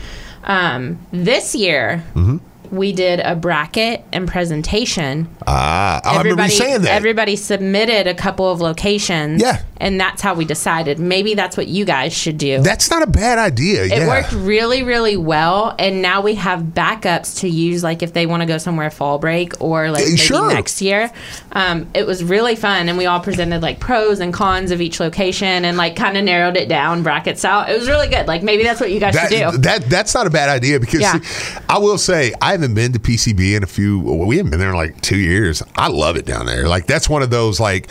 Um, 0.43 0.99
this 1.11 1.53
year. 1.53 2.03
Mm-hmm. 2.15 2.37
We 2.71 2.93
did 2.93 3.19
a 3.19 3.35
bracket 3.35 4.03
and 4.13 4.27
presentation. 4.27 5.27
Ah, 5.47 6.01
I 6.03 6.21
remember 6.21 6.43
you 6.43 6.49
saying 6.49 6.81
that. 6.83 6.91
Everybody 6.91 7.35
submitted 7.35 8.07
a 8.07 8.13
couple 8.13 8.49
of 8.51 8.61
locations. 8.61 9.41
Yeah. 9.41 9.61
And 9.79 9.99
that's 9.99 10.21
how 10.21 10.33
we 10.33 10.45
decided. 10.45 10.99
Maybe 10.99 11.35
that's 11.35 11.55
what 11.55 11.67
you 11.67 11.85
guys 11.85 12.13
should 12.13 12.37
do. 12.37 12.61
That's 12.61 12.89
not 12.89 13.01
a 13.01 13.07
bad 13.07 13.37
idea. 13.37 13.85
It 13.85 13.91
yeah. 13.91 14.07
worked 14.07 14.33
really, 14.33 14.83
really 14.83 15.15
well, 15.15 15.75
and 15.79 16.01
now 16.01 16.21
we 16.21 16.35
have 16.35 16.61
backups 16.61 17.39
to 17.39 17.49
use, 17.49 17.83
like 17.83 18.03
if 18.03 18.13
they 18.13 18.25
want 18.25 18.41
to 18.41 18.45
go 18.45 18.57
somewhere 18.57 18.89
fall 18.89 19.19
break 19.19 19.61
or 19.61 19.89
like 19.89 20.03
maybe 20.03 20.17
sure. 20.17 20.53
next 20.53 20.81
year. 20.81 21.11
Um, 21.53 21.89
it 21.93 22.05
was 22.05 22.23
really 22.23 22.55
fun, 22.55 22.89
and 22.89 22.97
we 22.97 23.05
all 23.05 23.19
presented 23.19 23.61
like 23.61 23.79
pros 23.79 24.19
and 24.19 24.33
cons 24.33 24.71
of 24.71 24.81
each 24.81 24.99
location, 24.99 25.65
and 25.65 25.77
like 25.77 25.95
kind 25.95 26.17
of 26.17 26.23
narrowed 26.23 26.57
it 26.57 26.67
down, 26.67 27.03
brackets 27.03 27.45
out. 27.45 27.69
It 27.69 27.79
was 27.79 27.87
really 27.87 28.07
good. 28.09 28.27
Like 28.27 28.43
maybe 28.43 28.63
that's 28.63 28.81
what 28.81 28.91
you 28.91 28.99
guys 28.99 29.13
that, 29.13 29.31
should 29.31 29.51
do. 29.51 29.57
that 29.59 29.89
that's 29.89 30.13
not 30.13 30.27
a 30.27 30.29
bad 30.29 30.49
idea 30.49 30.79
because 30.79 31.01
Yeah. 31.01 31.19
see, 31.19 31.59
I 31.69 31.77
will 31.77 31.97
say 31.97 32.33
I 32.41 32.51
haven't 32.51 32.73
been 32.73 32.93
to 32.93 32.99
PCB 32.99 33.55
in 33.55 33.63
a 33.63 33.67
few. 33.67 33.99
well, 33.99 34.17
We 34.27 34.37
haven't 34.37 34.51
been 34.51 34.59
there 34.59 34.69
in 34.69 34.75
like 34.75 34.99
two 35.01 35.17
years. 35.17 35.63
I 35.75 35.87
love 35.87 36.15
it 36.17 36.25
down 36.25 36.45
there. 36.45 36.67
Like 36.67 36.85
that's 36.85 37.09
one 37.09 37.21
of 37.21 37.29
those 37.29 37.59
like 37.59 37.89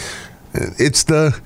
it's 0.55 1.05
the 1.05 1.39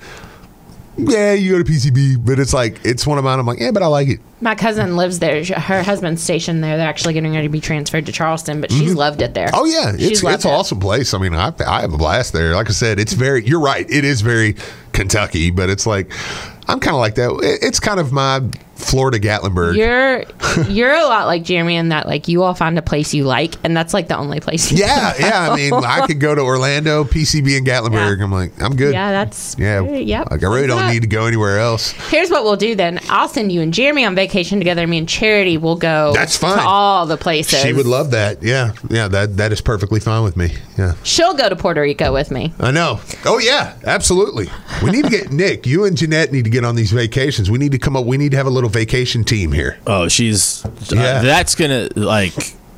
yeah 0.97 1.33
you 1.33 1.51
go 1.51 1.63
to 1.63 1.69
PCB, 1.71 2.23
but 2.25 2.39
it's 2.39 2.53
like 2.53 2.79
it's 2.85 3.05
one 3.07 3.17
of 3.17 3.23
mine. 3.23 3.39
I'm 3.39 3.45
like 3.45 3.59
yeah, 3.59 3.71
but 3.71 3.83
I 3.83 3.87
like 3.87 4.07
it. 4.07 4.19
My 4.41 4.55
cousin 4.55 4.97
lives 4.97 5.19
there. 5.19 5.43
Her 5.43 5.83
husband's 5.83 6.21
stationed 6.21 6.63
there. 6.63 6.75
They're 6.77 6.87
actually 6.87 7.13
getting 7.13 7.31
ready 7.31 7.47
to 7.47 7.51
be 7.51 7.61
transferred 7.61 8.05
to 8.07 8.11
Charleston, 8.11 8.59
but 8.61 8.71
she's 8.71 8.89
mm-hmm. 8.89 8.97
loved 8.97 9.21
it 9.21 9.33
there. 9.33 9.49
Oh 9.53 9.65
yeah, 9.65 9.93
She's 9.93 10.11
it's 10.11 10.23
loved 10.23 10.35
it's 10.35 10.45
it. 10.45 10.49
awesome 10.51 10.79
place. 10.79 11.13
I 11.13 11.17
mean, 11.17 11.33
I 11.33 11.53
I 11.65 11.81
have 11.81 11.93
a 11.93 11.97
blast 11.97 12.33
there. 12.33 12.53
Like 12.53 12.69
I 12.69 12.73
said, 12.73 12.99
it's 12.99 13.13
very. 13.13 13.45
You're 13.45 13.61
right. 13.61 13.89
It 13.89 14.03
is 14.05 14.21
very 14.21 14.55
Kentucky, 14.91 15.49
but 15.49 15.69
it's 15.69 15.85
like 15.87 16.11
I'm 16.67 16.79
kind 16.79 16.95
of 16.95 16.99
like 16.99 17.15
that. 17.15 17.31
It- 17.43 17.63
It's 17.63 17.79
kind 17.79 17.99
of 17.99 18.11
my 18.11 18.41
Florida 18.83 19.19
Gatlinburg. 19.19 19.75
You're 19.75 20.23
you're 20.69 20.93
a 20.93 21.03
lot 21.03 21.25
like 21.27 21.43
Jeremy 21.43 21.75
in 21.75 21.89
that 21.89 22.05
like 22.05 22.27
you 22.27 22.43
all 22.43 22.53
find 22.53 22.77
a 22.77 22.81
place 22.81 23.13
you 23.13 23.23
like, 23.23 23.55
and 23.63 23.75
that's 23.75 23.93
like 23.93 24.07
the 24.07 24.17
only 24.17 24.39
place. 24.39 24.71
You 24.71 24.79
yeah, 24.79 25.13
yeah. 25.19 25.51
I 25.51 25.55
mean, 25.55 25.73
I 25.73 26.05
could 26.05 26.19
go 26.19 26.35
to 26.35 26.41
Orlando, 26.41 27.03
PCB, 27.03 27.57
and 27.57 27.65
Gatlinburg. 27.67 28.17
Yeah. 28.17 28.23
I'm 28.23 28.31
like, 28.31 28.61
I'm 28.61 28.75
good. 28.75 28.93
Yeah, 28.93 29.11
that's 29.11 29.55
Yeah, 29.57 29.81
Yep. 29.81 30.31
like 30.31 30.43
I 30.43 30.47
really 30.47 30.67
don't 30.67 30.91
need 30.91 31.01
to 31.01 31.07
go 31.07 31.25
anywhere 31.25 31.59
else. 31.59 31.91
Here's 32.09 32.29
what 32.29 32.43
we'll 32.43 32.55
do 32.55 32.75
then. 32.75 32.99
I'll 33.09 33.27
send 33.27 33.51
you 33.51 33.61
and 33.61 33.73
Jeremy 33.73 34.05
on 34.05 34.15
vacation 34.15 34.59
together. 34.59 34.85
Me 34.87 34.97
and 34.99 35.09
Charity 35.09 35.57
will 35.57 35.75
go. 35.75 36.11
That's 36.13 36.37
fine. 36.37 36.57
To 36.57 36.63
all 36.63 37.05
the 37.05 37.17
places. 37.17 37.59
She 37.61 37.73
would 37.73 37.85
love 37.85 38.11
that. 38.11 38.43
Yeah, 38.43 38.73
yeah. 38.89 39.07
That 39.07 39.37
that 39.37 39.51
is 39.51 39.61
perfectly 39.61 39.99
fine 39.99 40.23
with 40.23 40.37
me. 40.37 40.53
Yeah, 40.77 40.93
She'll 41.03 41.33
go 41.33 41.49
to 41.49 41.55
Puerto 41.55 41.81
Rico 41.81 42.13
with 42.13 42.31
me. 42.31 42.53
I 42.59 42.71
know. 42.71 42.99
Oh 43.25 43.39
yeah, 43.39 43.75
absolutely. 43.85 44.49
We 44.83 44.91
need 44.91 45.03
to 45.05 45.09
get 45.09 45.31
Nick. 45.31 45.65
You 45.65 45.85
and 45.85 45.95
Jeanette 45.97 46.31
need 46.31 46.43
to 46.45 46.49
get 46.51 46.63
on 46.65 46.75
these 46.75 46.91
vacations. 46.91 47.49
We 47.49 47.57
need 47.57 47.71
to 47.71 47.79
come 47.79 47.95
up. 47.95 48.05
We 48.05 48.17
need 48.17 48.31
to 48.31 48.37
have 48.37 48.47
a 48.47 48.51
little 48.51 48.69
vacation 48.73 49.23
team 49.23 49.51
here. 49.51 49.77
Oh, 49.87 50.07
she's 50.07 50.65
Yeah. 50.89 51.01
uh, 51.01 51.21
that's 51.21 51.55
gonna 51.55 51.89
like 51.95 52.33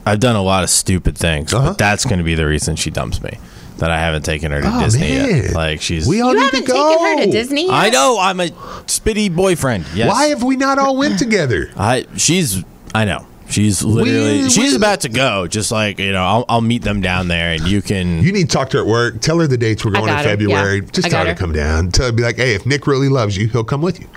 I've 0.06 0.20
done 0.20 0.36
a 0.36 0.42
lot 0.44 0.64
of 0.64 0.70
stupid 0.70 1.18
things, 1.18 1.52
Uh-huh. 1.54 1.70
but 1.70 1.78
that's 1.80 2.06
going 2.06 2.20
to 2.20 2.24
be 2.24 2.36
the 2.36 2.46
reason 2.46 2.76
she 2.76 2.92
dumps 2.92 3.24
me. 3.24 3.40
That 3.80 3.90
I 3.90 3.98
haven't 4.00 4.24
taken 4.24 4.52
her 4.52 4.62
to 4.62 4.72
Oh, 4.72 4.80
Disney 4.84 5.02
man. 5.10 5.36
yet. 5.46 5.54
Like 5.54 5.82
she's. 5.82 6.08
we 6.08 6.22
all 6.22 6.30
You 6.34 6.40
need 6.40 6.46
haven't 6.46 6.66
to 6.68 6.72
go. 6.72 6.90
taken 6.92 7.18
her 7.18 7.26
to 7.26 7.32
Disney. 7.32 7.68
I 7.72 7.90
know 7.90 8.18
I'm 8.22 8.40
a 8.40 8.50
spitty 8.86 9.36
boyfriend. 9.36 9.86
Yes. 9.96 10.08
Why 10.10 10.28
have 10.28 10.44
we 10.44 10.56
not 10.58 10.78
all 10.78 10.96
went 10.96 11.18
together? 11.20 11.72
I? 11.76 12.06
She's. 12.18 12.64
I 12.94 13.04
know. 13.06 13.26
She's 13.50 13.84
literally. 13.84 14.44
We- 14.44 14.50
she's 14.50 14.72
we- 14.72 14.76
about 14.78 15.02
to 15.02 15.10
go. 15.10 15.48
Just 15.48 15.72
like 15.72 16.00
you 16.00 16.12
know, 16.14 16.24
I'll, 16.24 16.46
I'll 16.48 16.62
meet 16.62 16.84
them 16.84 17.02
down 17.02 17.28
there, 17.28 17.52
and 17.54 17.68
you 17.68 17.82
can. 17.82 18.22
You 18.24 18.32
need 18.32 18.50
to 18.50 18.56
talk 18.56 18.70
to 18.70 18.78
her 18.78 18.84
at 18.84 18.88
work. 18.90 19.20
Tell 19.22 19.40
her 19.40 19.48
the 19.48 19.58
dates 19.58 19.84
we're 19.84 19.92
going 19.92 20.08
in 20.08 20.16
her, 20.16 20.24
February. 20.24 20.76
yeah. 20.78 20.82
Just 20.94 21.10
tell 21.10 21.20
her 21.20 21.26
got 21.26 21.34
to 21.34 21.40
come 21.40 21.52
down. 21.52 21.92
Tell 21.92 22.06
her, 22.06 22.12
be 22.14 22.24
like, 22.24 22.38
hey, 22.38 22.54
if 22.54 22.66
Nick 22.66 22.86
really 22.88 23.10
loves 23.10 23.36
you, 23.38 23.48
he'll 23.50 23.64
come 23.66 23.82
with 23.82 24.00
you. 24.00 24.08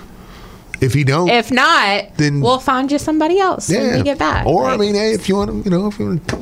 If 0.81 0.95
he 0.95 1.05
don't, 1.05 1.29
If 1.29 1.51
not, 1.51 2.17
Then- 2.17 2.41
we'll 2.41 2.61
find 2.61 2.91
you 2.91 2.99
somebody 2.99 3.39
else 3.41 3.69
when 3.69 3.97
we 3.99 4.03
get 4.03 4.19
back. 4.19 4.47
Or 4.47 4.67
I 4.67 4.77
mean, 4.77 4.95
hey, 4.95 5.13
if 5.13 5.29
you 5.29 5.37
want 5.37 5.51
to, 5.51 5.57
you 5.69 5.71
know, 5.77 5.89
if 5.89 5.99
you 5.99 6.07
want 6.07 6.29
to 6.29 6.39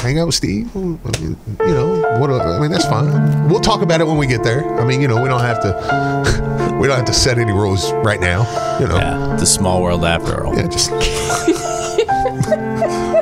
hang 0.00 0.18
out 0.18 0.26
with 0.26 0.34
Steve, 0.34 0.74
I 0.74 0.78
mean, 0.78 1.36
you 1.60 1.66
know, 1.66 2.18
what? 2.18 2.30
I 2.30 2.58
mean, 2.60 2.70
that's 2.70 2.86
fine. 2.86 3.48
We'll 3.48 3.60
talk 3.60 3.82
about 3.82 4.00
it 4.00 4.06
when 4.06 4.16
we 4.16 4.26
get 4.26 4.42
there. 4.42 4.78
I 4.80 4.84
mean, 4.84 5.00
you 5.00 5.08
know, 5.08 5.20
we 5.22 5.28
don't 5.28 5.40
have 5.40 5.60
to. 5.62 6.76
we 6.80 6.86
don't 6.86 6.96
have 6.96 7.06
to 7.06 7.14
set 7.14 7.38
any 7.38 7.52
rules 7.52 7.92
right 7.92 8.20
now. 8.20 8.42
You 8.80 8.86
know, 8.88 8.96
yeah, 8.96 9.34
it's 9.34 9.42
a 9.42 9.46
small 9.46 9.82
world 9.82 10.04
after 10.04 10.44
all. 10.46 10.56
Yeah, 10.56 10.68
just. 10.68 10.90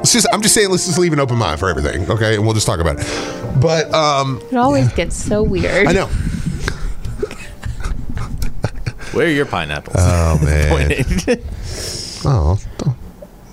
It's 0.07 0.12
just, 0.12 0.29
I'm 0.33 0.40
just 0.40 0.55
saying, 0.55 0.71
let's 0.71 0.87
just 0.87 0.99
leave 0.99 1.12
an 1.12 1.19
open 1.19 1.37
mind 1.37 1.59
for 1.59 1.69
everything, 1.69 2.09
okay? 2.09 2.37
And 2.37 2.45
we'll 2.45 2.55
just 2.55 2.66
talk 2.66 2.79
about 2.79 3.01
it. 3.01 3.61
But 3.61 3.92
um, 3.92 4.40
it 4.53 4.57
always 4.57 4.92
gets 4.92 5.16
so 5.16 5.42
weird. 5.42 5.88
I 5.88 5.92
know. 5.92 6.09
Where 9.16 9.26
are 9.26 9.31
your 9.31 9.46
pineapples? 9.46 9.96
Oh 9.98 10.38
man. 10.44 11.05
oh, 12.24 12.59
don't- 12.79 12.96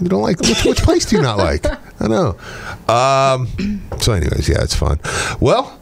you 0.02 0.10
don't 0.10 0.22
like 0.24 0.40
which, 0.42 0.66
which 0.66 0.80
place 0.82 1.06
do 1.06 1.16
you 1.16 1.22
not 1.22 1.38
like? 1.38 1.66
I 2.02 2.08
know. 2.08 2.30
Um, 2.94 3.48
so, 4.02 4.12
anyways, 4.12 4.50
yeah, 4.50 4.62
it's 4.62 4.76
fun. 4.76 5.00
Well, 5.40 5.80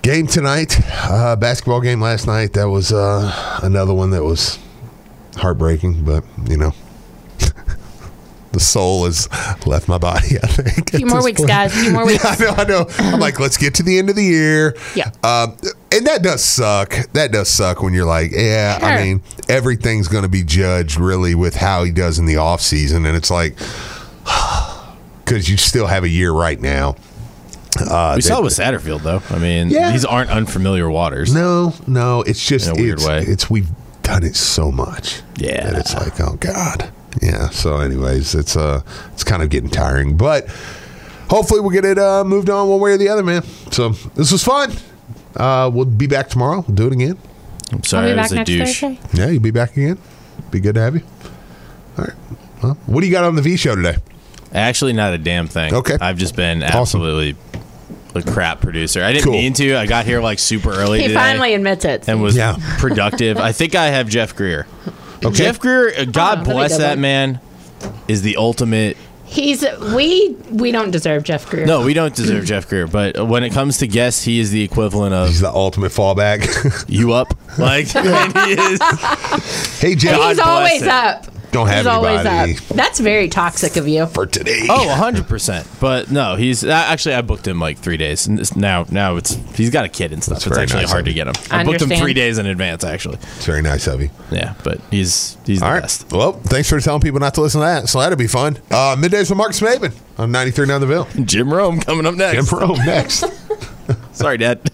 game 0.00 0.26
tonight, 0.26 0.80
uh, 1.04 1.36
basketball 1.36 1.80
game 1.82 2.00
last 2.00 2.26
night. 2.26 2.54
That 2.54 2.68
was 2.70 2.90
uh, 2.92 3.60
another 3.62 3.94
one 3.94 4.10
that 4.10 4.24
was 4.24 4.58
heartbreaking, 5.36 6.04
but 6.04 6.24
you 6.48 6.56
know. 6.56 6.72
The 8.52 8.60
soul 8.60 9.06
has 9.06 9.30
left 9.66 9.88
my 9.88 9.96
body. 9.96 10.36
I 10.42 10.46
think. 10.46 10.92
A 10.92 10.98
few 10.98 11.06
more 11.06 11.24
weeks, 11.24 11.42
guys. 11.42 11.72
A 11.74 11.80
few 11.84 11.90
more 11.90 12.04
weeks. 12.06 12.22
I 12.22 12.36
know, 12.36 12.50
I 12.50 12.64
know. 12.64 12.86
I'm 12.98 13.18
like, 13.18 13.40
let's 13.40 13.56
get 13.56 13.76
to 13.76 13.82
the 13.82 13.98
end 13.98 14.10
of 14.10 14.14
the 14.16 14.22
year. 14.24 14.76
Yeah. 14.94 15.10
Um, 15.24 15.56
and 15.92 16.06
that 16.06 16.22
does 16.22 16.42
suck. 16.42 16.90
That 17.12 17.32
does 17.32 17.48
suck 17.48 17.82
when 17.82 17.92
you're 17.94 18.06
like, 18.06 18.30
yeah, 18.32 18.78
I 18.80 19.02
mean, 19.04 19.22
everything's 19.48 20.08
going 20.08 20.22
to 20.22 20.28
be 20.28 20.42
judged 20.42 20.98
really 20.98 21.34
with 21.34 21.54
how 21.56 21.84
he 21.84 21.90
does 21.92 22.18
in 22.18 22.26
the 22.26 22.36
off 22.36 22.60
season, 22.60 23.06
and 23.06 23.16
it's 23.16 23.30
like, 23.30 23.56
because 25.24 25.48
you 25.48 25.56
still 25.56 25.86
have 25.86 26.04
a 26.04 26.08
year 26.08 26.32
right 26.32 26.60
now. 26.60 26.96
Uh, 27.80 28.12
we 28.16 28.20
saw 28.22 28.38
it 28.38 28.44
with 28.44 28.52
Satterfield, 28.52 29.02
though. 29.02 29.22
I 29.34 29.38
mean, 29.38 29.70
Yeah. 29.70 29.92
these 29.92 30.04
aren't 30.04 30.30
unfamiliar 30.30 30.90
waters. 30.90 31.34
No, 31.34 31.72
no, 31.86 32.22
it's 32.22 32.44
just 32.46 32.66
In 32.68 32.72
a 32.72 32.82
weird 32.82 32.98
it's, 32.98 33.06
way. 33.06 33.18
It's 33.20 33.48
we've 33.50 33.70
done 34.02 34.24
it 34.24 34.36
so 34.36 34.70
much. 34.70 35.22
Yeah. 35.36 35.70
that 35.70 35.78
it's 35.78 35.94
like, 35.94 36.20
oh 36.20 36.36
god, 36.38 36.90
yeah. 37.22 37.48
So, 37.48 37.78
anyways, 37.78 38.34
it's 38.34 38.56
uh, 38.56 38.82
it's 39.12 39.24
kind 39.24 39.42
of 39.42 39.48
getting 39.48 39.70
tiring, 39.70 40.16
but 40.16 40.48
hopefully 41.30 41.60
we'll 41.60 41.70
get 41.70 41.84
it 41.86 41.98
uh, 41.98 42.24
moved 42.24 42.50
on 42.50 42.68
one 42.68 42.80
way 42.80 42.92
or 42.92 42.96
the 42.98 43.08
other, 43.08 43.22
man. 43.22 43.42
So 43.70 43.90
this 44.16 44.30
was 44.32 44.44
fun. 44.44 44.72
Uh, 45.36 45.70
we'll 45.72 45.84
be 45.86 46.06
back 46.06 46.28
tomorrow. 46.28 46.64
We'll 46.66 46.74
do 46.76 46.86
it 46.86 46.92
again. 46.92 47.18
I'm 47.70 47.78
I'll 47.78 47.82
sorry, 47.84 48.12
be 48.12 48.18
I 48.18 48.22
was 48.22 48.32
a 48.32 48.34
next 48.36 48.46
douche. 48.48 48.80
Thursday. 48.80 48.98
Yeah, 49.14 49.28
you'll 49.30 49.42
be 49.42 49.50
back 49.50 49.72
again. 49.76 49.98
Be 50.50 50.60
good 50.60 50.74
to 50.74 50.80
have 50.82 50.94
you. 50.94 51.02
All 51.98 52.04
right. 52.04 52.14
Well, 52.62 52.74
what 52.86 53.00
do 53.00 53.06
you 53.06 53.12
got 53.12 53.24
on 53.24 53.34
the 53.34 53.42
V 53.42 53.56
show 53.56 53.74
today? 53.74 53.96
Actually, 54.52 54.92
not 54.92 55.14
a 55.14 55.18
damn 55.18 55.48
thing. 55.48 55.74
Okay. 55.74 55.96
I've 56.00 56.18
just 56.18 56.36
been 56.36 56.62
Awesome. 56.62 56.80
absolutely 56.80 57.36
a 58.14 58.22
crap 58.22 58.60
producer. 58.60 59.02
I 59.02 59.12
didn't 59.12 59.24
Cool. 59.24 59.32
mean 59.32 59.54
to. 59.54 59.76
I 59.76 59.86
got 59.86 60.04
here 60.04 60.20
like 60.20 60.38
super 60.38 60.70
early 60.70 60.98
He 61.00 61.04
today 61.08 61.14
finally 61.18 61.54
admits 61.54 61.84
it. 61.86 62.06
and 62.08 62.20
was 62.20 62.36
Yeah. 62.36 62.56
productive. 62.78 63.38
I 63.38 63.52
think 63.52 63.74
I 63.74 63.86
have 63.86 64.08
Jeff 64.08 64.36
Greer. 64.36 64.66
Okay. 65.24 65.34
Jeff 65.36 65.58
Greer, 65.58 65.92
uh, 65.98 66.04
God 66.04 66.40
Oh, 66.40 66.44
bless 66.44 66.76
that 66.76 66.90
one. 66.92 67.00
man, 67.00 67.40
is 68.08 68.20
the 68.22 68.36
ultimate. 68.36 68.96
He's 69.32 69.64
we 69.94 70.36
we 70.50 70.72
don't 70.72 70.90
deserve 70.90 71.22
Jeff 71.22 71.48
Greer. 71.48 71.64
No, 71.64 71.82
we 71.84 71.94
don't 71.94 72.14
deserve 72.14 72.44
Jeff 72.44 72.68
Greer, 72.68 72.86
but 72.86 73.26
when 73.26 73.44
it 73.44 73.50
comes 73.50 73.78
to 73.78 73.86
guests, 73.86 74.22
he 74.22 74.38
is 74.38 74.50
the 74.50 74.62
equivalent 74.62 75.14
of 75.14 75.28
He's 75.28 75.40
the 75.40 75.50
ultimate 75.50 75.90
fallback. 75.90 76.84
you 76.88 77.12
up. 77.14 77.34
Like, 77.58 77.94
and 77.96 78.36
he 78.46 78.52
is. 78.52 78.80
hey, 79.80 79.94
Jeff. 79.94 80.18
God 80.18 80.28
he's 80.28 80.36
bless 80.36 80.40
always 80.46 80.82
him. 80.82 80.88
up. 80.90 81.26
Don't 81.52 81.66
have 81.68 81.76
he's 81.78 81.86
always 81.86 82.20
anybody. 82.24 82.54
up. 82.56 82.76
That's 82.76 82.98
very 82.98 83.28
toxic 83.28 83.76
of 83.76 83.86
you. 83.86 84.06
for 84.06 84.26
today. 84.26 84.66
Oh, 84.68 84.86
100%. 84.98 85.80
But 85.80 86.10
no, 86.10 86.34
he's 86.34 86.64
uh, 86.64 86.70
actually 86.70 87.14
I 87.14 87.20
booked 87.22 87.46
him 87.46 87.60
like 87.60 87.78
3 87.78 87.96
days. 87.96 88.26
And 88.26 88.38
this- 88.38 88.56
now 88.56 88.86
now 88.90 89.16
it's 89.16 89.34
he's 89.54 89.70
got 89.70 89.84
a 89.84 89.88
kid 89.88 90.12
and 90.12 90.22
stuff. 90.24 90.36
That's 90.36 90.46
it's 90.46 90.54
very 90.54 90.62
actually 90.64 90.80
nice 90.82 90.90
hard 90.90 91.00
of 91.00 91.04
to 91.06 91.10
you. 91.10 91.14
get 91.14 91.26
him. 91.28 91.34
I 91.50 91.60
I, 91.60 91.64
booked 91.64 91.82
him 91.82 91.90
3 91.90 92.14
days 92.14 92.38
in 92.38 92.46
advance 92.46 92.84
actually. 92.84 93.16
it's 93.36 93.44
very 93.46 93.62
nice 93.62 93.86
of 93.86 94.00
you. 94.00 94.10
Yeah, 94.30 94.54
but 94.64 94.80
he's 94.90 95.36
he's 95.46 95.60
the 95.60 95.66
All 95.66 95.72
right. 95.72 95.82
best. 95.82 96.10
Well, 96.10 96.32
thanks 96.32 96.68
for 96.70 96.80
telling 96.80 97.02
people 97.02 97.20
not 97.20 97.34
to 97.34 97.42
listen 97.42 97.60
to 97.60 97.66
that. 97.66 97.88
So 97.88 98.00
that'll 98.00 98.16
be 98.16 98.26
fun. 98.26 98.56
Uh, 98.70 98.96
Middays 98.98 99.28
with 99.30 99.36
Marcus 99.36 99.60
Maven 99.60 99.92
on 100.18 100.32
93 100.32 100.66
down 100.66 100.80
the 100.80 100.86
Ville. 100.86 101.06
Jim 101.24 101.52
Rome 101.52 101.80
coming 101.80 102.06
up 102.06 102.14
next. 102.14 102.48
Jim 102.50 102.58
Rome 102.58 102.78
next. 102.86 103.24
Sorry, 104.12 104.38
Dad. 104.38 104.70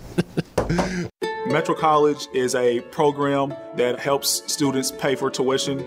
Metro 1.47 1.75
College 1.75 2.29
is 2.35 2.55
a 2.55 2.81
program 2.93 3.55
that 3.77 3.99
helps 3.99 4.43
students 4.53 4.91
pay 4.91 5.14
for 5.14 5.31
tuition, 5.31 5.87